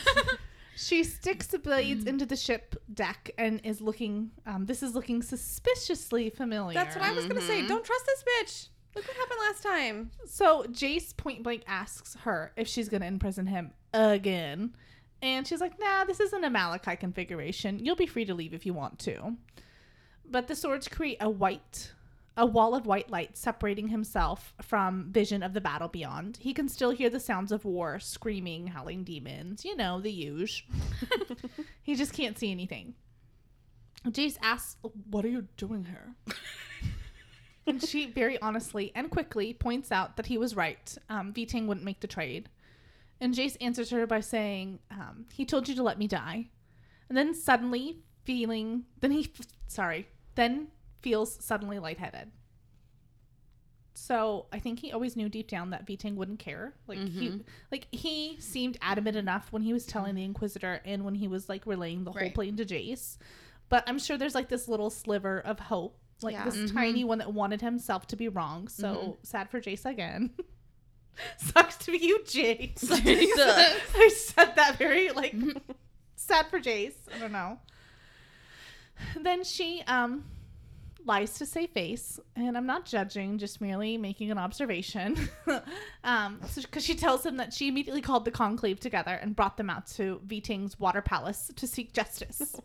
She 0.76 1.04
sticks 1.04 1.46
the 1.46 1.58
blades 1.58 2.06
into 2.06 2.24
the 2.24 2.36
ship 2.36 2.74
deck 2.94 3.32
and 3.36 3.60
is 3.64 3.82
looking. 3.82 4.30
Um, 4.46 4.64
this 4.64 4.82
is 4.82 4.94
looking 4.94 5.20
suspiciously 5.20 6.30
familiar. 6.30 6.72
that's 6.72 6.96
what 6.96 7.04
I 7.04 7.12
was 7.12 7.26
gonna 7.26 7.42
say. 7.42 7.66
Don't 7.66 7.84
trust 7.84 8.06
this 8.06 8.24
bitch. 8.24 8.68
Look 8.96 9.06
what 9.06 9.16
happened 9.16 9.40
last 9.46 9.62
time. 9.62 10.10
So 10.24 10.64
Jace 10.64 11.14
point 11.14 11.42
blank 11.42 11.64
asks 11.66 12.16
her 12.22 12.52
if 12.56 12.66
she's 12.66 12.88
going 12.88 13.02
to 13.02 13.06
imprison 13.06 13.46
him 13.46 13.72
again. 13.92 14.74
And 15.22 15.46
she's 15.46 15.60
like, 15.60 15.78
nah, 15.78 16.04
this 16.04 16.18
isn't 16.18 16.44
a 16.44 16.50
Malachi 16.50 16.96
configuration. 16.96 17.78
You'll 17.78 17.94
be 17.94 18.06
free 18.06 18.24
to 18.24 18.34
leave 18.34 18.54
if 18.54 18.66
you 18.66 18.72
want 18.74 18.98
to. 19.00 19.36
But 20.28 20.48
the 20.48 20.56
swords 20.56 20.88
create 20.88 21.18
a 21.20 21.30
white, 21.30 21.92
a 22.40 22.46
wall 22.46 22.74
of 22.74 22.86
white 22.86 23.10
light 23.10 23.36
separating 23.36 23.88
himself 23.88 24.54
from 24.62 25.12
vision 25.12 25.42
of 25.42 25.52
the 25.52 25.60
battle 25.60 25.88
beyond. 25.88 26.38
He 26.40 26.54
can 26.54 26.68
still 26.70 26.90
hear 26.90 27.10
the 27.10 27.20
sounds 27.20 27.52
of 27.52 27.66
war, 27.66 28.00
screaming, 28.00 28.68
howling 28.68 29.04
demons, 29.04 29.62
you 29.62 29.76
know, 29.76 30.00
the 30.00 30.10
huge. 30.10 30.66
he 31.82 31.94
just 31.94 32.14
can't 32.14 32.38
see 32.38 32.50
anything. 32.50 32.94
Jace 34.06 34.38
asks, 34.42 34.78
What 35.10 35.26
are 35.26 35.28
you 35.28 35.48
doing 35.58 35.84
here? 35.84 36.14
and 37.66 37.86
she 37.86 38.10
very 38.10 38.40
honestly 38.40 38.90
and 38.94 39.10
quickly 39.10 39.52
points 39.52 39.92
out 39.92 40.16
that 40.16 40.26
he 40.26 40.38
was 40.38 40.56
right. 40.56 40.96
Um, 41.10 41.34
Vitang 41.34 41.66
wouldn't 41.66 41.84
make 41.84 42.00
the 42.00 42.06
trade. 42.06 42.48
And 43.20 43.34
Jace 43.34 43.58
answers 43.60 43.90
her 43.90 44.06
by 44.06 44.20
saying, 44.20 44.78
um, 44.90 45.26
He 45.34 45.44
told 45.44 45.68
you 45.68 45.74
to 45.74 45.82
let 45.82 45.98
me 45.98 46.08
die. 46.08 46.48
And 47.10 47.18
then 47.18 47.34
suddenly 47.34 47.98
feeling, 48.24 48.84
then 49.00 49.10
he, 49.10 49.30
sorry, 49.66 50.08
then 50.36 50.68
feels 51.00 51.42
suddenly 51.44 51.78
lightheaded. 51.78 52.30
So 53.94 54.46
I 54.52 54.58
think 54.58 54.78
he 54.78 54.92
always 54.92 55.16
knew 55.16 55.28
deep 55.28 55.48
down 55.48 55.70
that 55.70 55.86
Vitang 55.86 56.14
wouldn't 56.14 56.38
care. 56.38 56.74
Like 56.86 56.98
he, 56.98 57.28
mm-hmm. 57.28 57.38
like 57.70 57.86
he 57.90 58.36
seemed 58.38 58.78
adamant 58.80 59.16
enough 59.16 59.48
when 59.52 59.62
he 59.62 59.72
was 59.72 59.84
telling 59.84 60.14
the 60.14 60.24
Inquisitor 60.24 60.80
and 60.84 61.04
when 61.04 61.14
he 61.14 61.28
was 61.28 61.48
like 61.48 61.66
relaying 61.66 62.04
the 62.04 62.12
whole 62.12 62.22
Right. 62.22 62.34
plan 62.34 62.56
to 62.56 62.64
Jace. 62.64 63.18
But 63.68 63.84
I'm 63.86 63.98
sure 63.98 64.16
there's 64.16 64.34
like 64.34 64.48
this 64.48 64.68
little 64.68 64.90
sliver 64.90 65.40
of 65.40 65.60
hope, 65.60 65.98
like 66.22 66.32
Yeah. 66.32 66.44
this 66.44 66.56
mm-hmm. 66.56 66.76
tiny 66.76 67.04
one 67.04 67.18
that 67.18 67.32
wanted 67.32 67.60
himself 67.60 68.06
to 68.08 68.16
be 68.16 68.28
wrong. 68.28 68.68
So 68.68 68.88
mm-hmm. 68.88 69.10
sad 69.22 69.50
for 69.50 69.60
Jace 69.60 69.84
again. 69.84 70.30
Sucks 71.36 71.76
to 71.78 71.90
be 71.90 71.98
you, 71.98 72.20
Jace. 72.24 72.88
I 72.90 74.08
said 74.08 74.54
that 74.56 74.78
very 74.78 75.10
like 75.10 75.34
sad 76.16 76.46
for 76.46 76.58
Jace. 76.58 76.94
I 77.14 77.18
don't 77.18 77.32
know. 77.32 77.58
Then 79.20 79.44
she 79.44 79.82
um 79.86 80.24
lies 81.04 81.34
to 81.34 81.46
save 81.46 81.70
face, 81.70 82.18
and 82.36 82.56
I'm 82.56 82.66
not 82.66 82.86
judging, 82.86 83.38
just 83.38 83.60
merely 83.60 83.96
making 83.96 84.30
an 84.30 84.38
observation. 84.38 85.16
um, 86.04 86.40
because 86.56 86.84
she 86.84 86.94
tells 86.94 87.24
him 87.24 87.36
that 87.38 87.52
she 87.52 87.68
immediately 87.68 88.00
called 88.00 88.24
the 88.24 88.30
conclave 88.30 88.80
together 88.80 89.12
and 89.12 89.34
brought 89.34 89.56
them 89.56 89.70
out 89.70 89.86
to 89.88 90.20
Viting's 90.24 90.78
water 90.78 91.02
palace 91.02 91.50
to 91.56 91.66
seek 91.66 91.92
justice, 91.92 92.56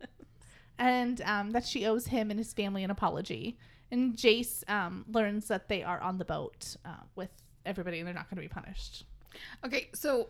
and 0.78 1.20
um, 1.22 1.50
that 1.52 1.64
she 1.66 1.86
owes 1.86 2.06
him 2.06 2.30
and 2.30 2.38
his 2.38 2.52
family 2.52 2.84
an 2.84 2.90
apology. 2.90 3.58
And 3.90 4.16
Jace 4.16 4.68
um 4.68 5.04
learns 5.10 5.48
that 5.48 5.68
they 5.68 5.82
are 5.82 6.00
on 6.00 6.18
the 6.18 6.24
boat 6.24 6.76
uh, 6.84 7.02
with 7.16 7.30
everybody, 7.64 7.98
and 7.98 8.06
they're 8.06 8.14
not 8.14 8.28
going 8.28 8.36
to 8.36 8.42
be 8.42 8.48
punished. 8.48 9.04
Okay, 9.64 9.88
so 9.94 10.28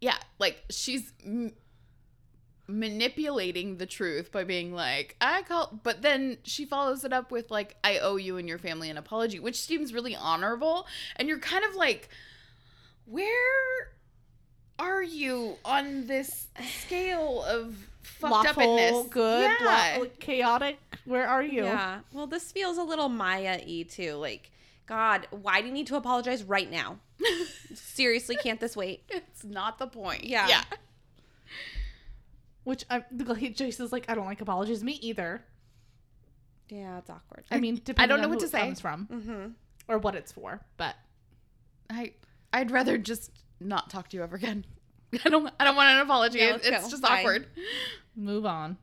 yeah, 0.00 0.16
like 0.38 0.62
she's 0.70 1.12
m- 1.24 1.52
manipulating 2.68 3.76
the 3.78 3.86
truth 3.86 4.32
by 4.32 4.44
being 4.44 4.72
like, 4.72 5.16
I 5.20 5.42
call, 5.42 5.78
but 5.82 6.02
then 6.02 6.38
she 6.42 6.64
follows 6.64 7.04
it 7.04 7.12
up 7.12 7.30
with 7.30 7.50
like, 7.50 7.76
I 7.84 7.98
owe 7.98 8.16
you 8.16 8.36
and 8.36 8.48
your 8.48 8.58
family 8.58 8.90
an 8.90 8.98
apology, 8.98 9.38
which 9.38 9.60
seems 9.60 9.94
really 9.94 10.16
honorable. 10.16 10.86
And 11.16 11.28
you're 11.28 11.38
kind 11.38 11.64
of 11.64 11.74
like, 11.74 12.08
where 13.06 13.92
are 14.78 15.02
you 15.02 15.56
on 15.64 16.06
this 16.06 16.48
scale 16.82 17.42
of 17.44 17.76
fucked 18.02 18.48
upness? 18.48 19.06
good, 19.10 19.50
yeah. 19.60 19.98
law- 20.00 20.06
chaotic. 20.18 20.78
Where 21.04 21.28
are 21.28 21.42
you? 21.42 21.64
Yeah. 21.64 22.00
Well, 22.12 22.26
this 22.26 22.50
feels 22.50 22.78
a 22.78 22.82
little 22.82 23.08
Maia 23.08 23.60
y 23.64 23.86
too. 23.88 24.14
Like, 24.14 24.50
God, 24.86 25.26
why 25.30 25.60
do 25.60 25.68
you 25.68 25.72
need 25.72 25.86
to 25.88 25.96
apologize 25.96 26.42
right 26.42 26.70
now? 26.70 26.98
Seriously, 27.74 28.36
can't 28.36 28.60
this 28.60 28.76
wait? 28.76 29.04
it's 29.08 29.44
not 29.44 29.78
the 29.78 29.86
point. 29.86 30.24
Yeah. 30.24 30.48
Yeah. 30.48 30.62
Which 32.66 32.84
I, 32.90 32.98
Jace 33.16 33.80
is 33.80 33.92
like, 33.92 34.06
I 34.08 34.16
don't 34.16 34.24
like 34.26 34.40
apologies. 34.40 34.82
Me 34.82 34.94
either. 35.00 35.40
Yeah, 36.68 36.98
it's 36.98 37.08
awkward. 37.08 37.44
I 37.48 37.60
mean, 37.60 37.76
depending 37.84 38.08
don't 38.08 38.18
know 38.18 38.24
on 38.24 38.30
what 38.30 38.40
to 38.40 38.48
say. 38.48 38.58
comes 38.58 38.80
from 38.80 39.06
Mm-hmm. 39.06 39.46
or 39.86 39.98
what 39.98 40.16
it's 40.16 40.32
for. 40.32 40.60
But 40.76 40.96
I 41.88 42.14
I'd 42.52 42.72
rather 42.72 42.98
just 42.98 43.30
not 43.60 43.88
talk 43.88 44.08
to 44.08 44.16
you 44.16 44.24
ever 44.24 44.34
again. 44.34 44.66
I 45.24 45.28
don't 45.28 45.48
I 45.60 45.64
don't 45.64 45.76
want 45.76 45.90
an 45.94 46.00
apology. 46.00 46.40
Yeah, 46.40 46.56
it's 46.56 46.68
go. 46.68 46.90
just 46.90 47.02
Bye. 47.02 47.20
awkward. 47.20 47.46
move 48.16 48.44
on. 48.44 48.78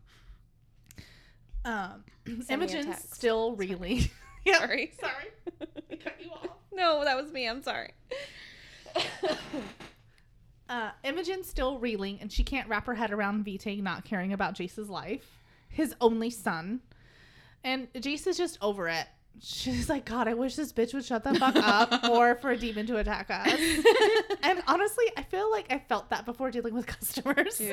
Um, 1.66 2.06
text. 2.26 3.14
still 3.16 3.54
reeling. 3.58 4.10
yeah, 4.46 4.60
Sorry. 4.60 4.94
sorry. 4.98 5.68
I 5.92 5.96
cut 5.98 6.16
you 6.24 6.32
off. 6.32 6.48
No, 6.74 7.04
that 7.04 7.22
was 7.22 7.34
me. 7.34 7.50
I'm 7.50 7.62
sorry. 7.62 7.92
Uh, 10.74 10.90
Imogen's 11.04 11.48
still 11.48 11.78
reeling, 11.78 12.18
and 12.20 12.32
she 12.32 12.44
can't 12.44 12.68
wrap 12.68 12.88
her 12.88 12.96
head 12.96 13.12
around 13.12 13.46
Vitang 13.46 13.84
not 13.84 14.06
caring 14.06 14.34
about 14.34 14.56
Jace's 14.56 14.90
life, 14.90 15.40
his 15.70 15.94
only 16.02 16.32
son. 16.32 16.82
And 17.64 17.94
Jace 17.94 18.26
is 18.26 18.38
just 18.38 18.58
over 18.60 18.88
it. 18.88 19.06
She's 19.42 19.90
like, 19.90 20.06
God, 20.06 20.30
I 20.30 20.36
wish 20.36 20.56
this 20.56 20.72
bitch 20.72 20.94
would 20.94 21.04
shut 21.04 21.24
the 21.26 21.34
fuck 21.36 21.56
up, 21.58 22.04
or 22.10 22.36
for 22.36 22.52
a 22.52 22.58
demon 22.58 22.86
to 22.88 22.96
attack 22.98 23.30
us. 23.30 23.48
and 24.44 24.64
honestly, 24.68 25.04
I 25.18 25.24
feel 25.24 25.52
like 25.52 25.68
I 25.70 25.80
felt 25.80 26.10
that 26.12 26.26
before 26.26 26.50
dealing 26.50 26.74
with 26.74 26.86
customers. 27.00 27.58
Dude. 27.58 27.68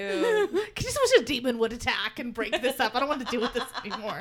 I 0.53 0.69
just 0.75 0.99
wish 1.01 1.21
a 1.23 1.25
demon 1.25 1.59
would 1.59 1.73
attack 1.73 2.19
and 2.19 2.35
break 2.35 2.61
this 2.61 2.81
up. 2.81 2.97
I 2.97 3.01
don't 3.01 3.09
want 3.09 3.21
to 3.25 3.27
deal 3.31 3.41
with 3.41 3.53
this 3.53 3.65
anymore. 3.85 4.21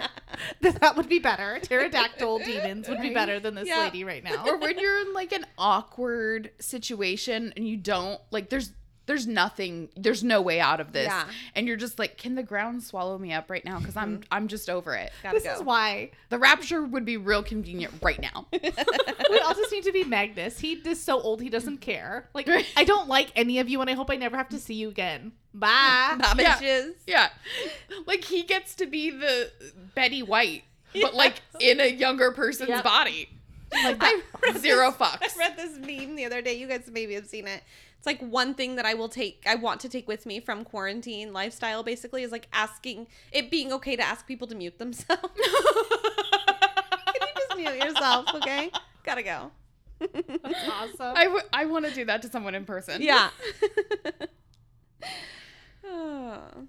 That 0.62 0.80
that 0.82 0.96
would 0.96 1.10
be 1.10 1.18
better. 1.20 1.60
Pterodactyl 1.64 2.40
demons 2.40 2.88
would 2.88 3.02
be 3.02 3.14
better 3.14 3.40
than 3.40 3.56
this 3.56 3.68
Yeah. 3.68 3.80
lady 3.80 4.04
right 4.04 4.24
now. 4.24 4.46
or 4.46 4.58
when 4.58 4.78
you're 4.78 5.02
in 5.02 5.14
like 5.14 5.32
an 5.32 5.46
awkward 5.58 6.52
situation 6.60 7.52
and 7.56 7.68
you 7.68 7.78
don't 7.78 8.22
like 8.32 8.50
there's 8.50 8.72
there's 9.10 9.28
nothing 9.28 9.90
there's 9.98 10.24
no 10.24 10.42
way 10.42 10.60
out 10.60 10.80
of 10.80 10.94
this 10.94 11.08
Yeah. 11.08 11.26
and 11.56 11.68
you're 11.68 11.78
just 11.78 11.98
like 12.00 12.18
can 12.18 12.36
the 12.36 12.44
ground 12.44 12.84
swallow 12.84 13.18
me 13.18 13.34
up 13.34 13.50
right 13.50 13.66
now 13.66 13.80
because 13.80 13.98
i'm 13.98 14.18
mm-hmm. 14.20 14.24
i'm 14.32 14.48
just 14.48 14.70
over 14.70 14.94
it 14.94 15.12
Gotta 15.24 15.36
this 15.36 15.44
go. 15.44 15.54
is 15.54 15.62
why 15.64 16.12
the 16.30 16.38
rapture 16.38 16.84
would 16.84 17.06
be 17.06 17.18
real 17.18 17.42
convenient 17.44 17.94
right 18.02 18.22
now 18.22 18.46
we 19.30 19.40
all 19.40 19.54
just 19.54 19.72
need 19.72 19.84
to 19.84 19.92
be 19.92 20.04
Magnus. 20.04 20.60
He 20.60 20.74
is 20.74 21.02
so 21.02 21.20
old 21.22 21.42
he 21.42 21.50
doesn't 21.50 21.80
care. 21.80 22.30
Like 22.34 22.50
I 22.76 22.84
don't 22.84 23.08
like 23.08 23.32
any 23.36 23.60
of 23.60 23.70
you, 23.70 23.82
and 23.82 23.90
I 23.90 23.94
hope 23.94 24.10
I 24.10 24.16
never 24.16 24.38
have 24.38 24.50
to 24.50 24.60
see 24.60 24.74
you 24.74 24.90
again. 24.90 25.32
Bye. 25.54 26.16
Bye, 26.20 26.34
Yeah. 26.38 26.58
bitches. 26.58 26.94
yeah 27.08 27.30
like 28.06 28.24
he 28.24 28.44
gets 28.44 28.76
to 28.76 28.86
be 28.86 29.10
the 29.10 29.52
betty 29.96 30.22
white 30.22 30.64
but 31.02 31.16
like 31.16 31.42
in 31.60 31.80
a 31.80 31.88
younger 31.88 32.32
person's 32.32 32.70
Yep. 32.70 32.84
body 32.84 33.30
Like 33.74 33.98
I 34.02 34.22
read 34.44 34.58
zero 34.60 34.92
this- 34.92 34.98
fucks 35.00 35.36
I 35.36 35.40
read 35.40 35.58
this 35.58 35.78
meme 35.78 36.16
the 36.16 36.26
other 36.26 36.42
day. 36.42 36.54
You 36.54 36.68
guys 36.68 36.90
maybe 36.92 37.16
have 37.16 37.26
seen 37.28 37.48
it. 37.48 37.64
It's 38.00 38.06
like 38.06 38.22
one 38.22 38.54
thing 38.56 38.78
that 38.78 38.86
I 38.86 38.94
will 38.94 39.10
take, 39.10 39.44
I 39.46 39.56
want 39.56 39.82
to 39.82 39.90
take 39.90 40.08
with 40.08 40.26
me 40.26 40.40
from 40.40 40.64
quarantine 40.64 41.34
lifestyle. 41.34 41.84
Basically, 41.84 42.24
is 42.24 42.32
like 42.32 42.48
asking 42.54 43.08
it 43.32 43.52
being 43.52 43.72
okay 43.74 43.96
to 43.98 44.02
ask 44.02 44.26
people 44.26 44.48
to 44.48 44.56
mute 44.56 44.80
themselves. 44.80 45.22
Can 45.22 47.14
you 47.22 47.28
just 47.36 47.58
mute 47.58 47.76
yourself? 47.84 48.26
Okay, 48.36 48.72
gotta 49.04 49.22
go. 49.22 49.52
That's 50.00 50.70
awesome. 50.70 51.14
I, 51.18 51.26
w- 51.26 51.44
I 51.52 51.66
want 51.66 51.86
to 51.86 51.94
do 51.94 52.06
that 52.06 52.22
to 52.22 52.30
someone 52.30 52.56
in 52.56 52.64
person 52.64 53.02
Yeah. 53.02 53.30
Oh. 55.86 56.42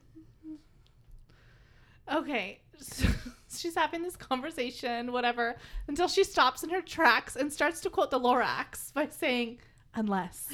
Okay. 2.12 2.58
So 2.80 3.06
she's 3.56 3.76
having 3.76 4.02
this 4.02 4.16
conversation, 4.16 5.12
whatever, 5.12 5.54
until 5.86 6.08
she 6.08 6.24
stops 6.24 6.64
in 6.64 6.70
her 6.70 6.80
tracks 6.80 7.36
and 7.36 7.52
starts 7.52 7.80
to 7.82 7.90
quote 7.90 8.10
the 8.10 8.18
Lorax 8.18 8.92
by 8.92 9.08
saying, 9.10 9.58
unless. 9.94 10.48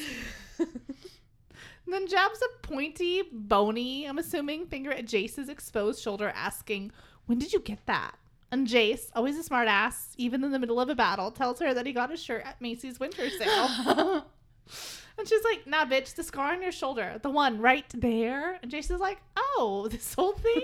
then 1.86 2.06
jabs 2.06 2.40
a 2.42 2.66
pointy, 2.66 3.22
bony, 3.32 4.06
I'm 4.06 4.18
assuming, 4.18 4.66
finger 4.66 4.92
at 4.92 5.06
Jace's 5.06 5.48
exposed 5.48 6.02
shoulder, 6.02 6.32
asking, 6.34 6.92
When 7.26 7.38
did 7.38 7.52
you 7.52 7.60
get 7.60 7.84
that? 7.86 8.16
And 8.52 8.66
Jace, 8.66 9.10
always 9.14 9.36
a 9.36 9.42
smart 9.42 9.68
ass, 9.68 10.14
even 10.16 10.44
in 10.44 10.52
the 10.52 10.58
middle 10.58 10.80
of 10.80 10.88
a 10.88 10.94
battle, 10.94 11.30
tells 11.30 11.58
her 11.60 11.74
that 11.74 11.86
he 11.86 11.92
got 11.92 12.10
his 12.10 12.22
shirt 12.22 12.44
at 12.44 12.60
Macy's 12.60 13.00
winter 13.00 13.28
sale. 13.28 14.26
and 15.18 15.28
she's 15.28 15.44
like, 15.44 15.66
Nah, 15.66 15.84
bitch, 15.84 16.14
the 16.14 16.22
scar 16.22 16.52
on 16.52 16.62
your 16.62 16.72
shoulder, 16.72 17.18
the 17.22 17.30
one 17.30 17.60
right 17.60 17.86
there. 17.92 18.58
And 18.62 18.70
Jace 18.70 18.90
is 18.90 19.00
like, 19.00 19.18
Oh, 19.36 19.88
this 19.90 20.14
whole 20.14 20.34
thing? 20.34 20.62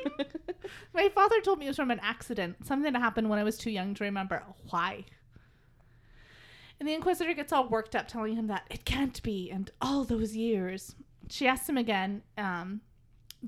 My 0.95 1.09
father 1.09 1.41
told 1.41 1.59
me 1.59 1.66
it 1.66 1.70
was 1.70 1.77
from 1.77 1.91
an 1.91 2.01
accident, 2.03 2.64
something 2.64 2.93
that 2.93 2.99
happened 2.99 3.29
when 3.29 3.39
I 3.39 3.45
was 3.45 3.59
too 3.59 3.70
young 3.70 3.95
to 3.95 4.05
remember. 4.05 4.43
Why? 4.70 5.05
And 6.83 6.89
the 6.89 6.95
Inquisitor 6.95 7.33
gets 7.33 7.53
all 7.53 7.68
worked 7.68 7.95
up, 7.95 8.09
telling 8.09 8.35
him 8.35 8.49
that 8.49 8.64
it 8.68 8.85
can't 8.85 9.22
be, 9.22 9.53
and 9.53 9.70
all 9.80 10.03
those 10.03 10.35
years. 10.35 10.97
She 11.30 11.47
asks 11.47 11.68
him 11.68 11.78
again, 11.78 12.24
um, 12.37 12.80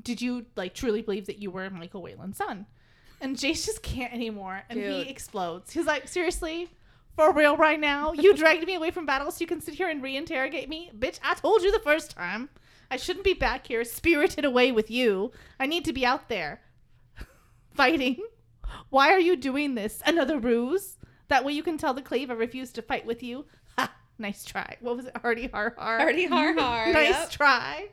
"Did 0.01 0.23
you 0.23 0.47
like 0.55 0.73
truly 0.73 1.03
believe 1.03 1.27
that 1.27 1.41
you 1.41 1.51
were 1.51 1.69
Michael 1.69 2.01
Wayland's 2.01 2.39
son?" 2.39 2.67
And 3.21 3.35
Jace 3.35 3.67
just 3.67 3.83
can't 3.83 4.13
anymore, 4.13 4.63
and 4.71 4.79
Dude. 4.79 5.07
he 5.07 5.11
explodes. 5.11 5.73
He's 5.73 5.85
like, 5.85 6.07
"Seriously, 6.07 6.71
for 7.17 7.33
real 7.33 7.57
right 7.57 7.81
now? 7.81 8.13
You 8.13 8.35
dragged 8.37 8.65
me 8.69 8.75
away 8.75 8.93
from 8.93 9.05
battle 9.05 9.33
so 9.33 9.41
you 9.41 9.49
can 9.49 9.61
sit 9.61 9.75
here 9.75 9.89
and 9.89 10.01
reinterrogate 10.01 10.69
me, 10.69 10.93
bitch? 10.97 11.19
I 11.21 11.35
told 11.35 11.63
you 11.63 11.73
the 11.73 11.81
first 11.81 12.13
time. 12.13 12.51
I 12.89 12.97
shouldn't 12.97 13.25
be 13.25 13.35
back 13.35 13.67
here, 13.67 13.83
spirited 13.83 14.45
away 14.45 14.71
with 14.71 14.93
you. 14.93 15.33
I 15.59 15.67
need 15.67 15.85
to 15.87 15.93
be 15.93 16.07
out 16.07 16.29
there, 16.29 16.61
fighting. 17.75 18.19
Why 18.91 19.11
are 19.11 19.19
you 19.19 19.35
doing 19.35 19.75
this? 19.75 20.05
Another 20.07 20.39
ruse? 20.39 20.99
That 21.29 21.45
way 21.45 21.53
you 21.53 21.63
can 21.63 21.79
tell 21.79 21.95
the 21.95 22.03
clave 22.03 22.31
I 22.31 22.35
refuse 22.35 22.71
to 22.73 22.83
fight 22.83 23.07
with 23.07 23.23
you. 23.23 23.47
Ha! 23.79 23.93
Nice 24.19 24.45
try. 24.45 24.77
What 24.81 24.97
was 24.97 25.07
it? 25.07 25.17
Hardy 25.17 25.49
har 25.49 25.75
har. 25.77 25.99
Hardy 25.99 26.27
har 26.27 26.53
har. 26.59 26.93
nice 26.93 27.09
yep. 27.11 27.31
try. 27.31 27.89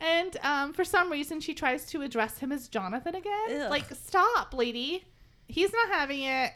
And 0.00 0.36
um, 0.42 0.72
for 0.72 0.84
some 0.84 1.10
reason, 1.10 1.40
she 1.40 1.54
tries 1.54 1.86
to 1.86 2.02
address 2.02 2.38
him 2.38 2.52
as 2.52 2.68
Jonathan 2.68 3.14
again. 3.16 3.62
Ugh. 3.62 3.70
Like, 3.70 3.86
stop, 3.94 4.54
lady. 4.54 5.04
He's 5.48 5.72
not 5.72 5.88
having 5.88 6.22
it. 6.22 6.52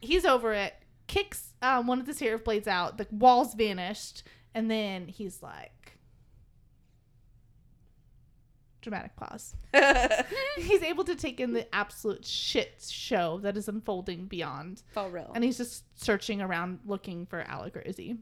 He's 0.00 0.24
over 0.24 0.52
it. 0.52 0.74
Kicks 1.06 1.54
um, 1.62 1.86
one 1.86 2.00
of 2.00 2.06
the 2.06 2.14
seraph 2.14 2.44
blades 2.44 2.68
out. 2.68 2.98
The 2.98 3.06
walls 3.10 3.54
vanished. 3.54 4.24
And 4.54 4.70
then 4.70 5.06
he's 5.08 5.42
like, 5.42 5.72
dramatic 8.80 9.14
pause. 9.16 9.54
he's 10.56 10.82
able 10.82 11.04
to 11.04 11.14
take 11.14 11.40
in 11.40 11.52
the 11.52 11.72
absolute 11.74 12.24
shit 12.24 12.84
show 12.88 13.38
that 13.42 13.56
is 13.56 13.68
unfolding 13.68 14.26
beyond. 14.26 14.82
For 14.92 15.08
real. 15.08 15.30
And 15.34 15.44
he's 15.44 15.56
just 15.58 15.84
searching 16.00 16.40
around 16.40 16.80
looking 16.84 17.26
for 17.26 17.40
Alec 17.42 17.76
or 17.76 17.80
Izzy. 17.80 18.16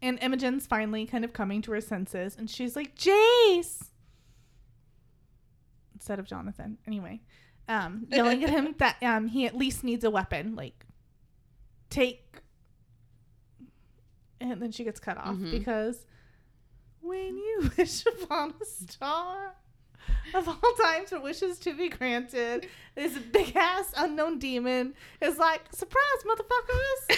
And 0.00 0.18
Imogen's 0.20 0.66
finally 0.66 1.06
kind 1.06 1.24
of 1.24 1.32
coming 1.32 1.62
to 1.62 1.72
her 1.72 1.80
senses 1.80 2.36
and 2.36 2.50
she's 2.50 2.74
like, 2.74 2.96
Jace! 2.96 3.82
Instead 5.94 6.18
of 6.18 6.26
Jonathan. 6.26 6.78
Anyway. 6.86 7.20
Um, 7.68 8.06
yelling 8.10 8.42
at 8.42 8.50
him 8.50 8.74
that 8.78 8.96
um 9.02 9.28
he 9.28 9.46
at 9.46 9.56
least 9.56 9.84
needs 9.84 10.02
a 10.04 10.10
weapon. 10.10 10.56
Like 10.56 10.84
take 11.90 12.40
and 14.40 14.60
then 14.60 14.72
she 14.72 14.82
gets 14.82 14.98
cut 14.98 15.16
off 15.16 15.36
Mhm. 15.36 15.52
because 15.52 16.04
when 17.02 17.36
you 17.36 17.70
wish 17.78 18.04
upon 18.06 18.54
a 18.60 18.64
star 18.64 19.54
of 20.34 20.48
all 20.48 20.72
times 20.82 21.10
for 21.10 21.20
wishes 21.20 21.58
to 21.60 21.74
be 21.74 21.88
granted, 21.88 22.68
this 22.94 23.18
big 23.18 23.54
ass 23.56 23.92
unknown 23.96 24.38
demon 24.38 24.94
is 25.20 25.38
like, 25.38 25.62
surprise, 25.72 26.02
motherfuckers! 26.26 27.16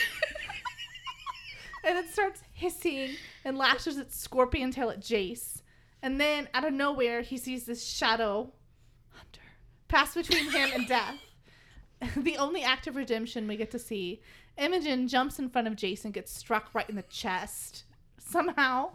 and 1.85 1.99
it 1.99 2.11
starts 2.11 2.43
hissing 2.53 3.11
and 3.45 3.57
lashes 3.57 3.99
its 3.99 4.19
scorpion 4.19 4.71
tail 4.71 4.91
at 4.91 5.01
Jace. 5.01 5.63
And 6.03 6.21
then 6.21 6.49
out 6.53 6.65
of 6.65 6.73
nowhere, 6.75 7.23
he 7.23 7.39
sees 7.39 7.65
this 7.65 7.87
shadow 7.87 8.53
hunter 9.11 9.41
pass 9.89 10.15
between 10.15 10.51
him 10.51 10.71
and 10.75 10.89
death. 10.89 11.17
the 12.17 12.37
only 12.37 12.63
act 12.63 12.87
of 12.87 12.97
redemption 12.97 13.47
we 13.47 13.57
get 13.57 13.71
to 13.71 13.79
see. 13.79 14.21
Imogen 14.57 15.09
jumps 15.09 15.39
in 15.39 15.49
front 15.49 15.67
of 15.67 15.83
and 15.83 16.15
gets 16.15 16.33
struck 16.33 16.75
right 16.75 16.89
in 16.89 16.97
the 16.97 17.03
chest. 17.03 17.85
Somehow, 18.19 18.91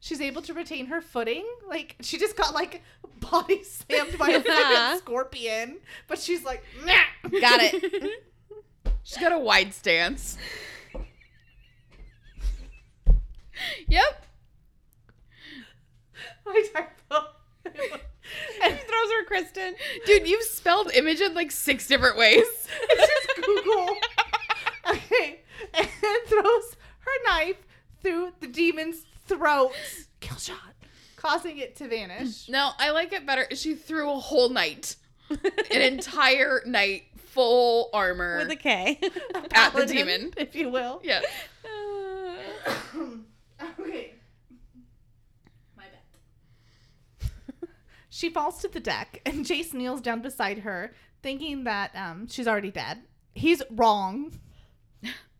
she's 0.00 0.20
able 0.20 0.42
to 0.42 0.54
retain 0.54 0.86
her 0.86 1.00
footing. 1.00 1.44
Like 1.68 1.96
she 2.00 2.18
just 2.18 2.36
got 2.36 2.54
like 2.54 2.82
body 3.20 3.62
slammed 3.62 4.18
by 4.18 4.28
a 4.30 4.40
freaking 4.42 4.98
scorpion, 4.98 5.78
but 6.08 6.18
she's 6.18 6.44
like, 6.44 6.62
"Nah." 6.84 6.92
Got 7.40 7.60
it. 7.62 8.22
She's 9.02 9.18
got 9.18 9.30
a 9.30 9.38
wide 9.38 9.72
stance. 9.72 10.36
yep. 13.88 14.26
My 16.46 16.64
typo. 16.74 17.26
He 17.72 18.70
throws 18.70 19.12
her 19.12 19.24
Kristen. 19.26 19.74
Dude, 20.06 20.26
you've 20.26 20.42
spelled 20.42 20.90
Imogen 20.92 21.34
like 21.34 21.52
six 21.52 21.86
different 21.86 22.16
ways. 22.16 22.44
it's 22.90 23.12
just 23.26 23.46
Google. 23.46 23.96
okay, 24.90 25.40
and 25.74 25.88
throws 26.26 26.76
her 26.98 27.24
knife 27.28 27.56
through 28.02 28.32
the 28.40 28.48
demon's 28.48 29.04
throat. 29.26 29.72
Kill 30.20 30.36
shot, 30.38 30.58
causing 31.16 31.58
it 31.58 31.76
to 31.76 31.88
vanish. 31.88 32.48
No, 32.56 32.70
I 32.78 32.90
like 32.90 33.12
it 33.12 33.26
better. 33.26 33.46
She 33.54 33.74
threw 33.74 34.10
a 34.10 34.18
whole 34.18 34.48
night, 34.48 34.96
an 35.30 35.38
entire 35.82 36.62
night, 36.66 37.04
full 37.18 37.90
armor 37.92 38.38
With 38.38 38.50
a 38.50 38.56
K. 38.56 38.98
at 39.52 39.70
the 39.74 39.86
demon. 39.86 40.32
if 40.36 40.54
you 40.54 40.70
will. 40.70 41.00
Yeah. 41.04 41.20
okay. 43.80 44.14
My 45.76 45.84
bad. 47.20 47.30
she 48.08 48.30
falls 48.30 48.60
to 48.62 48.68
the 48.68 48.80
deck, 48.80 49.20
and 49.26 49.44
Jace 49.44 49.74
kneels 49.74 50.00
down 50.00 50.22
beside 50.22 50.60
her, 50.60 50.94
thinking 51.22 51.64
that 51.64 51.90
um, 51.94 52.26
she's 52.28 52.48
already 52.48 52.70
dead. 52.70 53.02
He's 53.34 53.62
wrong, 53.70 54.32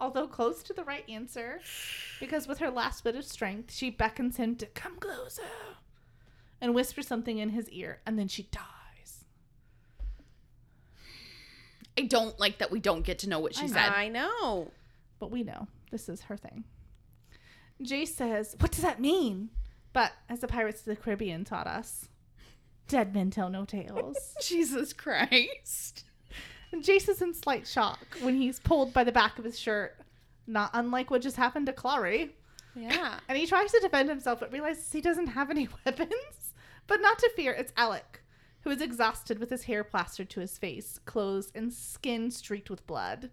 although 0.00 0.26
close 0.26 0.62
to 0.64 0.72
the 0.72 0.84
right 0.84 1.08
answer, 1.08 1.60
because 2.20 2.46
with 2.46 2.58
her 2.58 2.70
last 2.70 3.04
bit 3.04 3.16
of 3.16 3.24
strength, 3.24 3.72
she 3.72 3.90
beckons 3.90 4.36
him 4.36 4.56
to 4.56 4.66
come 4.66 4.96
closer 4.96 5.42
and 6.60 6.74
whispers 6.74 7.06
something 7.06 7.38
in 7.38 7.50
his 7.50 7.68
ear, 7.70 8.00
and 8.06 8.18
then 8.18 8.28
she 8.28 8.44
dies. 8.44 9.24
I 11.98 12.02
don't 12.02 12.38
like 12.38 12.58
that 12.58 12.70
we 12.70 12.80
don't 12.80 13.04
get 13.04 13.18
to 13.20 13.28
know 13.28 13.38
what 13.38 13.54
she 13.54 13.64
I 13.64 13.68
said. 13.68 13.92
I 13.92 14.08
know. 14.08 14.70
but 15.18 15.30
we 15.30 15.42
know 15.42 15.68
this 15.90 16.08
is 16.08 16.22
her 16.22 16.36
thing. 16.36 16.64
Jace 17.82 18.08
says, 18.08 18.56
What 18.58 18.72
does 18.72 18.82
that 18.82 19.00
mean? 19.00 19.50
But 19.92 20.12
as 20.28 20.40
the 20.40 20.48
Pirates 20.48 20.80
of 20.80 20.86
the 20.86 20.96
Caribbean 20.96 21.44
taught 21.44 21.66
us, 21.66 22.08
dead 22.88 23.14
men 23.14 23.30
tell 23.30 23.48
no 23.48 23.64
tales. 23.64 24.16
Jesus 24.42 24.92
Christ. 24.92 26.04
And 26.72 26.82
Jace 26.82 27.08
is 27.08 27.22
in 27.22 27.32
slight 27.34 27.66
shock 27.66 28.06
when 28.20 28.34
he's 28.36 28.58
pulled 28.60 28.92
by 28.92 29.04
the 29.04 29.12
back 29.12 29.38
of 29.38 29.44
his 29.44 29.58
shirt, 29.58 29.96
not 30.46 30.70
unlike 30.74 31.10
what 31.10 31.22
just 31.22 31.36
happened 31.36 31.66
to 31.66 31.72
Clary. 31.72 32.34
Yeah. 32.74 33.18
And 33.28 33.38
he 33.38 33.46
tries 33.46 33.72
to 33.72 33.80
defend 33.80 34.08
himself, 34.08 34.40
but 34.40 34.52
realizes 34.52 34.92
he 34.92 35.00
doesn't 35.00 35.28
have 35.28 35.50
any 35.50 35.68
weapons. 35.84 36.54
But 36.86 37.00
not 37.00 37.18
to 37.20 37.30
fear, 37.34 37.52
it's 37.52 37.72
Alec, 37.76 38.22
who 38.60 38.70
is 38.70 38.80
exhausted 38.82 39.38
with 39.38 39.50
his 39.50 39.64
hair 39.64 39.82
plastered 39.82 40.28
to 40.30 40.40
his 40.40 40.58
face, 40.58 41.00
clothes, 41.04 41.50
and 41.54 41.72
skin 41.72 42.30
streaked 42.30 42.70
with 42.70 42.86
blood. 42.86 43.30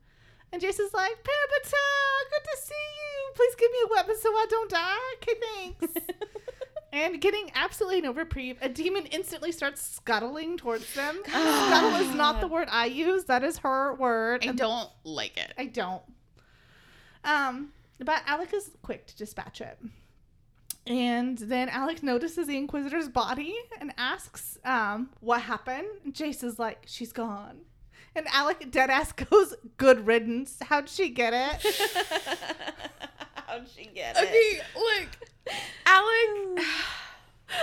And 0.52 0.62
Jason's 0.62 0.94
like, 0.94 1.12
Parabatai, 1.24 2.30
good 2.30 2.44
to 2.44 2.58
see 2.62 2.74
you. 2.74 3.32
Please 3.36 3.56
give 3.56 3.72
me 3.72 3.78
a 3.86 3.90
weapon 3.90 4.16
so 4.20 4.30
I 4.30 4.46
don't 4.50 4.70
die. 4.70 4.98
Okay, 5.16 5.34
thanks. 5.80 5.94
and 6.94 7.20
getting 7.20 7.52
absolutely 7.56 8.02
no 8.02 8.14
reprieve, 8.14 8.58
a 8.62 8.70
demon 8.70 9.08
instantly 9.08 9.52
starts 9.52 9.82
scuttling 9.82 10.58
towards 10.58 10.94
them. 10.94 11.18
Scuttle 11.28 11.96
is 11.96 12.16
not 12.16 12.40
the 12.40 12.48
word 12.48 12.68
I 12.72 12.86
use. 12.86 13.26
That 13.26 13.44
is 13.44 13.58
her 13.60 13.96
word. 13.96 14.46
I 14.46 14.50
and 14.50 14.58
don't 14.58 14.90
like 15.04 15.36
it. 15.36 15.54
I 15.58 15.66
don't. 15.66 16.04
Um, 17.24 17.74
but 18.00 18.22
Alec 18.28 18.54
is 18.54 18.72
quick 18.84 19.08
to 19.08 19.18
dispatch 19.18 19.60
it. 19.60 19.80
And 20.86 21.38
then 21.38 21.68
Alec 21.70 22.04
notices 22.04 22.46
the 22.46 22.58
Inquisitor's 22.58 23.10
body 23.10 23.56
and 23.80 23.92
asks, 23.98 24.60
um, 24.64 25.10
what 25.20 25.42
happened? 25.42 25.88
And 26.04 26.14
Jace 26.14 26.44
is 26.44 26.60
like, 26.60 26.84
she's 26.86 27.12
gone. 27.12 27.62
And 28.16 28.28
Alec 28.32 28.72
deadass 28.72 29.16
goes, 29.30 29.56
good 29.78 30.06
riddance. 30.06 30.58
How'd 30.62 30.90
she 30.90 31.10
get 31.10 31.34
it? 31.34 32.30
How'd 33.54 33.70
she 33.70 33.86
get 33.86 34.18
it? 34.18 34.24
Okay, 34.24 34.62
look. 34.76 35.08
Alec. 35.86 36.66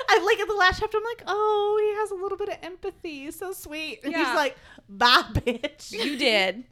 I 0.08 0.22
like 0.24 0.38
in 0.38 0.46
the 0.46 0.54
last 0.54 0.78
chapter, 0.78 0.98
I'm 0.98 1.04
like, 1.04 1.24
oh, 1.26 1.80
he 1.82 1.98
has 1.98 2.12
a 2.12 2.14
little 2.14 2.38
bit 2.38 2.48
of 2.48 2.56
empathy. 2.62 3.30
So 3.32 3.52
sweet. 3.52 4.00
And 4.04 4.12
Yeah. 4.12 4.18
he's 4.26 4.36
like, 4.36 4.56
bye, 4.88 5.24
bitch. 5.32 5.90
You 5.90 6.16
did. 6.16 6.64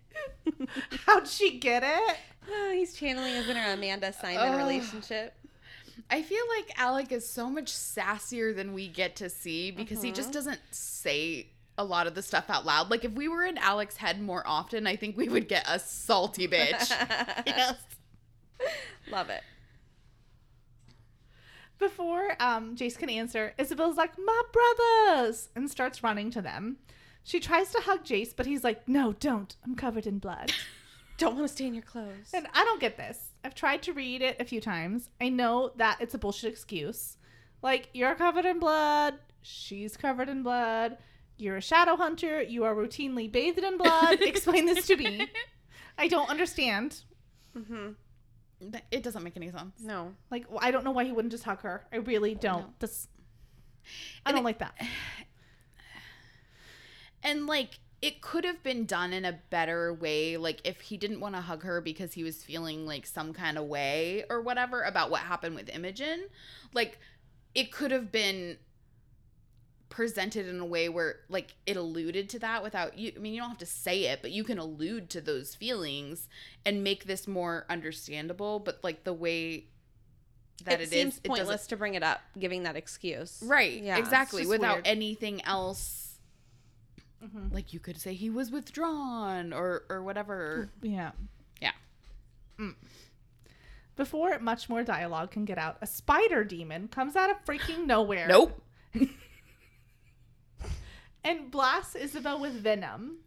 How'd 1.07 1.27
she 1.27 1.59
get 1.59 1.83
it? 1.85 2.17
Oh, 2.51 2.73
he's 2.73 2.95
channeling 2.95 3.35
his 3.35 3.47
inner 3.47 3.73
Amanda 3.75 4.11
Simon 4.11 4.55
Ugh. 4.55 4.57
relationship. 4.57 5.35
I 6.09 6.23
feel 6.23 6.43
like 6.57 6.73
Alec 6.79 7.13
is 7.13 7.29
so 7.29 7.51
much 7.51 7.71
sassier 7.71 8.57
than 8.57 8.73
we 8.73 8.89
get 8.89 9.17
to 9.17 9.29
see 9.29 9.71
because 9.71 10.01
he 10.01 10.13
just 10.13 10.31
uh-huh. 10.31 10.33
doesn't 10.33 10.61
say 10.71 11.49
a 11.77 11.85
lot 11.85 12.07
of 12.07 12.15
the 12.15 12.23
stuff 12.23 12.47
out 12.49 12.65
loud. 12.65 12.91
Like 12.91 13.05
if 13.05 13.13
we 13.13 13.29
were 13.29 13.45
in 13.45 13.59
Alec's 13.59 13.99
head 13.99 14.23
more 14.23 14.43
often, 14.47 14.87
I 14.87 14.97
think 14.97 15.15
we 15.15 15.29
would 15.29 15.47
get 15.47 15.67
a 15.69 15.79
salty 15.79 16.49
bitch. 16.49 16.91
Yes. 17.47 17.77
Love 19.11 19.31
it. 19.31 19.43
before 21.79 22.33
um, 22.41 22.75
Jace 22.77 22.99
can 22.99 23.09
answer, 23.11 23.55
Isabel's 23.59 23.97
like, 23.97 24.13
My 24.19 24.43
brothers! 24.53 25.49
and 25.55 25.71
starts 25.71 26.03
running 26.03 26.31
to 26.33 26.43
them. 26.43 26.79
She 27.25 27.41
tries 27.41 27.71
to 27.73 27.81
hug 27.81 28.05
Jace, 28.05 28.35
but 28.35 28.47
he's 28.47 28.65
like, 28.65 28.89
No, 28.89 29.13
don't. 29.13 29.55
I'm 29.65 29.75
covered 29.77 30.07
in 30.07 30.19
blood. 30.19 30.53
Don't 31.19 31.35
want 31.35 31.49
to 31.49 31.53
stay 31.53 31.67
in 31.67 31.75
your 31.75 31.83
clothes. 31.83 32.31
and 32.33 32.47
I 32.55 32.65
don't 32.65 32.81
get 32.81 32.97
this. 32.97 33.31
I've 33.43 33.57
tried 33.57 33.83
to 33.83 33.93
read 33.93 34.23
it 34.23 34.37
a 34.39 34.45
few 34.45 34.61
times. 34.61 35.11
I 35.21 35.31
know 35.31 35.73
that 35.75 35.97
it's 36.01 36.15
a 36.15 36.19
bullshit 36.19 36.53
excuse. 36.53 37.17
Like, 37.61 37.89
you're 37.93 38.15
covered 38.15 38.45
in 38.47 38.61
blood. 38.61 39.15
She's 39.43 39.97
covered 39.97 40.29
in 40.29 40.45
blood. 40.45 40.97
You're 41.37 41.57
a 41.57 41.61
shadow 41.61 41.97
hunter. 41.97 42.41
You 42.41 42.63
are 42.63 42.73
routinely 42.73 43.29
bathed 43.33 43.59
in 43.59 43.79
blood. 43.79 44.21
Explain 44.23 44.67
this 44.67 44.87
to 44.87 44.97
me. 44.97 45.27
I 45.99 46.07
don't 46.07 46.31
understand. 46.31 47.03
mm-hmm. 47.57 47.89
It 48.91 49.03
doesn't 49.03 49.23
make 49.23 49.37
any 49.37 49.51
sense. 49.51 49.81
No. 49.81 50.15
Like, 50.31 50.47
I 50.61 50.71
don't 50.71 50.85
know 50.85 50.91
why 50.91 51.05
he 51.05 51.13
wouldn't 51.13 51.31
just 51.33 51.45
hug 51.45 51.61
her. 51.63 51.87
I 51.93 51.97
really 51.97 52.35
don't. 52.35 52.63
No. 52.63 52.75
This, 52.81 53.07
I 54.27 54.31
And 54.31 54.37
don't 54.37 54.43
it- 54.43 54.45
like 54.45 54.59
that. 54.59 54.75
And 57.23 57.47
like 57.47 57.79
it 58.01 58.21
could 58.21 58.45
have 58.45 58.63
been 58.63 58.85
done 58.87 59.13
in 59.13 59.25
a 59.25 59.41
better 59.51 59.93
way 59.93 60.37
like 60.37 60.61
if 60.65 60.81
he 60.83 60.97
didn't 60.97 61.19
want 61.19 61.35
to 61.35 61.41
hug 61.41 61.65
her 61.65 61.81
because 61.81 62.13
he 62.13 62.23
was 62.23 62.45
feeling 62.45 62.87
like 62.87 63.05
some 63.07 63.33
kind 63.33 63.59
of 63.59 63.65
way 63.65 64.25
or 64.31 64.41
whatever 64.41 64.83
about 64.83 65.11
what 65.11 65.21
happened 65.23 65.57
with 65.57 65.69
Imogen, 65.69 66.27
like 66.73 66.99
it 67.57 67.73
could 67.73 67.91
have 67.91 68.13
been 68.13 68.57
presented 69.89 70.47
in 70.47 70.61
a 70.61 70.65
way 70.67 70.89
where 70.89 71.17
like 71.29 71.55
it 71.67 71.77
alluded 71.77 72.29
to 72.29 72.39
that 72.39 72.63
without 72.63 72.99
you 72.99 73.11
I 73.17 73.19
mean 73.21 73.33
you 73.33 73.41
don't 73.41 73.49
have 73.49 73.59
to 73.59 73.67
say 73.67 74.05
it 74.05 74.21
but 74.21 74.31
you 74.31 74.45
can 74.45 74.59
allude 74.59 75.09
to 75.11 75.21
those 75.23 75.55
feelings 75.55 76.29
and 76.67 76.85
make 76.85 77.05
this 77.05 77.27
more 77.27 77.65
understandable 77.71 78.59
but 78.59 78.81
like 78.85 79.05
the 79.05 79.15
way 79.15 79.65
that 80.65 80.75
it, 80.75 80.81
it 80.81 80.83
is, 80.85 80.91
seems 80.91 81.17
it 81.19 81.23
doesn't- 81.23 81.37
pointless 81.37 81.67
to 81.69 81.77
bring 81.77 81.95
it 81.95 82.03
up, 82.03 82.21
giving 82.37 82.65
that 82.65 82.75
excuse. 82.75 83.41
Right. 83.47 83.81
Yeah, 83.81 83.97
exactly. 83.97 84.45
Without 84.45 84.75
weird. 84.79 84.87
anything 84.89 85.45
else. 85.45 86.19
Mhm. 87.25 87.53
Like 87.55 87.73
you 87.73 87.79
could 87.81 88.01
say 88.01 88.13
he 88.15 88.29
was 88.29 88.51
withdrawn 88.51 89.53
or 89.53 89.85
or 89.89 90.03
whatever. 90.03 90.69
Yeah. 90.83 91.13
Yeah. 91.63 91.73
Mm. 92.59 92.75
Before 93.97 94.39
much 94.41 94.69
more 94.69 94.83
dialogue 94.83 95.31
can 95.31 95.45
get 95.45 95.59
out, 95.59 95.79
a 95.81 95.87
spider 95.87 96.43
demon 96.45 96.89
comes 96.89 97.15
out 97.17 97.31
of 97.31 97.45
freaking 97.45 97.87
nowhere. 97.87 98.27
Nope. 98.29 98.61
And 101.29 101.51
blasts 101.51 101.95
Isabel 101.95 102.41
with 102.41 102.55
venom. 102.55 103.19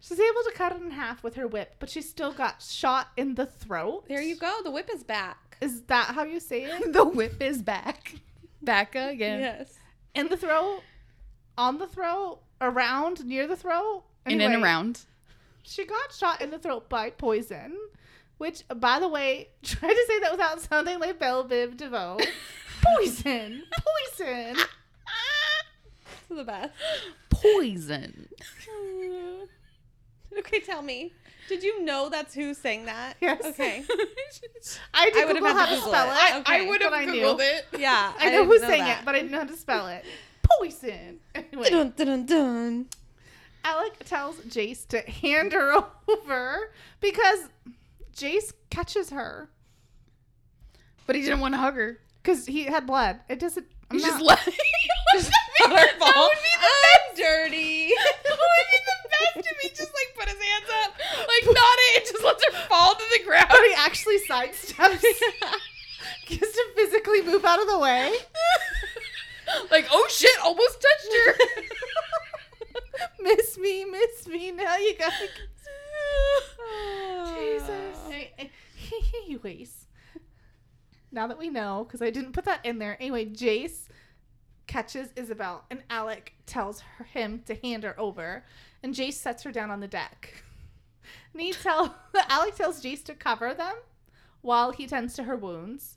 She's 0.00 0.18
able 0.18 0.42
to 0.44 0.52
cut 0.54 0.72
it 0.72 0.80
in 0.80 0.92
half 0.92 1.22
with 1.22 1.34
her 1.34 1.46
whip, 1.46 1.74
but 1.78 1.90
she 1.90 2.00
still 2.00 2.32
got 2.32 2.62
shot 2.62 3.08
in 3.18 3.34
the 3.34 3.44
throat. 3.44 4.04
There 4.08 4.22
you 4.22 4.34
go. 4.34 4.60
The 4.64 4.70
whip 4.70 4.88
is 4.90 5.04
back. 5.04 5.58
Is 5.60 5.82
that 5.82 6.14
how 6.14 6.24
you 6.24 6.40
say 6.40 6.64
it? 6.64 6.92
the 6.94 7.04
whip 7.04 7.42
is 7.42 7.60
back. 7.60 8.14
Back 8.62 8.94
again. 8.94 9.40
Yes. 9.40 9.74
In 10.14 10.28
the 10.28 10.38
throat? 10.38 10.80
On 11.58 11.76
the 11.76 11.86
throat? 11.86 12.40
Around? 12.62 13.26
Near 13.26 13.46
the 13.46 13.56
throat? 13.56 14.04
In 14.24 14.32
and 14.32 14.42
Anyway, 14.42 14.62
around. 14.62 15.00
She 15.64 15.84
got 15.84 16.14
shot 16.14 16.40
in 16.40 16.50
the 16.50 16.58
throat 16.58 16.88
by 16.88 17.10
poison, 17.10 17.76
which, 18.38 18.62
by 18.74 19.00
the 19.00 19.08
way, 19.08 19.50
try 19.62 19.90
to 19.90 20.04
say 20.08 20.20
that 20.20 20.32
without 20.32 20.62
sounding 20.62 20.98
like 20.98 21.18
Bell 21.18 21.46
Biv 21.46 21.76
DeVoe. 21.76 22.20
Poison! 22.80 23.64
Poison! 24.16 24.56
To 26.28 26.34
the 26.34 26.44
best. 26.44 26.72
Poison. 27.30 28.28
okay, 30.38 30.60
tell 30.60 30.82
me. 30.82 31.12
Did 31.48 31.62
you 31.62 31.82
know 31.82 32.08
that's 32.10 32.34
who 32.34 32.52
sang 32.52 32.84
that? 32.84 33.14
Yes. 33.20 33.42
Okay. 33.44 33.82
I 34.94 35.08
did 35.10 35.22
I 35.22 35.24
would've 35.24 35.42
Google 35.42 35.56
had 35.56 35.56
how 35.56 35.64
to 35.66 35.70
to 35.70 35.76
Google 35.76 35.92
spell 35.92 36.10
it. 36.10 36.40
it. 36.40 36.48
I- 36.48 36.58
I 36.58 36.78
but 36.78 36.92
I 36.92 37.04
knew. 37.06 37.36
it. 37.40 37.66
Yeah. 37.78 38.12
I 38.18 38.24
know 38.26 38.30
didn't 38.30 38.46
who 38.48 38.58
sang 38.58 38.80
that. 38.80 39.00
it, 39.00 39.04
but 39.06 39.14
I 39.14 39.18
didn't 39.20 39.30
know 39.32 39.38
how 39.38 39.44
to 39.44 39.56
spell 39.56 39.88
it. 39.88 40.04
Poison. 40.42 41.20
Anyway, 41.34 41.70
Dun, 41.70 41.92
dun, 41.96 42.06
dun, 42.06 42.26
dun. 42.26 42.86
Alec 43.64 44.04
tells 44.04 44.36
Jace 44.40 44.86
to 44.88 45.00
hand 45.00 45.52
her 45.52 45.74
over 46.08 46.70
because 47.00 47.48
Jace 48.14 48.52
catches 48.70 49.10
her 49.10 49.48
But 51.06 51.16
he 51.16 51.22
didn't 51.22 51.40
want 51.40 51.54
to 51.54 51.58
hug 51.58 51.74
her. 51.74 51.98
because 52.22 52.44
he 52.46 52.64
had 52.64 52.86
blood. 52.86 53.20
It 53.28 53.38
doesn't. 53.40 53.66
I'm 53.90 53.98
He 53.98 54.04
just 54.04 54.18
not- 54.18 54.26
left. 54.26 54.48
Not 55.60 55.72
our 55.72 55.88
fault. 55.98 56.14
That 56.14 56.28
would 56.28 56.42
be 56.42 56.54
the 56.58 56.68
I'm 56.68 57.16
dirty. 57.16 57.92
That 58.24 58.38
would 58.38 58.68
be 58.70 58.78
the 58.86 58.98
best 59.08 59.48
if 59.50 59.58
he 59.60 59.68
just 59.70 59.92
like 59.92 60.14
put 60.18 60.28
his 60.28 60.42
hands 60.42 60.70
up, 60.84 60.92
like 61.18 61.54
not 61.54 61.76
it, 61.78 61.96
and 61.98 62.06
just 62.12 62.24
lets 62.24 62.44
her 62.44 62.52
fall 62.68 62.94
to 62.94 63.04
the 63.18 63.24
ground. 63.24 63.46
but 63.48 63.60
he 63.66 63.74
actually 63.76 64.18
sidesteps. 64.28 64.72
has 64.82 65.00
to 66.26 66.64
physically 66.76 67.22
move 67.22 67.44
out 67.44 67.60
of 67.60 67.66
the 67.66 67.78
way. 67.78 68.12
like, 69.70 69.86
oh 69.90 70.06
shit, 70.10 70.30
almost 70.44 70.80
touched 70.80 71.12
her. 71.14 71.34
miss 73.20 73.58
me, 73.58 73.84
miss 73.84 74.26
me. 74.28 74.52
Now 74.52 74.76
you 74.76 74.94
gotta. 74.98 75.14
Jesus. 77.34 77.96
Oh. 77.96 78.10
Hey, 78.10 78.32
hey, 78.36 78.50
Anyways, 79.24 79.86
now 81.12 81.26
that 81.26 81.38
we 81.38 81.48
know, 81.50 81.84
because 81.86 82.02
I 82.02 82.10
didn't 82.10 82.32
put 82.32 82.44
that 82.44 82.64
in 82.64 82.78
there. 82.78 82.96
Anyway, 83.00 83.26
Jace 83.26 83.88
catches 84.68 85.08
Isabel, 85.16 85.64
and 85.70 85.82
Alec 85.90 86.34
tells 86.46 86.80
her, 86.80 87.04
him 87.04 87.42
to 87.46 87.56
hand 87.56 87.82
her 87.82 87.98
over, 87.98 88.44
and 88.82 88.94
Jace 88.94 89.14
sets 89.14 89.42
her 89.42 89.50
down 89.50 89.70
on 89.70 89.80
the 89.80 89.88
deck. 89.88 90.44
And 91.32 91.40
he 91.40 91.52
tell 91.52 91.96
Alec 92.28 92.54
tells 92.56 92.82
Jace 92.82 93.02
to 93.04 93.14
cover 93.14 93.54
them 93.54 93.76
while 94.42 94.72
he 94.72 94.86
tends 94.86 95.14
to 95.14 95.22
her 95.22 95.36
wounds, 95.36 95.96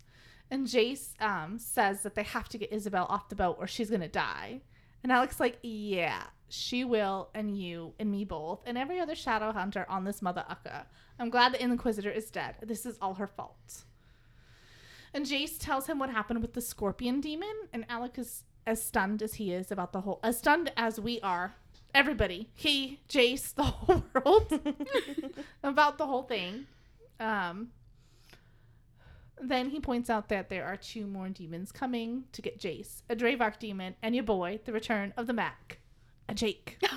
and 0.49 0.67
Jace 0.67 1.21
um, 1.21 1.59
says 1.59 2.01
that 2.03 2.15
they 2.15 2.23
have 2.23 2.47
to 2.49 2.57
get 2.57 2.71
Isabel 2.71 3.05
off 3.09 3.27
the 3.27 3.35
boat 3.35 3.57
or 3.59 3.67
she's 3.67 3.89
gonna 3.89 4.07
die. 4.07 4.61
And 5.03 5.11
Alec's 5.11 5.39
like, 5.39 5.57
yeah, 5.63 6.23
she 6.47 6.83
will, 6.83 7.29
and 7.33 7.57
you, 7.57 7.93
and 7.99 8.11
me 8.11 8.23
both, 8.23 8.61
and 8.65 8.77
every 8.77 8.99
other 8.99 9.15
shadow 9.15 9.51
hunter 9.51 9.85
on 9.89 10.03
this 10.03 10.21
mother 10.21 10.45
ucka. 10.49 10.85
I'm 11.19 11.29
glad 11.29 11.53
the 11.53 11.63
Inquisitor 11.63 12.11
is 12.11 12.29
dead. 12.29 12.55
This 12.61 12.85
is 12.85 12.97
all 13.01 13.15
her 13.15 13.27
fault. 13.27 13.83
And 15.13 15.25
Jace 15.25 15.57
tells 15.57 15.87
him 15.87 15.99
what 15.99 16.09
happened 16.09 16.41
with 16.41 16.53
the 16.53 16.61
scorpion 16.61 17.19
demon, 17.21 17.53
and 17.73 17.85
Alec 17.89 18.17
is 18.17 18.43
as 18.65 18.81
stunned 18.83 19.21
as 19.21 19.35
he 19.35 19.53
is 19.53 19.71
about 19.71 19.93
the 19.93 20.01
whole, 20.01 20.19
as 20.23 20.37
stunned 20.37 20.71
as 20.77 20.99
we 20.99 21.19
are. 21.21 21.55
Everybody, 21.93 22.49
he, 22.55 22.99
Jace, 23.09 23.53
the 23.53 23.63
whole 23.63 24.03
world, 24.13 24.59
about 25.63 25.97
the 25.97 26.05
whole 26.05 26.23
thing. 26.23 26.67
Um, 27.19 27.71
then 29.41 29.69
he 29.69 29.79
points 29.79 30.09
out 30.09 30.29
that 30.29 30.49
there 30.49 30.65
are 30.65 30.77
two 30.77 31.05
more 31.05 31.27
demons 31.29 31.71
coming 31.71 32.25
to 32.31 32.41
get 32.41 32.59
Jace 32.59 33.01
a 33.09 33.15
Drevak 33.15 33.59
demon 33.59 33.95
and 34.01 34.15
your 34.15 34.23
boy, 34.23 34.59
the 34.65 34.71
return 34.71 35.13
of 35.17 35.27
the 35.27 35.33
Mac, 35.33 35.79
a 36.29 36.33
Jake. 36.33 36.77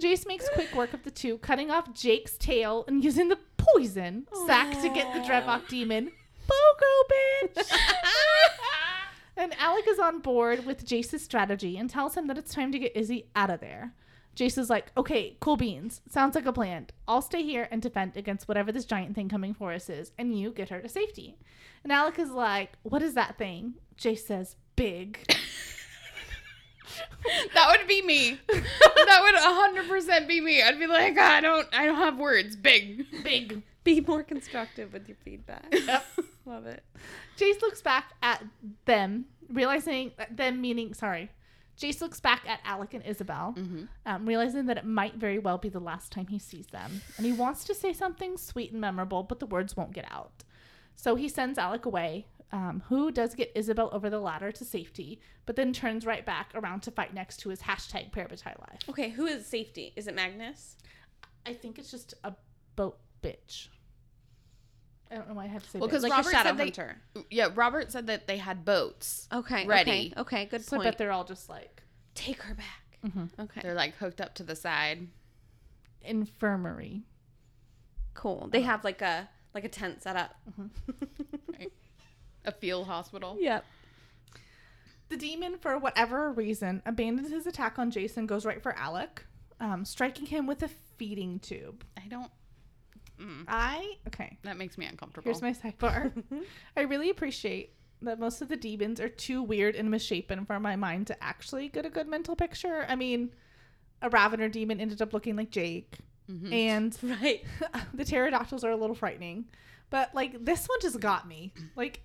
Jace 0.00 0.26
makes 0.26 0.48
quick 0.50 0.74
work 0.74 0.92
of 0.92 1.02
the 1.04 1.10
two, 1.10 1.38
cutting 1.38 1.70
off 1.70 1.94
Jake's 1.94 2.36
tail 2.36 2.84
and 2.86 3.02
using 3.02 3.28
the 3.28 3.38
poison 3.56 4.26
sack 4.46 4.70
to 4.82 4.90
get 4.90 5.12
the 5.14 5.20
Drevak 5.20 5.68
demon. 5.68 6.12
Bogo, 6.46 7.54
bitch! 7.56 7.72
And 9.36 9.54
Alec 9.58 9.86
is 9.88 9.98
on 9.98 10.20
board 10.20 10.64
with 10.64 10.86
Jace's 10.86 11.22
strategy 11.22 11.76
and 11.76 11.90
tells 11.90 12.16
him 12.16 12.26
that 12.26 12.38
it's 12.38 12.54
time 12.54 12.72
to 12.72 12.78
get 12.78 12.96
Izzy 12.96 13.26
out 13.34 13.50
of 13.50 13.60
there. 13.60 13.94
Jace 14.36 14.58
is 14.58 14.68
like, 14.68 14.92
okay, 14.96 15.36
cool 15.40 15.56
beans. 15.56 16.02
Sounds 16.10 16.34
like 16.34 16.44
a 16.44 16.52
plan. 16.52 16.88
I'll 17.08 17.22
stay 17.22 17.42
here 17.42 17.68
and 17.70 17.80
defend 17.80 18.18
against 18.18 18.46
whatever 18.46 18.70
this 18.70 18.84
giant 18.84 19.14
thing 19.14 19.30
coming 19.30 19.54
for 19.54 19.72
us 19.72 19.88
is, 19.88 20.12
and 20.18 20.38
you 20.38 20.50
get 20.50 20.68
her 20.68 20.80
to 20.80 20.88
safety. 20.90 21.38
And 21.82 21.90
Alec 21.90 22.18
is 22.18 22.30
like, 22.30 22.72
what 22.82 23.02
is 23.02 23.14
that 23.14 23.38
thing? 23.38 23.74
Jace 23.98 24.26
says, 24.26 24.56
big. 24.76 25.20
that 27.54 27.68
would 27.70 27.88
be 27.88 28.02
me. 28.02 28.38
That 28.48 29.22
would 29.22 29.98
100% 29.98 30.28
be 30.28 30.42
me. 30.42 30.62
I'd 30.62 30.78
be 30.78 30.86
like, 30.86 31.16
I 31.16 31.40
don't, 31.40 31.66
I 31.72 31.86
don't 31.86 31.96
have 31.96 32.18
words. 32.18 32.56
Big, 32.56 33.06
big. 33.24 33.62
Be 33.86 34.00
more 34.02 34.22
constructive 34.22 34.92
with 34.92 35.08
your 35.08 35.16
feedback. 35.24 35.64
Yep. 35.72 36.04
Love 36.44 36.66
it. 36.66 36.84
Jace 37.38 37.60
looks 37.62 37.80
back 37.82 38.12
at 38.22 38.44
them, 38.84 39.24
realizing 39.48 40.12
them 40.30 40.60
meaning 40.60 40.92
sorry. 40.94 41.30
Jace 41.78 42.00
looks 42.00 42.20
back 42.20 42.42
at 42.48 42.60
Alec 42.64 42.94
and 42.94 43.04
Isabel, 43.04 43.54
Mm-hmm. 43.56 43.82
um, 44.06 44.26
realizing 44.26 44.66
that 44.66 44.76
it 44.78 44.84
might 44.86 45.14
very 45.16 45.38
well 45.38 45.58
be 45.58 45.68
the 45.68 45.80
last 45.80 46.10
time 46.12 46.26
he 46.28 46.38
sees 46.38 46.66
them. 46.68 47.02
And 47.16 47.26
he 47.26 47.32
wants 47.32 47.64
to 47.64 47.74
say 47.74 47.92
something 47.92 48.36
sweet 48.36 48.72
and 48.72 48.80
memorable, 48.80 49.22
but 49.22 49.40
the 49.40 49.46
words 49.46 49.76
won't 49.76 49.92
get 49.92 50.06
out. 50.10 50.44
So 50.94 51.14
he 51.16 51.28
sends 51.28 51.58
Alec 51.58 51.84
away, 51.84 52.26
um, 52.52 52.82
who 52.88 53.10
does 53.10 53.34
get 53.34 53.52
Isabel 53.54 53.90
over 53.92 54.08
the 54.08 54.20
ladder 54.20 54.50
to 54.52 54.64
safety, 54.64 55.20
but 55.44 55.54
then 55.56 55.72
turns 55.72 56.06
right 56.06 56.24
back 56.24 56.50
around 56.54 56.80
to 56.84 56.90
fight 56.90 57.12
next 57.12 57.38
to 57.40 57.50
his 57.50 57.60
hashtag 57.62 58.10
Parabatai 58.12 58.58
life. 58.60 58.80
Okay, 58.88 59.10
who 59.10 59.26
is 59.26 59.44
safety? 59.46 59.92
Is 59.96 60.06
it 60.06 60.14
Magnus? 60.14 60.76
I 61.44 61.52
think 61.52 61.78
it's 61.78 61.90
just 61.90 62.14
a 62.24 62.32
boat 62.76 62.98
bitch. 63.22 63.68
I 65.10 65.14
don't 65.16 65.28
know 65.28 65.34
why 65.34 65.44
I 65.44 65.48
had 65.48 65.62
to 65.62 65.70
say 65.70 65.78
Well, 65.78 65.88
because 65.88 66.02
Like 66.02 66.12
Robert 66.12 66.28
a 66.28 66.32
shadow 66.32 66.56
said 66.56 66.94
they, 67.14 67.24
yeah, 67.30 67.48
Robert 67.54 67.92
said 67.92 68.08
that 68.08 68.26
they 68.26 68.38
had 68.38 68.64
boats. 68.64 69.28
Okay. 69.32 69.66
Ready. 69.66 70.12
Okay, 70.16 70.20
okay 70.20 70.44
good 70.46 70.64
so 70.64 70.76
I 70.76 70.78
point. 70.78 70.84
bet 70.84 70.98
they're 70.98 71.12
all 71.12 71.24
just 71.24 71.48
like 71.48 71.82
Take 72.14 72.42
her 72.42 72.54
back. 72.54 72.98
Mhm. 73.06 73.28
Okay. 73.38 73.60
They're 73.62 73.74
like 73.74 73.94
hooked 73.96 74.20
up 74.20 74.34
to 74.36 74.42
the 74.42 74.56
side. 74.56 75.08
infirmary. 76.02 77.02
Cool. 78.14 78.48
They 78.50 78.62
have 78.62 78.82
like 78.84 79.02
a 79.02 79.28
like 79.54 79.64
a 79.64 79.68
tent 79.68 80.02
set 80.02 80.16
up. 80.16 80.34
A 82.44 82.52
field 82.52 82.86
hospital. 82.86 83.36
Yep. 83.40 83.64
The 85.08 85.16
demon, 85.16 85.58
for 85.58 85.78
whatever 85.78 86.30
reason, 86.30 86.80
abandons 86.86 87.30
his 87.30 87.44
attack 87.46 87.76
on 87.76 87.90
Jason, 87.90 88.26
goes 88.26 88.46
right 88.46 88.62
for 88.62 88.72
Alec, 88.76 89.24
um, 89.60 89.84
striking 89.84 90.26
him 90.26 90.46
with 90.46 90.62
a 90.62 90.68
feeding 90.96 91.40
tube. 91.40 91.84
I 91.96 92.06
don't. 92.08 92.30
Mm, 93.20 93.44
I 93.48 93.96
okay. 94.08 94.36
that 94.42 94.56
makes 94.56 94.76
me 94.76 94.86
uncomfortable. 94.86 95.24
Here's 95.24 95.42
my 95.42 95.52
sidebar. 95.52 96.12
I 96.76 96.82
really 96.82 97.10
appreciate 97.10 97.72
that 98.02 98.18
most 98.20 98.42
of 98.42 98.48
the 98.48 98.56
demons 98.56 99.00
are 99.00 99.08
too 99.08 99.42
weird 99.42 99.74
and 99.74 99.90
misshapen 99.90 100.44
for 100.44 100.60
my 100.60 100.76
mind 100.76 101.06
to 101.06 101.24
actually 101.24 101.68
get 101.68 101.86
a 101.86 101.90
good 101.90 102.06
mental 102.06 102.36
picture. 102.36 102.84
I 102.88 102.94
mean, 102.96 103.30
a 104.02 104.10
Ravener 104.10 104.52
demon 104.52 104.80
ended 104.80 105.00
up 105.00 105.14
looking 105.14 105.34
like 105.36 105.50
Jake, 105.50 105.96
Mhm. 106.30 106.52
and 106.52 106.98
Right. 107.22 107.42
the 107.94 108.04
pterodactyls 108.04 108.64
are 108.64 108.70
a 108.70 108.76
little 108.76 108.96
frightening. 108.96 109.46
But 109.88 110.14
like 110.14 110.44
this 110.44 110.66
one 110.66 110.80
just 110.82 111.00
got 111.00 111.26
me. 111.26 111.52
Like 111.76 112.00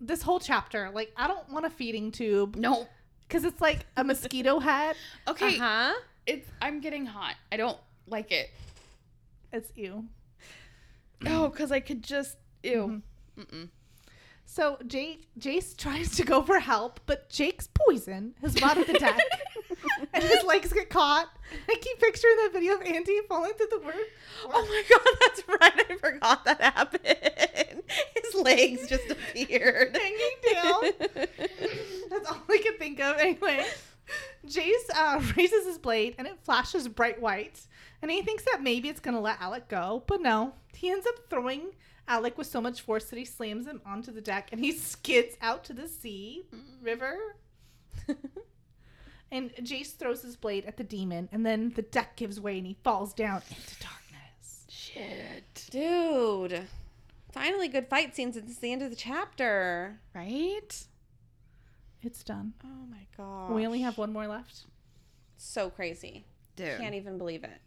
this 0.00 0.22
whole 0.22 0.38
chapter, 0.38 0.90
like 0.94 1.12
I 1.16 1.26
don't 1.26 1.48
want 1.50 1.64
a 1.66 1.70
feeding 1.70 2.12
tube 2.12 2.54
no. 2.56 2.86
because 3.26 3.44
it's 3.44 3.60
like 3.60 3.86
a 3.96 4.04
mosquito 4.04 4.58
head. 4.60 4.94
Okay. 5.26 5.56
Uh 5.56 5.60
huh. 5.60 5.94
It's. 6.26 6.48
I'm 6.62 6.80
getting 6.80 7.06
hot. 7.06 7.34
I 7.50 7.56
don't 7.56 7.78
like 8.06 8.30
it. 8.30 8.50
It's 9.52 9.72
you. 9.74 10.04
Oh, 11.26 11.48
because 11.48 11.72
I 11.72 11.80
could 11.80 12.02
just. 12.02 12.36
Ew. 12.62 13.02
Mm-mm. 13.38 13.68
So 14.46 14.78
Jake 14.86 15.26
Jace 15.38 15.76
tries 15.76 16.14
to 16.16 16.24
go 16.24 16.42
for 16.42 16.58
help, 16.60 17.00
but 17.06 17.28
Jake's 17.30 17.68
poison 17.72 18.34
has 18.40 18.60
rotted 18.60 18.86
the 18.86 18.92
deck, 18.92 19.18
and 20.12 20.22
his 20.22 20.44
legs 20.44 20.72
get 20.72 20.90
caught. 20.90 21.28
I 21.68 21.74
keep 21.80 21.98
picturing 21.98 22.36
that 22.36 22.50
video 22.52 22.74
of 22.74 22.82
Andy 22.82 23.20
falling 23.28 23.52
through 23.54 23.68
the 23.70 23.80
word. 23.80 23.94
Oh 24.46 24.64
my 24.66 24.82
god, 24.88 25.16
that's 25.20 25.48
right. 25.48 25.90
I 25.90 25.96
forgot 25.96 26.44
that 26.44 26.60
happened. 26.60 27.82
His 28.22 28.34
legs 28.34 28.88
just 28.88 29.10
appeared. 29.10 29.96
hanging 30.00 30.52
down. 30.52 30.82
That's 32.10 32.30
all 32.30 32.42
I 32.48 32.58
can 32.58 32.78
think 32.78 33.00
of. 33.00 33.16
Anyway, 33.18 33.64
Jace 34.46 34.90
uh, 34.94 35.22
raises 35.36 35.66
his 35.66 35.78
blade 35.78 36.14
and 36.18 36.26
it 36.26 36.38
flashes 36.42 36.88
bright 36.88 37.20
white. 37.20 37.60
And 38.04 38.10
he 38.10 38.20
thinks 38.20 38.44
that 38.44 38.62
maybe 38.62 38.90
it's 38.90 39.00
going 39.00 39.14
to 39.14 39.20
let 39.20 39.40
Alec 39.40 39.66
go. 39.66 40.02
But 40.06 40.20
no, 40.20 40.52
he 40.74 40.90
ends 40.90 41.06
up 41.06 41.14
throwing 41.30 41.70
Alec 42.06 42.36
with 42.36 42.46
so 42.46 42.60
much 42.60 42.82
force 42.82 43.06
that 43.06 43.18
he 43.18 43.24
slams 43.24 43.66
him 43.66 43.80
onto 43.86 44.12
the 44.12 44.20
deck 44.20 44.50
and 44.52 44.60
he 44.60 44.72
skids 44.92 45.38
out 45.40 45.64
to 45.64 45.72
the 45.72 45.88
sea, 45.88 46.44
river. 46.82 47.16
And 49.32 49.52
Jace 49.56 49.96
throws 49.96 50.20
his 50.22 50.36
blade 50.36 50.66
at 50.66 50.76
the 50.76 50.84
demon. 50.84 51.30
And 51.32 51.44
then 51.46 51.72
the 51.74 51.82
deck 51.82 52.14
gives 52.14 52.38
way 52.38 52.58
and 52.58 52.66
he 52.66 52.76
falls 52.84 53.14
down 53.14 53.42
into 53.48 53.74
darkness. 53.80 54.66
Shit. 54.68 55.66
Dude. 55.70 56.68
Finally, 57.32 57.68
good 57.68 57.88
fight 57.88 58.14
scenes. 58.14 58.36
It's 58.36 58.58
the 58.58 58.70
end 58.70 58.82
of 58.82 58.90
the 58.90 58.96
chapter. 58.96 59.98
Right? 60.14 60.86
It's 62.02 62.22
done. 62.22 62.52
Oh 62.62 62.86
my 62.88 63.06
god. 63.16 63.50
We 63.50 63.66
only 63.66 63.80
have 63.80 63.98
one 63.98 64.12
more 64.12 64.28
left. 64.28 64.66
So 65.36 65.70
crazy. 65.70 66.26
Dude. 66.54 66.78
Can't 66.78 66.94
even 66.94 67.18
believe 67.18 67.42
it. 67.42 67.60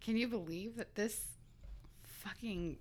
Can 0.00 0.16
you 0.16 0.28
believe 0.28 0.76
that 0.76 0.94
this 0.94 1.20
fucking 2.02 2.78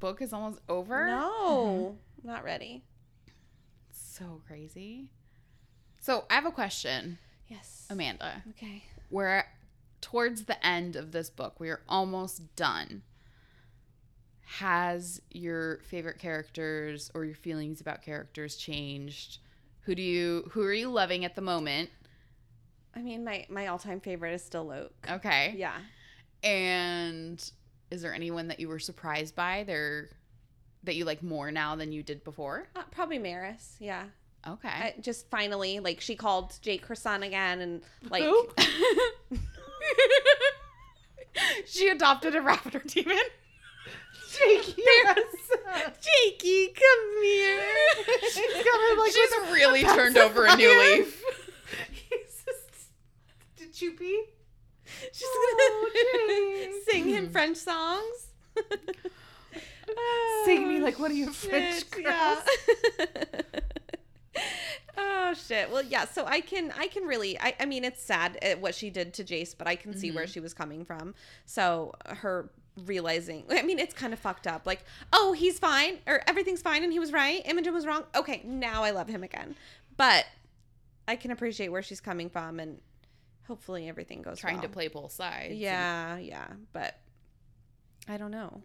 book 0.00 0.22
is 0.22 0.32
almost 0.32 0.60
over? 0.68 1.06
No, 1.06 1.96
mm-hmm. 2.20 2.28
not 2.28 2.44
ready. 2.44 2.84
So 3.90 4.40
crazy. 4.46 5.08
So 6.00 6.24
I 6.30 6.34
have 6.34 6.46
a 6.46 6.50
question, 6.50 7.18
Yes. 7.48 7.86
Amanda. 7.90 8.42
Okay. 8.50 8.84
We're 9.10 9.44
towards 10.00 10.44
the 10.44 10.64
end 10.66 10.96
of 10.96 11.12
this 11.12 11.30
book. 11.30 11.60
We 11.60 11.68
are 11.68 11.82
almost 11.88 12.56
done. 12.56 13.02
Has 14.58 15.22
your 15.30 15.78
favorite 15.80 16.18
characters 16.18 17.10
or 17.14 17.24
your 17.24 17.34
feelings 17.34 17.80
about 17.80 18.02
characters 18.02 18.56
changed? 18.56 19.38
Who 19.82 19.94
do 19.94 20.02
you 20.02 20.50
who 20.52 20.62
are 20.62 20.72
you 20.72 20.90
loving 20.90 21.24
at 21.24 21.34
the 21.34 21.40
moment? 21.40 21.90
I 22.94 23.00
mean, 23.00 23.24
my 23.24 23.46
my 23.48 23.68
all 23.68 23.78
time 23.78 24.00
favorite 24.00 24.34
is 24.34 24.44
still 24.44 24.66
Luke. 24.66 24.92
Okay. 25.10 25.54
Yeah. 25.56 25.78
And 26.42 27.42
is 27.90 28.02
there 28.02 28.14
anyone 28.14 28.48
that 28.48 28.58
you 28.60 28.68
were 28.68 28.78
surprised 28.78 29.34
by 29.36 29.64
there 29.64 30.08
that 30.84 30.96
you 30.96 31.04
like 31.04 31.22
more 31.22 31.50
now 31.52 31.76
than 31.76 31.92
you 31.92 32.02
did 32.02 32.24
before? 32.24 32.68
Uh, 32.74 32.82
probably 32.90 33.18
Maryse. 33.18 33.74
Yeah. 33.78 34.04
Okay. 34.46 34.68
I 34.68 34.94
just 35.00 35.28
finally 35.30 35.78
like 35.80 36.00
she 36.00 36.16
called 36.16 36.58
Jake 36.62 36.86
her 36.86 36.94
son 36.96 37.22
again 37.22 37.60
and 37.60 37.82
like 38.10 38.24
Who? 38.24 38.48
she 41.66 41.88
adopted 41.88 42.34
a 42.34 42.40
raptor 42.40 42.84
demon. 42.92 43.16
Jake, 44.32 44.74
yes. 44.78 45.18
Jakey, 46.00 46.68
come 46.68 47.22
here. 47.22 47.62
She's 48.32 48.52
her 48.54 48.96
like 48.98 49.12
She's 49.12 49.30
really 49.52 49.82
turned 49.84 50.16
over 50.16 50.46
a 50.46 50.56
new 50.56 50.78
leaf. 50.80 51.22
He's 51.92 52.42
just- 52.44 52.88
Did 53.56 53.80
you 53.80 53.92
pee? 53.92 54.24
She's 55.12 55.28
Oh, 55.28 55.90
gonna 56.28 56.72
sing 56.90 57.08
him 57.08 57.28
French 57.30 57.56
songs. 57.58 58.26
Sing 60.44 60.66
me 60.68 60.80
like 60.80 60.98
one 60.98 61.10
of 61.10 61.16
your 61.16 61.28
Oh, 61.28 61.32
French 61.32 61.90
girls. 61.90 62.04
yeah. 62.04 62.36
oh 64.96 65.34
shit. 65.34 65.70
Well, 65.70 65.82
yeah. 65.82 66.04
So 66.06 66.24
I 66.24 66.40
can, 66.40 66.72
I 66.78 66.86
can 66.88 67.04
really, 67.04 67.38
I, 67.38 67.54
I 67.60 67.66
mean, 67.66 67.84
it's 67.84 68.02
sad 68.02 68.38
uh, 68.42 68.56
what 68.58 68.74
she 68.74 68.90
did 68.90 69.12
to 69.14 69.24
Jace, 69.24 69.54
but 69.56 69.66
I 69.66 69.76
can 69.76 69.96
see 69.96 70.10
where 70.10 70.26
she 70.26 70.40
was 70.40 70.54
coming 70.54 70.84
from. 70.84 71.14
So 71.44 71.92
her 72.06 72.50
realizing, 72.86 73.44
I 73.50 73.62
mean, 73.62 73.78
it's 73.78 73.94
kind 73.94 74.12
of 74.12 74.18
fucked 74.18 74.46
up. 74.46 74.66
Like, 74.66 74.84
oh, 75.12 75.32
he's 75.32 75.58
fine, 75.58 75.98
or 76.06 76.22
everything's 76.26 76.62
fine, 76.62 76.82
and 76.84 76.92
he 76.92 76.98
was 76.98 77.12
right. 77.12 77.42
Imogen 77.44 77.74
was 77.74 77.86
wrong. 77.86 78.04
Okay, 78.14 78.42
now 78.44 78.82
I 78.82 78.90
love 78.90 79.08
him 79.08 79.22
again. 79.22 79.54
But 79.96 80.24
I 81.06 81.16
can 81.16 81.30
appreciate 81.30 81.68
where 81.68 81.82
she's 81.82 82.00
coming 82.00 82.30
from, 82.30 82.58
and 82.60 82.78
hopefully 83.52 83.86
everything 83.86 84.22
goes 84.22 84.38
Trying 84.38 84.62
to 84.62 84.68
play 84.68 84.88
both 84.88 85.12
sides. 85.12 85.52
Yeah, 85.54 86.16
yeah, 86.16 86.46
but 86.72 86.98
I 88.08 88.16
don't 88.16 88.30
know. 88.30 88.62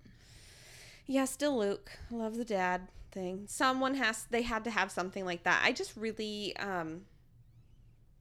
Yeah, 1.06 1.26
still 1.26 1.58
Luke. 1.58 1.92
Love 2.10 2.38
the 2.38 2.46
dad 2.46 2.88
thing. 3.12 3.44
Someone 3.48 3.96
has 3.96 4.26
they 4.30 4.44
had 4.44 4.64
to 4.64 4.70
have 4.72 4.90
something 4.92 5.26
like 5.26 5.44
that. 5.44 5.62
I 5.64 5.74
just 5.74 5.98
really 5.98 6.56
um 6.58 7.02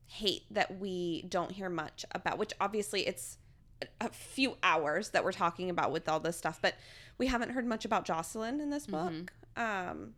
hate 0.07 0.43
that 0.51 0.77
we 0.79 1.23
don't 1.29 1.51
hear 1.51 1.69
much 1.69 2.05
about 2.11 2.37
which 2.37 2.51
obviously 2.59 3.07
it's 3.07 3.37
a- 3.81 4.05
a 4.07 4.09
few 4.09 4.57
hours 4.63 5.09
that 5.11 5.23
we're 5.23 5.31
talking 5.33 5.69
about 5.69 5.91
with 5.91 6.07
all 6.09 6.19
this 6.19 6.37
stuff, 6.37 6.59
but 6.61 6.75
we 7.17 7.27
haven't 7.27 7.51
heard 7.51 7.65
much 7.65 7.85
about 7.85 8.03
Jocelyn 8.05 8.59
in 8.59 8.69
this 8.71 8.87
book. 8.87 9.31
Um 9.55 10.15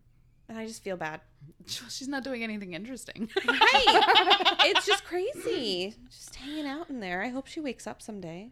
and 0.50 0.58
I 0.58 0.66
just 0.66 0.84
feel 0.84 0.97
bad. 0.97 1.22
She's 1.68 2.08
not 2.08 2.24
doing 2.24 2.43
anything 2.43 2.74
interesting. 2.74 3.30
Right. 3.47 4.66
it's 4.66 4.86
just 4.86 5.06
crazy. 5.06 5.95
Just 6.10 6.36
hanging 6.36 6.66
out 6.66 6.89
in 6.89 7.00
there. 7.00 7.24
I 7.24 7.30
hope 7.30 7.47
she 7.47 7.60
wakes 7.60 7.88
up 7.88 8.02
someday. 8.02 8.52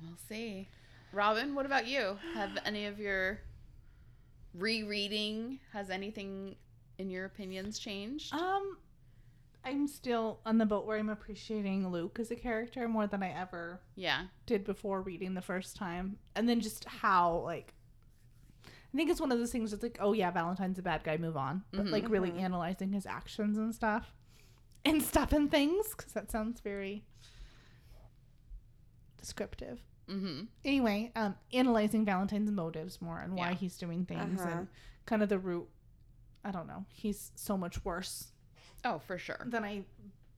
we'll 0.00 0.18
see. 0.28 0.68
Robin, 1.12 1.54
what 1.54 1.66
about 1.66 1.86
you? 1.86 2.18
Have 2.34 2.58
any 2.64 2.86
of 2.86 2.98
your 2.98 3.40
rereading 4.54 5.58
has 5.72 5.90
anything 5.90 6.56
in 6.98 7.10
your 7.10 7.24
opinions 7.24 7.78
changed? 7.78 8.32
Um, 8.34 8.78
I'm 9.64 9.86
still 9.88 10.40
on 10.44 10.58
the 10.58 10.66
boat 10.66 10.86
where 10.86 10.98
I'm 10.98 11.08
appreciating 11.08 11.88
Luke 11.90 12.18
as 12.20 12.30
a 12.30 12.36
character 12.36 12.86
more 12.88 13.06
than 13.06 13.22
I 13.22 13.30
ever 13.30 13.80
yeah. 13.96 14.24
did 14.46 14.64
before 14.64 15.00
reading 15.00 15.34
the 15.34 15.42
first 15.42 15.76
time, 15.76 16.18
and 16.34 16.48
then 16.48 16.60
just 16.60 16.84
how 16.84 17.38
like. 17.44 17.74
I 18.94 18.96
think 18.96 19.10
it's 19.10 19.20
one 19.20 19.32
of 19.32 19.38
those 19.38 19.50
things 19.50 19.72
that's 19.72 19.82
like, 19.82 19.98
oh 20.00 20.12
yeah, 20.12 20.30
Valentine's 20.30 20.78
a 20.78 20.82
bad 20.82 21.02
guy, 21.02 21.16
move 21.16 21.36
on. 21.36 21.64
But 21.72 21.86
like 21.88 22.08
really 22.08 22.30
analyzing 22.38 22.92
his 22.92 23.06
actions 23.06 23.58
and 23.58 23.74
stuff, 23.74 24.14
and 24.84 25.02
stuff 25.02 25.32
and 25.32 25.50
things, 25.50 25.88
because 25.96 26.12
that 26.12 26.30
sounds 26.30 26.60
very 26.60 27.04
descriptive. 29.18 29.80
Mm-hmm. 30.08 30.42
Anyway, 30.64 31.10
um, 31.16 31.34
analyzing 31.52 32.04
Valentine's 32.04 32.50
motives 32.50 33.00
more 33.00 33.18
and 33.20 33.34
why 33.36 33.50
Yeah. 33.50 33.54
he's 33.56 33.76
doing 33.78 34.04
things 34.04 34.40
Uh-huh. 34.40 34.50
and 34.50 34.68
kind 35.06 35.22
of 35.22 35.28
the 35.28 35.38
root. 35.38 35.68
I 36.44 36.50
don't 36.50 36.66
know. 36.66 36.84
He's 36.90 37.32
so 37.34 37.56
much 37.56 37.84
worse 37.84 38.32
Oh, 38.84 38.98
for 38.98 39.16
sure. 39.16 39.42
than 39.46 39.64
I 39.64 39.84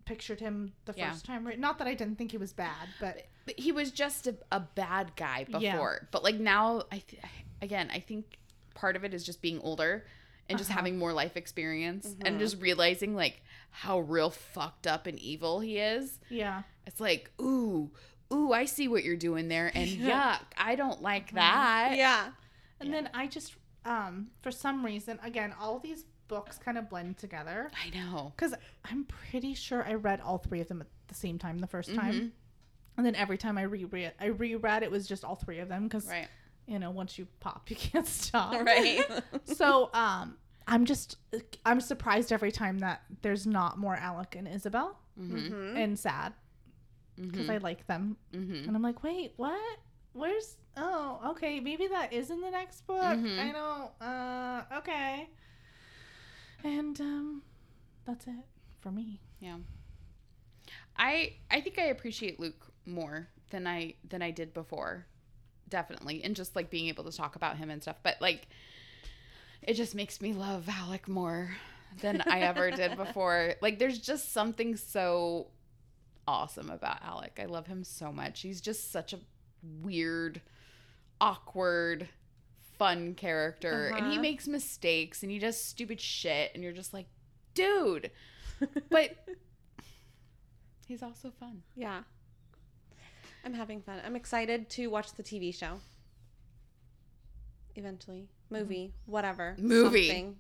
pictured 0.05 0.39
him 0.39 0.73
the 0.85 0.95
Yeah. 0.97 1.11
first 1.11 1.25
time. 1.25 1.45
Right? 1.47 1.59
Not 1.59 1.79
that 1.79 1.89
I 1.89 1.95
didn't 1.95 2.17
think 2.17 2.31
he 2.31 2.39
was 2.39 2.53
bad, 2.53 2.89
but 3.01 3.27
But 3.45 3.59
he 3.59 3.73
was 3.73 3.91
just 3.91 4.27
a, 4.29 4.37
a 4.53 4.61
bad 4.61 5.15
guy 5.17 5.45
before. 5.45 5.61
Yeah. 5.61 5.99
But 6.13 6.23
like 6.23 6.37
now, 6.37 6.83
I 6.93 6.99
th- 6.99 7.23
again, 7.61 7.91
I 7.91 7.99
think 8.01 8.39
part 8.77 8.95
of 8.95 9.03
it 9.05 9.13
is 9.13 9.25
just 9.25 9.43
being 9.43 9.59
older 9.61 10.07
and 10.49 10.57
just 10.59 10.71
Uh-huh. 10.71 10.79
having 10.79 10.97
more 10.99 11.13
life 11.13 11.37
experience 11.37 12.15
and 12.25 12.39
just 12.39 12.61
realizing 12.63 13.17
like 13.17 13.43
how 13.71 13.99
real 13.99 14.31
fucked 14.31 14.87
up 14.87 15.07
and 15.09 15.19
evil 15.19 15.59
he 15.61 15.79
is. 15.79 16.21
yeah, 16.29 16.63
It's 16.87 17.01
like, 17.01 17.31
ooh, 17.41 17.91
ooh, 18.33 18.53
I 18.53 18.65
see 18.67 18.87
what 18.87 19.03
you're 19.03 19.17
doing 19.17 19.49
there, 19.49 19.73
and 19.75 19.89
yuck, 20.09 20.41
I 20.57 20.77
don't 20.77 21.03
like 21.03 21.33
that. 21.35 21.95
Yeah. 21.97 22.31
and 22.81 22.93
then 22.95 23.11
I 23.13 23.27
just, 23.27 23.55
um, 23.85 24.29
for 24.43 24.53
some 24.53 24.85
reason, 24.85 25.19
again, 25.23 25.53
all 25.61 25.79
these 25.81 26.05
books 26.29 26.59
kind 26.59 26.77
of 26.79 26.89
blend 26.89 27.19
together 27.19 27.71
I 27.85 27.91
know. 27.97 28.33
because 28.37 28.55
I'm 28.85 29.05
pretty 29.05 29.55
sure 29.55 29.85
I 29.85 29.95
read 29.95 30.21
all 30.21 30.39
three 30.39 30.61
of 30.61 30.69
them 30.69 30.81
at 30.81 30.87
the 31.09 31.15
same 31.15 31.39
time 31.39 31.59
the 31.59 31.67
1st 31.69 31.91
Mhm. 31.91 31.97
time, 31.97 32.33
and 32.97 33.05
then 33.07 33.15
every 33.15 33.37
time 33.39 33.59
I 33.59 33.63
reread, 33.63 34.13
I 34.21 34.27
reread 34.27 34.83
it 34.83 34.91
was 34.91 35.07
just 35.09 35.25
all 35.25 35.35
three 35.37 35.59
of 35.59 35.69
them 35.69 35.85
because 35.85 36.07
Right. 36.09 36.29
You 36.67 36.79
know 36.79 36.91
once 36.91 37.19
you 37.19 37.27
pop, 37.41 37.71
you 37.71 37.77
can't 37.77 38.07
stop. 38.07 38.53
Right. 38.67 39.05
so 39.45 39.91
um 39.95 40.37
I'm 40.67 40.85
just 40.85 41.17
I'm 41.65 41.81
surprised 41.81 42.33
every 42.33 42.51
time 42.53 42.81
that 42.81 43.03
there's 43.23 43.47
not 43.47 43.79
more 43.79 43.95
Alec 43.95 44.35
and 44.37 44.49
Isabel 44.49 44.99
Mhm. 45.19 45.77
and 45.77 45.99
sad 45.99 46.33
because 47.21 47.49
I 47.49 47.57
like 47.59 47.87
them 47.87 48.17
Mm-hmm. 48.35 48.67
and 48.69 48.77
I'm 48.77 48.83
like, 48.83 49.03
wait, 49.03 49.33
what? 49.37 49.79
Where's? 50.13 50.57
Oh, 50.77 51.21
okay, 51.31 51.61
maybe 51.61 51.87
that 51.87 52.13
is 52.13 52.31
in 52.31 52.41
the 52.41 52.51
next 52.51 52.87
book. 52.87 52.99
Mhm. 53.01 53.39
I 53.39 53.53
don't. 53.53 53.91
Uh, 54.09 54.79
okay. 54.79 55.29
And 56.65 57.01
um, 57.01 57.43
that's 58.05 58.27
it 58.27 58.45
for 58.81 58.91
me. 58.91 59.21
Yeah. 59.41 59.59
I 60.97 61.35
I 61.51 61.61
think 61.61 61.79
I 61.79 61.85
appreciate 61.87 62.41
Luke 62.41 62.67
more 62.87 63.29
than 63.51 63.67
I 63.67 63.95
than 64.09 64.23
I 64.23 64.31
did 64.31 64.53
before. 64.55 65.07
Definitely. 65.69 66.23
And 66.25 66.37
just 66.37 66.55
like 66.57 66.71
being 66.71 66.89
able 66.89 67.05
to 67.05 67.17
talk 67.17 67.37
about 67.37 67.57
him 67.57 67.71
and 67.71 67.83
stuff. 67.83 67.97
But 68.03 68.21
like 68.21 68.49
it 69.63 69.75
just 69.75 69.95
makes 69.95 70.21
me 70.21 70.33
love 70.33 70.69
Alec 70.69 71.09
more 71.09 71.57
than 72.01 72.21
I 72.27 72.41
ever 72.41 72.71
did 72.83 72.97
before. 72.97 73.55
Like 73.61 73.79
there's 73.79 73.99
just 73.99 74.33
something 74.33 74.77
so 74.77 75.49
awesome 76.29 76.71
about 76.71 77.03
Alec. 77.03 77.39
I 77.43 77.47
love 77.47 77.67
him 77.67 77.83
so 77.85 78.13
much. 78.13 78.43
He's 78.43 78.61
just 78.61 78.93
such 78.93 79.13
a 79.13 79.19
weird, 79.83 80.41
awkward, 81.21 82.09
fun 82.79 83.15
character. 83.15 83.89
And 83.97 84.07
he 84.07 84.13
Uh-huh. 84.13 84.23
makes 84.23 84.47
mistakes 84.47 85.23
and 85.23 85.33
he 85.33 85.39
does 85.39 85.61
stupid 85.61 86.01
shit 86.01 86.53
and 86.55 86.63
you're 86.63 86.73
just 86.73 86.93
like, 86.95 87.07
dude. 87.55 88.11
But 88.91 89.17
he's 90.87 91.03
also 91.03 91.31
fun. 91.39 91.63
Yeah. 91.75 92.03
I'm 93.47 93.55
having 93.55 93.81
fun. 93.81 94.01
I'm 94.05 94.17
excited 94.17 94.69
to 94.71 94.89
watch 94.89 95.15
the 95.15 95.23
TV 95.23 95.55
show. 95.55 95.79
Eventually. 97.77 98.29
Movie, 98.51 98.93
whatever. 99.07 99.55
Movie. 99.59 100.09
Something. 100.09 100.37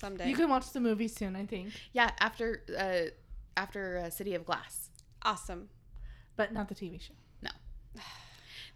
Someday. 0.00 0.28
You 0.28 0.34
can 0.34 0.48
watch 0.48 0.70
the 0.72 0.80
movie 0.80 1.06
soon, 1.08 1.36
I 1.36 1.46
think, 1.46 1.72
Yeah, 1.92 2.10
after 2.18 2.62
uh 2.76 3.10
after 3.56 3.98
uh, 3.98 4.10
City 4.10 4.34
of 4.34 4.44
Glass. 4.44 4.90
awesome. 5.22 5.68
but 6.34 6.52
not 6.52 6.68
the 6.68 6.74
TV 6.74 7.00
show. 7.00 7.14
No, 7.42 7.50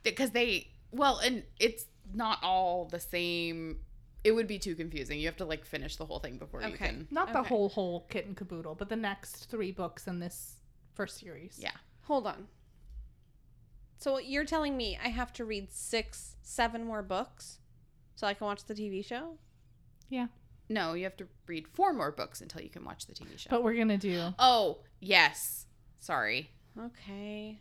because 0.05 0.31
they 0.31 0.69
well, 0.93 1.19
and 1.19 1.43
it's 1.59 1.87
not 2.15 2.39
all 2.45 2.85
the 2.85 3.01
same. 3.01 3.81
It 4.23 4.33
would 4.33 4.47
be 4.47 4.59
too 4.59 4.75
confusing. 4.77 5.19
You 5.19 5.27
have 5.27 5.37
to 5.39 5.45
like 5.45 5.65
finish 5.65 5.97
the 5.97 6.05
whole 6.05 6.19
thing 6.21 6.39
before 6.39 6.61
you 6.61 6.69
Okay. 6.69 6.87
can. 6.87 7.09
Not 7.11 7.33
the 7.33 7.41
Okay. 7.41 7.49
whole 7.49 7.69
whole 7.71 8.07
kit 8.11 8.27
and 8.27 8.37
caboodle, 8.37 8.75
but 8.77 8.89
the 8.89 8.97
next 8.97 9.47
three 9.47 9.73
books 9.73 10.07
in 10.07 10.21
this 10.21 10.57
first 10.95 11.19
series. 11.19 11.59
Yeah. 11.61 11.73
Hold 12.03 12.27
on. 12.29 12.47
So 13.99 14.19
you're 14.19 14.45
telling 14.45 14.77
me 14.77 14.99
I 15.03 15.09
have 15.09 15.33
to 15.35 15.45
read 15.45 15.73
six, 15.73 16.37
seven 16.43 16.85
more 16.85 17.03
books 17.03 17.59
so 18.15 18.27
I 18.27 18.35
can 18.35 18.47
watch 18.47 18.65
the 18.65 18.75
TV 18.75 19.05
show? 19.05 19.39
Yeah. 20.09 20.27
No, 20.69 20.95
you 20.95 21.05
have 21.05 21.17
to 21.19 21.27
read 21.47 21.67
four 21.69 21.93
more 21.93 22.11
books 22.11 22.41
until 22.41 22.61
you 22.61 22.69
can 22.71 22.85
watch 22.85 23.07
the 23.07 23.15
TV 23.15 23.39
show. 23.39 23.51
But 23.51 23.63
we're 23.63 23.75
gonna 23.75 23.99
do. 23.99 24.35
oh, 24.39 24.79
yes. 25.01 25.67
Sorry. 26.01 26.51
Okay. 26.79 27.61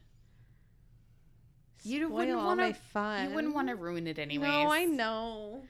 You 1.84 2.00
Spoil 2.00 2.10
wouldn't 2.18 2.38
wanna- 2.38 2.76
You 3.30 3.36
wouldn't 3.36 3.54
want 3.54 3.68
to 3.70 3.76
ruin 3.76 4.08
it 4.08 4.18
anyways. 4.18 4.50
No, 4.50 4.72
I 4.72 4.86
know. 4.86 5.64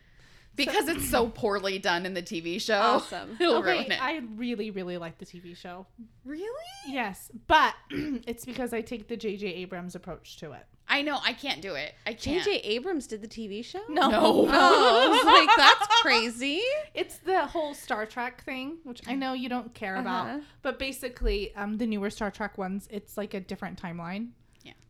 Because 0.65 0.87
it's 0.87 1.09
so 1.09 1.27
poorly 1.27 1.79
done 1.79 2.05
in 2.05 2.13
the 2.13 2.21
TV 2.21 2.61
show. 2.61 2.79
Awesome. 2.79 3.35
It'll 3.39 3.55
Okay, 3.57 3.71
ruin 3.79 3.91
it. 3.91 4.01
I 4.01 4.21
really, 4.35 4.71
really 4.71 4.97
like 4.97 5.17
the 5.17 5.25
TV 5.25 5.55
show. 5.55 5.85
really? 6.23 6.47
Yes, 6.87 7.29
but 7.47 7.73
it's 7.89 8.45
because 8.45 8.73
I 8.73 8.81
take 8.81 9.07
the 9.07 9.17
J.J. 9.17 9.47
Abrams 9.47 9.95
approach 9.95 10.37
to 10.37 10.53
it. 10.53 10.65
I 10.87 11.01
know. 11.01 11.17
I 11.23 11.33
can't 11.33 11.61
do 11.63 11.73
it. 11.73 11.93
I 12.05 12.13
can't. 12.13 12.43
J.J. 12.45 12.59
Abrams 12.59 13.07
did 13.07 13.21
the 13.21 13.27
TV 13.27 13.65
show? 13.65 13.81
No, 13.89 14.09
No. 14.09 14.47
Oh, 14.51 15.23
like, 15.25 15.57
that's 15.57 16.01
crazy. 16.01 16.61
it's 16.93 17.17
the 17.17 17.45
whole 17.47 17.73
Star 17.73 18.05
Trek 18.05 18.43
thing, 18.45 18.77
which 18.83 19.01
I 19.07 19.15
know 19.15 19.33
you 19.33 19.49
don't 19.49 19.73
care 19.73 19.95
Uh-huh. 19.97 20.01
about, 20.01 20.41
but 20.61 20.77
basically, 20.79 21.53
um, 21.55 21.77
the 21.77 21.87
newer 21.87 22.09
Star 22.11 22.29
Trek 22.31 22.57
ones, 22.57 22.87
it's 22.91 23.17
like 23.17 23.33
a 23.33 23.39
different 23.39 23.81
timeline. 23.81 24.29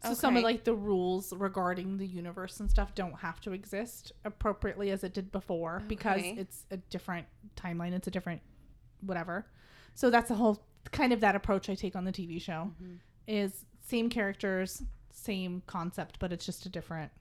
Yeah. 0.05 0.13
So 0.13 0.19
some 0.19 0.37
of 0.37 0.43
like 0.43 0.63
the 0.63 0.73
rules 0.75 1.33
regarding 1.33 1.97
the 1.97 2.05
universe 2.07 2.59
and 2.59 2.69
stuff 2.69 2.93
don't 2.95 3.19
have 3.19 3.39
to 3.41 3.51
exist 3.51 4.11
appropriately 4.23 4.91
as 4.91 5.03
it 5.03 5.13
did 5.13 5.31
before 5.31 5.83
because 5.87 6.21
it's 6.23 6.65
a 6.71 6.77
different 6.77 7.27
timeline. 7.55 7.93
It's 7.93 8.07
a 8.07 8.11
different 8.11 8.41
whatever. 9.01 9.45
So 9.93 10.09
that's 10.09 10.29
the 10.29 10.35
whole 10.35 10.61
kind 10.91 11.11
of 11.13 11.21
that 11.21 11.35
approach 11.35 11.69
I 11.69 11.75
take 11.75 11.95
on 11.95 12.05
the 12.05 12.11
TV 12.11 12.41
show 12.41 12.71
Mm-hmm. 12.81 12.95
is 13.27 13.65
same 13.81 14.09
characters, 14.09 14.81
same 15.11 15.61
concept, 15.67 16.17
but 16.19 16.31
it's 16.33 16.45
just 16.45 16.65
a 16.65 16.69
different 16.69 17.11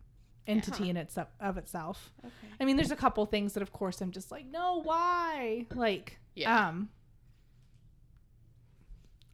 entity 0.47 0.91
in 0.91 0.97
its 0.97 1.16
of 1.41 1.57
itself. 1.57 2.12
Okay. 2.24 2.32
I 2.61 2.64
mean, 2.64 2.76
there's 2.76 2.91
a 2.91 2.97
couple 2.97 3.24
things 3.26 3.55
that, 3.55 3.62
of 3.62 3.72
course, 3.72 4.01
I'm 4.03 4.11
just 4.11 4.30
like, 4.30 4.47
no, 4.47 4.82
why? 4.82 5.66
Like, 5.74 6.18
Yeah. 6.35 6.68
um, 6.68 6.91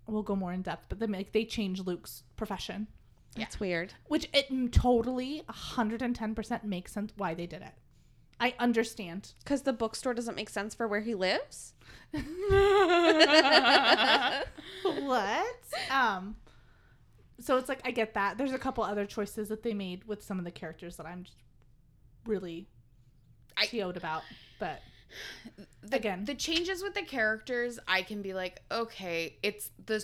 we'll 0.06 0.22
go 0.22 0.36
more 0.36 0.52
in 0.52 0.62
depth, 0.62 0.86
but 0.88 0.98
they 0.98 1.06
make 1.06 1.32
they 1.32 1.44
change 1.44 1.80
Luke's 1.80 2.22
profession, 2.36 2.88
That's 3.36 3.60
weird. 3.60 3.94
which 4.08 4.28
it 4.32 4.46
m- 4.50 4.68
totally 4.70 5.42
110 5.46 6.34
percent 6.34 6.64
makes 6.64 6.92
sense 6.92 7.12
why 7.16 7.34
they 7.34 7.46
did 7.46 7.62
it. 7.62 7.72
I 8.40 8.54
understand. 8.58 9.32
Because 9.44 9.62
the 9.62 9.72
bookstore 9.72 10.14
doesn't 10.14 10.34
make 10.36 10.48
sense 10.50 10.74
for 10.74 10.86
where 10.88 11.00
he 11.00 11.14
lives? 11.14 11.74
what? 14.82 15.56
Um, 15.90 16.36
so 17.40 17.56
it's 17.56 17.68
like 17.68 17.80
I 17.84 17.90
get 17.90 18.14
that. 18.14 18.38
There's 18.38 18.52
a 18.52 18.58
couple 18.58 18.84
other 18.84 19.06
choices 19.06 19.48
that 19.48 19.62
they 19.62 19.74
made 19.74 20.04
with 20.04 20.22
some 20.22 20.38
of 20.38 20.44
the 20.44 20.50
characters 20.50 20.96
that 20.96 21.06
I'm 21.06 21.24
just 21.24 21.36
really 22.26 22.66
I- 23.56 23.66
TO'd 23.66 23.96
about, 23.96 24.22
but 24.58 24.80
the, 25.82 25.96
Again. 25.96 26.24
the 26.24 26.34
changes 26.36 26.84
with 26.84 26.94
the 26.94 27.02
characters 27.02 27.80
i 27.88 28.00
can 28.00 28.22
be 28.22 28.32
like 28.32 28.62
okay 28.70 29.36
it's 29.42 29.70
the 29.86 30.00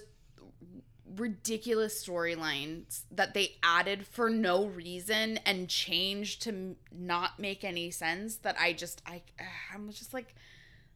ridiculous 1.16 2.04
storylines 2.04 3.02
that 3.10 3.34
they 3.34 3.56
added 3.62 4.06
for 4.06 4.28
no 4.30 4.66
reason 4.66 5.38
and 5.46 5.68
changed 5.68 6.42
to 6.42 6.76
not 6.92 7.38
make 7.38 7.64
any 7.64 7.90
sense 7.90 8.36
that 8.36 8.56
i 8.58 8.72
just 8.72 9.02
i 9.06 9.22
i'm 9.74 9.90
just 9.90 10.12
like 10.12 10.34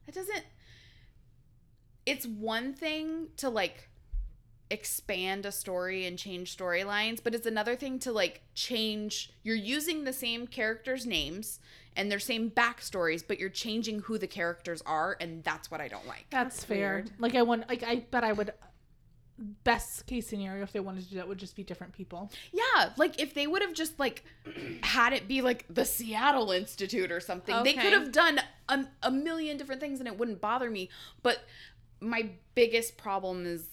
it 0.07 0.15
doesn't 0.15 0.45
it's 2.07 2.27
one 2.27 2.73
thing 2.75 3.29
to 3.37 3.49
like 3.49 3.89
expand 4.71 5.45
a 5.45 5.51
story 5.53 6.07
and 6.07 6.17
change 6.19 6.57
storylines 6.57 7.21
but 7.23 7.35
it's 7.35 7.47
another 7.47 7.75
thing 7.75 7.99
to 7.99 8.13
like 8.13 8.41
change 8.55 9.33
you're 9.43 9.57
using 9.57 10.05
the 10.05 10.13
same 10.13 10.47
characters 10.47 11.05
names 11.07 11.59
and 11.97 12.11
their 12.11 12.21
same 12.21 12.49
backstories 12.51 13.25
but 13.27 13.41
you're 13.41 13.49
changing 13.49 13.99
who 14.01 14.17
the 14.17 14.29
characters 14.29 14.81
are 14.87 15.17
and 15.21 15.43
that's 15.43 15.73
what 15.73 15.81
i 15.81 15.89
don't 15.89 16.07
like 16.07 16.25
That's, 16.31 16.57
That's 16.57 16.65
fair. 16.65 16.95
weird. 16.95 17.11
Like 17.19 17.35
I 17.35 17.43
want, 17.43 17.69
like 17.69 17.83
I 17.83 17.97
bet 17.97 18.23
I 18.23 18.33
would. 18.33 18.53
Best 19.65 20.07
case 20.07 20.27
scenario, 20.27 20.63
if 20.63 20.73
they 20.73 20.81
wanted 20.81 21.05
to 21.05 21.11
do 21.11 21.17
that, 21.17 21.27
would 21.27 21.39
just 21.39 21.57
be 21.57 21.65
different 21.65 21.93
people. 21.93 22.31
yeah 22.53 22.91
like 22.97 23.21
if 23.21 23.35
they 23.35 23.47
would 23.47 23.63
have 23.63 23.73
just 23.73 23.99
like 23.99 24.25
had 24.83 25.13
it 25.13 25.27
be 25.27 25.41
like 25.43 25.65
the 25.71 25.85
seattle 25.85 26.51
institute 26.51 27.11
or 27.11 27.21
something 27.21 27.63
they 27.65 27.75
could 27.75 27.93
have 27.93 28.13
done 28.13 28.41
a, 28.69 28.85
a 29.03 29.11
million 29.11 29.57
different 29.57 29.81
things 29.81 29.99
and 29.99 30.09
it 30.09 30.19
wouldn't 30.19 30.41
bother 30.41 30.71
me 30.71 30.89
but 31.23 31.45
my 32.01 32.31
biggest 32.55 32.97
problem 32.97 33.47
is 33.47 33.67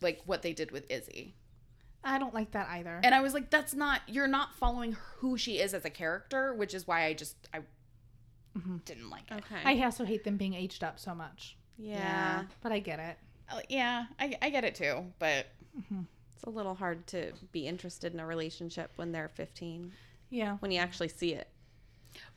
like 0.00 0.20
what 0.26 0.42
they 0.42 0.52
did 0.52 0.70
with 0.70 0.90
izzy 0.90 1.34
I 2.04 2.18
don't 2.18 2.34
like 2.34 2.50
that 2.52 2.68
either. 2.68 3.00
And 3.02 3.14
I 3.14 3.22
was 3.22 3.32
like, 3.32 3.48
that's 3.50 3.72
not, 3.72 4.02
you're 4.06 4.26
not 4.26 4.54
following 4.54 4.94
who 5.18 5.38
she 5.38 5.58
is 5.58 5.72
as 5.72 5.86
a 5.86 5.90
character, 5.90 6.52
which 6.52 6.74
is 6.74 6.86
why 6.86 7.06
I 7.06 7.14
just, 7.14 7.34
I 7.52 7.60
mm-hmm. 8.56 8.76
didn't 8.84 9.08
like 9.08 9.30
it. 9.30 9.36
Okay. 9.36 9.62
I 9.64 9.82
also 9.84 10.04
hate 10.04 10.22
them 10.22 10.36
being 10.36 10.52
aged 10.52 10.84
up 10.84 11.00
so 11.00 11.14
much, 11.14 11.56
yeah. 11.78 12.44
but 12.62 12.72
I 12.72 12.78
get 12.78 12.98
it. 12.98 13.16
Uh, 13.50 13.60
Yeah, 13.68 14.06
I, 14.18 14.36
I 14.42 14.50
get 14.50 14.64
it 14.64 14.74
too, 14.74 15.04
but 15.18 15.46
It's 16.34 16.44
a 16.44 16.50
little 16.50 16.74
hard 16.74 17.06
to 17.08 17.32
be 17.52 17.66
interested 17.66 18.12
in 18.14 18.20
a 18.20 18.26
relationship 18.26 18.90
when 18.96 19.12
they're 19.12 19.28
15, 19.28 19.92
Yeah. 20.30 20.56
when 20.60 20.70
you 20.70 20.78
actually 20.80 21.08
see 21.08 21.34
it. 21.34 21.48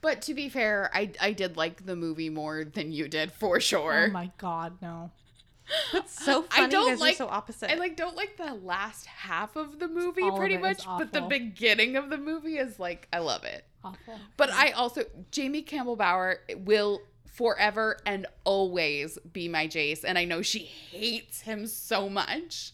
but 0.02 0.22
to 0.24 0.34
be 0.34 0.50
fair, 0.50 0.90
I, 0.94 1.12
I 1.22 1.32
did 1.34 1.56
like 1.58 1.86
the 1.86 1.96
movie 1.96 2.30
more 2.30 2.64
than 2.66 2.92
you 2.92 3.08
did 3.08 3.32
for 3.32 3.60
sure. 3.60 4.08
Oh 4.10 4.12
my 4.12 4.32
god, 4.38 4.82
no. 4.82 5.12
It's 5.94 6.24
so 6.24 6.44
funny. 6.44 6.64
I 6.66 6.70
don't 6.70 6.88
guys 6.92 7.00
like- 7.02 7.14
are 7.16 7.18
so 7.18 7.28
opposite. 7.28 7.70
I 7.70 7.76
like 7.76 7.98
don't 7.98 8.16
like 8.16 8.38
the 8.38 8.54
last 8.54 9.06
half 9.06 9.56
of 9.58 9.80
the 9.80 9.88
movie 9.90 10.22
All 10.24 10.38
pretty 10.38 10.58
much, 10.58 10.86
but 10.86 11.12
the 11.12 11.22
beginning 11.22 11.98
of 11.98 12.10
the 12.10 12.18
movie 12.18 12.58
is 12.58 12.80
like 12.80 13.08
I 13.12 13.20
love 13.20 13.44
it. 13.44 13.66
Awful. 13.84 14.18
But 14.38 14.50
I 14.52 14.72
also 14.72 15.04
Jamie 15.32 15.62
Campbell 15.64 15.98
Bower 15.98 16.40
will 16.56 17.02
forever 17.38 17.98
and 18.06 18.26
always 18.44 19.18
be 19.32 19.48
my 19.48 19.68
Jace, 19.68 20.04
and 20.04 20.18
I 20.18 20.26
know 20.26 20.42
she 20.42 20.60
hates 20.60 21.42
him 21.42 21.68
so 21.68 22.10
much. 22.10 22.74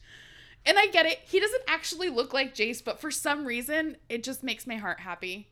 And 0.65 0.79
I 0.79 0.87
get 0.87 1.05
it. 1.05 1.19
He 1.25 1.39
doesn't 1.41 1.63
actually 1.67 2.07
look 2.09 2.33
like 2.33 2.55
Jace, 2.55 2.81
but 2.83 3.01
for 3.01 3.11
some 3.11 3.45
reason, 3.45 3.97
it 4.07 4.23
just 4.23 4.41
makes 4.43 4.65
my 4.65 4.75
heart 4.77 5.01
happy. 5.01 5.49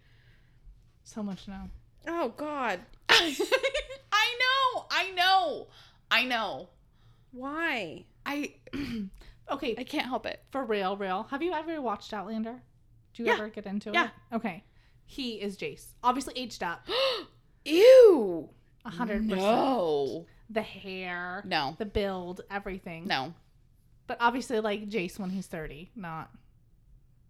So 1.03 1.21
much 1.21 1.47
now. 1.49 1.69
oh, 2.07 2.29
God. 2.37 2.79
I 3.09 4.35
know. 4.39 4.85
I 4.89 5.11
know. 5.11 5.67
I 6.09 6.23
know. 6.23 6.69
Why? 7.31 8.05
I 8.25 8.53
Okay, 9.51 9.75
I 9.77 9.83
can't 9.83 10.05
help 10.07 10.25
it. 10.25 10.41
for 10.51 10.63
real, 10.63 10.95
real. 10.95 11.23
Have 11.29 11.41
you 11.41 11.51
ever 11.51 11.81
watched 11.81 12.13
Outlander? 12.13 12.61
Do 13.13 13.23
you 13.23 13.27
Yeah. 13.27 13.33
ever 13.35 13.49
get 13.49 13.65
into 13.65 13.91
Yeah. 13.91 14.05
it? 14.31 14.35
Okay. 14.37 14.63
He 15.05 15.41
is 15.41 15.57
Jace. 15.57 15.87
Obviously 16.01 16.33
aged 16.37 16.63
up. 16.63 16.87
Ew. 17.65 18.49
A 18.85 18.89
hundred 18.89 19.23
percent. 19.29 19.41
No. 19.41 20.25
The 20.49 20.61
hair, 20.61 21.43
No. 21.45 21.75
the 21.79 21.85
build, 21.85 22.41
everything. 22.51 23.05
No. 23.07 23.33
But 24.07 24.17
obviously, 24.19 24.59
like 24.59 24.89
Jace 24.89 25.17
when 25.19 25.29
he's 25.29 25.47
thirty, 25.47 25.91
not 25.95 26.29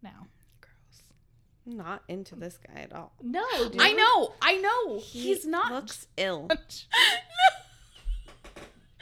now. 0.01 0.27
Gross. 0.59 1.03
Not 1.65 2.03
into 2.07 2.35
this 2.35 2.57
guy 2.57 2.81
at 2.81 2.93
all. 2.93 3.11
No, 3.21 3.45
dude. 3.69 3.79
I 3.81 3.91
know. 3.93 4.33
I 4.41 4.55
know. 4.57 4.99
He 4.99 5.21
He's 5.33 5.45
not. 5.45 5.71
looks 5.71 6.07
ill. 6.17 6.47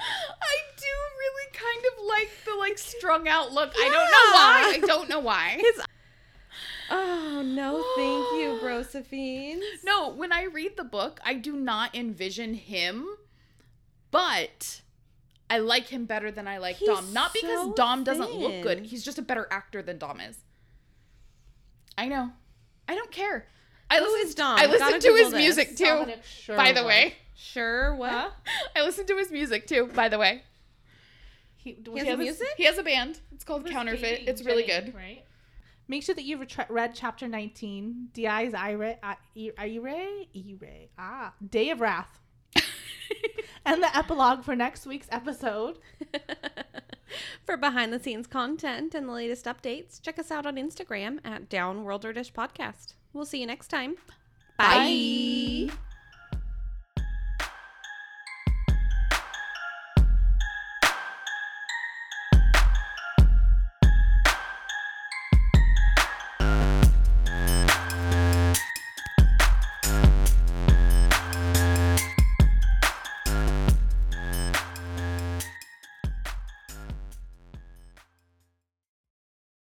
I 0.02 0.58
do 0.78 0.96
really 1.20 1.52
kind 1.54 1.86
of 1.94 2.06
like 2.08 2.30
the 2.46 2.56
like 2.60 2.78
strung 2.78 3.28
out 3.28 3.52
look. 3.52 3.72
I 3.78 3.84
don't 3.90 3.94
know 3.94 4.32
why. 4.34 4.74
I 4.76 4.80
don't 4.88 5.10
know 5.10 5.20
why. 5.20 5.58
His 5.60 5.82
Oh 6.92 7.44
no, 7.46 7.84
thank 7.96 8.42
you, 8.42 8.60
Brosephine. 8.62 9.62
No, 9.84 10.10
when 10.10 10.32
I 10.32 10.44
read 10.44 10.78
the 10.78 10.84
book, 10.84 11.20
I 11.24 11.34
do 11.36 11.54
not 11.56 11.96
envision 11.96 12.54
him, 12.54 13.08
but 14.12 14.82
I 15.50 15.60
like 15.60 15.88
him 15.88 16.06
better 16.06 16.32
than 16.32 16.48
I 16.48 16.58
like 16.58 16.78
He's 16.78 16.88
Dom. 16.90 17.14
Not 17.14 17.34
because 17.34 17.60
so 17.68 17.74
Dom 17.74 18.04
doesn't 18.04 18.34
look 18.36 18.62
good. 18.62 18.80
He's 18.86 19.04
just 19.04 19.18
a 19.18 19.22
better 19.22 19.48
actor 19.52 19.82
than 19.82 19.98
Dom 19.98 20.20
is. 20.20 20.38
I 21.98 22.08
know. 22.08 22.32
I 22.88 22.96
don't 22.96 23.12
care. 23.12 23.46
I 23.90 23.98
Who 23.98 24.04
listen, 24.06 24.28
is 24.28 24.36
Dom? 24.36 24.58
I 24.58 24.68
Gotta 24.68 24.72
listen 24.72 25.00
to 25.02 25.16
his 25.16 25.32
this. 25.32 25.38
music 25.38 25.76
too. 25.76 25.86
Dominic 25.86 26.22
By 26.48 26.72
the 26.72 26.80
Sherwood. 26.80 26.86
way, 26.88 27.14
Sure, 27.36 27.96
what? 27.96 28.34
I 28.76 28.82
listen 28.84 29.06
to 29.08 29.18
his 29.18 29.32
music 29.32 29.66
too. 29.68 29.90
By 29.94 30.10
the 30.10 30.18
way, 30.20 30.44
He, 31.58 31.72
He 31.84 31.92
has 31.98 32.04
he 32.04 32.10
has, 32.10 32.18
music? 32.20 32.48
he 32.58 32.64
has 32.66 32.78
a 32.78 32.84
band. 32.84 33.20
It's 33.32 33.44
called 33.44 33.66
Counterfeit. 33.66 34.24
It's 34.28 34.44
really 34.44 34.64
good. 34.64 34.94
Right. 34.96 35.24
Make 35.90 36.04
sure 36.04 36.14
that 36.14 36.24
you've 36.24 36.46
read 36.70 36.94
chapter 36.94 37.28
19, 37.28 38.10
Di's 38.14 38.54
Ire, 38.54 39.00
Ire, 39.02 39.54
Ire, 39.58 40.88
ah, 41.00 41.34
Day 41.50 41.72
of 41.72 41.82
Wrath, 41.82 42.20
and 43.66 43.82
the 43.82 43.98
epilogue 43.98 44.44
for 44.44 44.56
next 44.56 44.86
week's 44.86 45.08
episode. 45.12 45.80
For 47.44 47.58
behind 47.58 47.92
the 47.92 48.00
scenes 48.00 48.28
content 48.28 48.94
and 48.94 49.10
the 49.10 49.14
latest 49.14 49.46
updates, 49.46 50.00
check 50.00 50.20
us 50.20 50.30
out 50.30 50.46
on 50.46 50.58
Instagram 50.58 51.18
at 51.26 51.50
Downworlder 51.50 52.14
Dish 52.14 52.32
Podcast. 52.32 52.94
We'll 53.12 53.26
see 53.26 53.40
you 53.42 53.48
next 53.48 53.70
time. 53.70 53.96
Bye. 54.60 55.72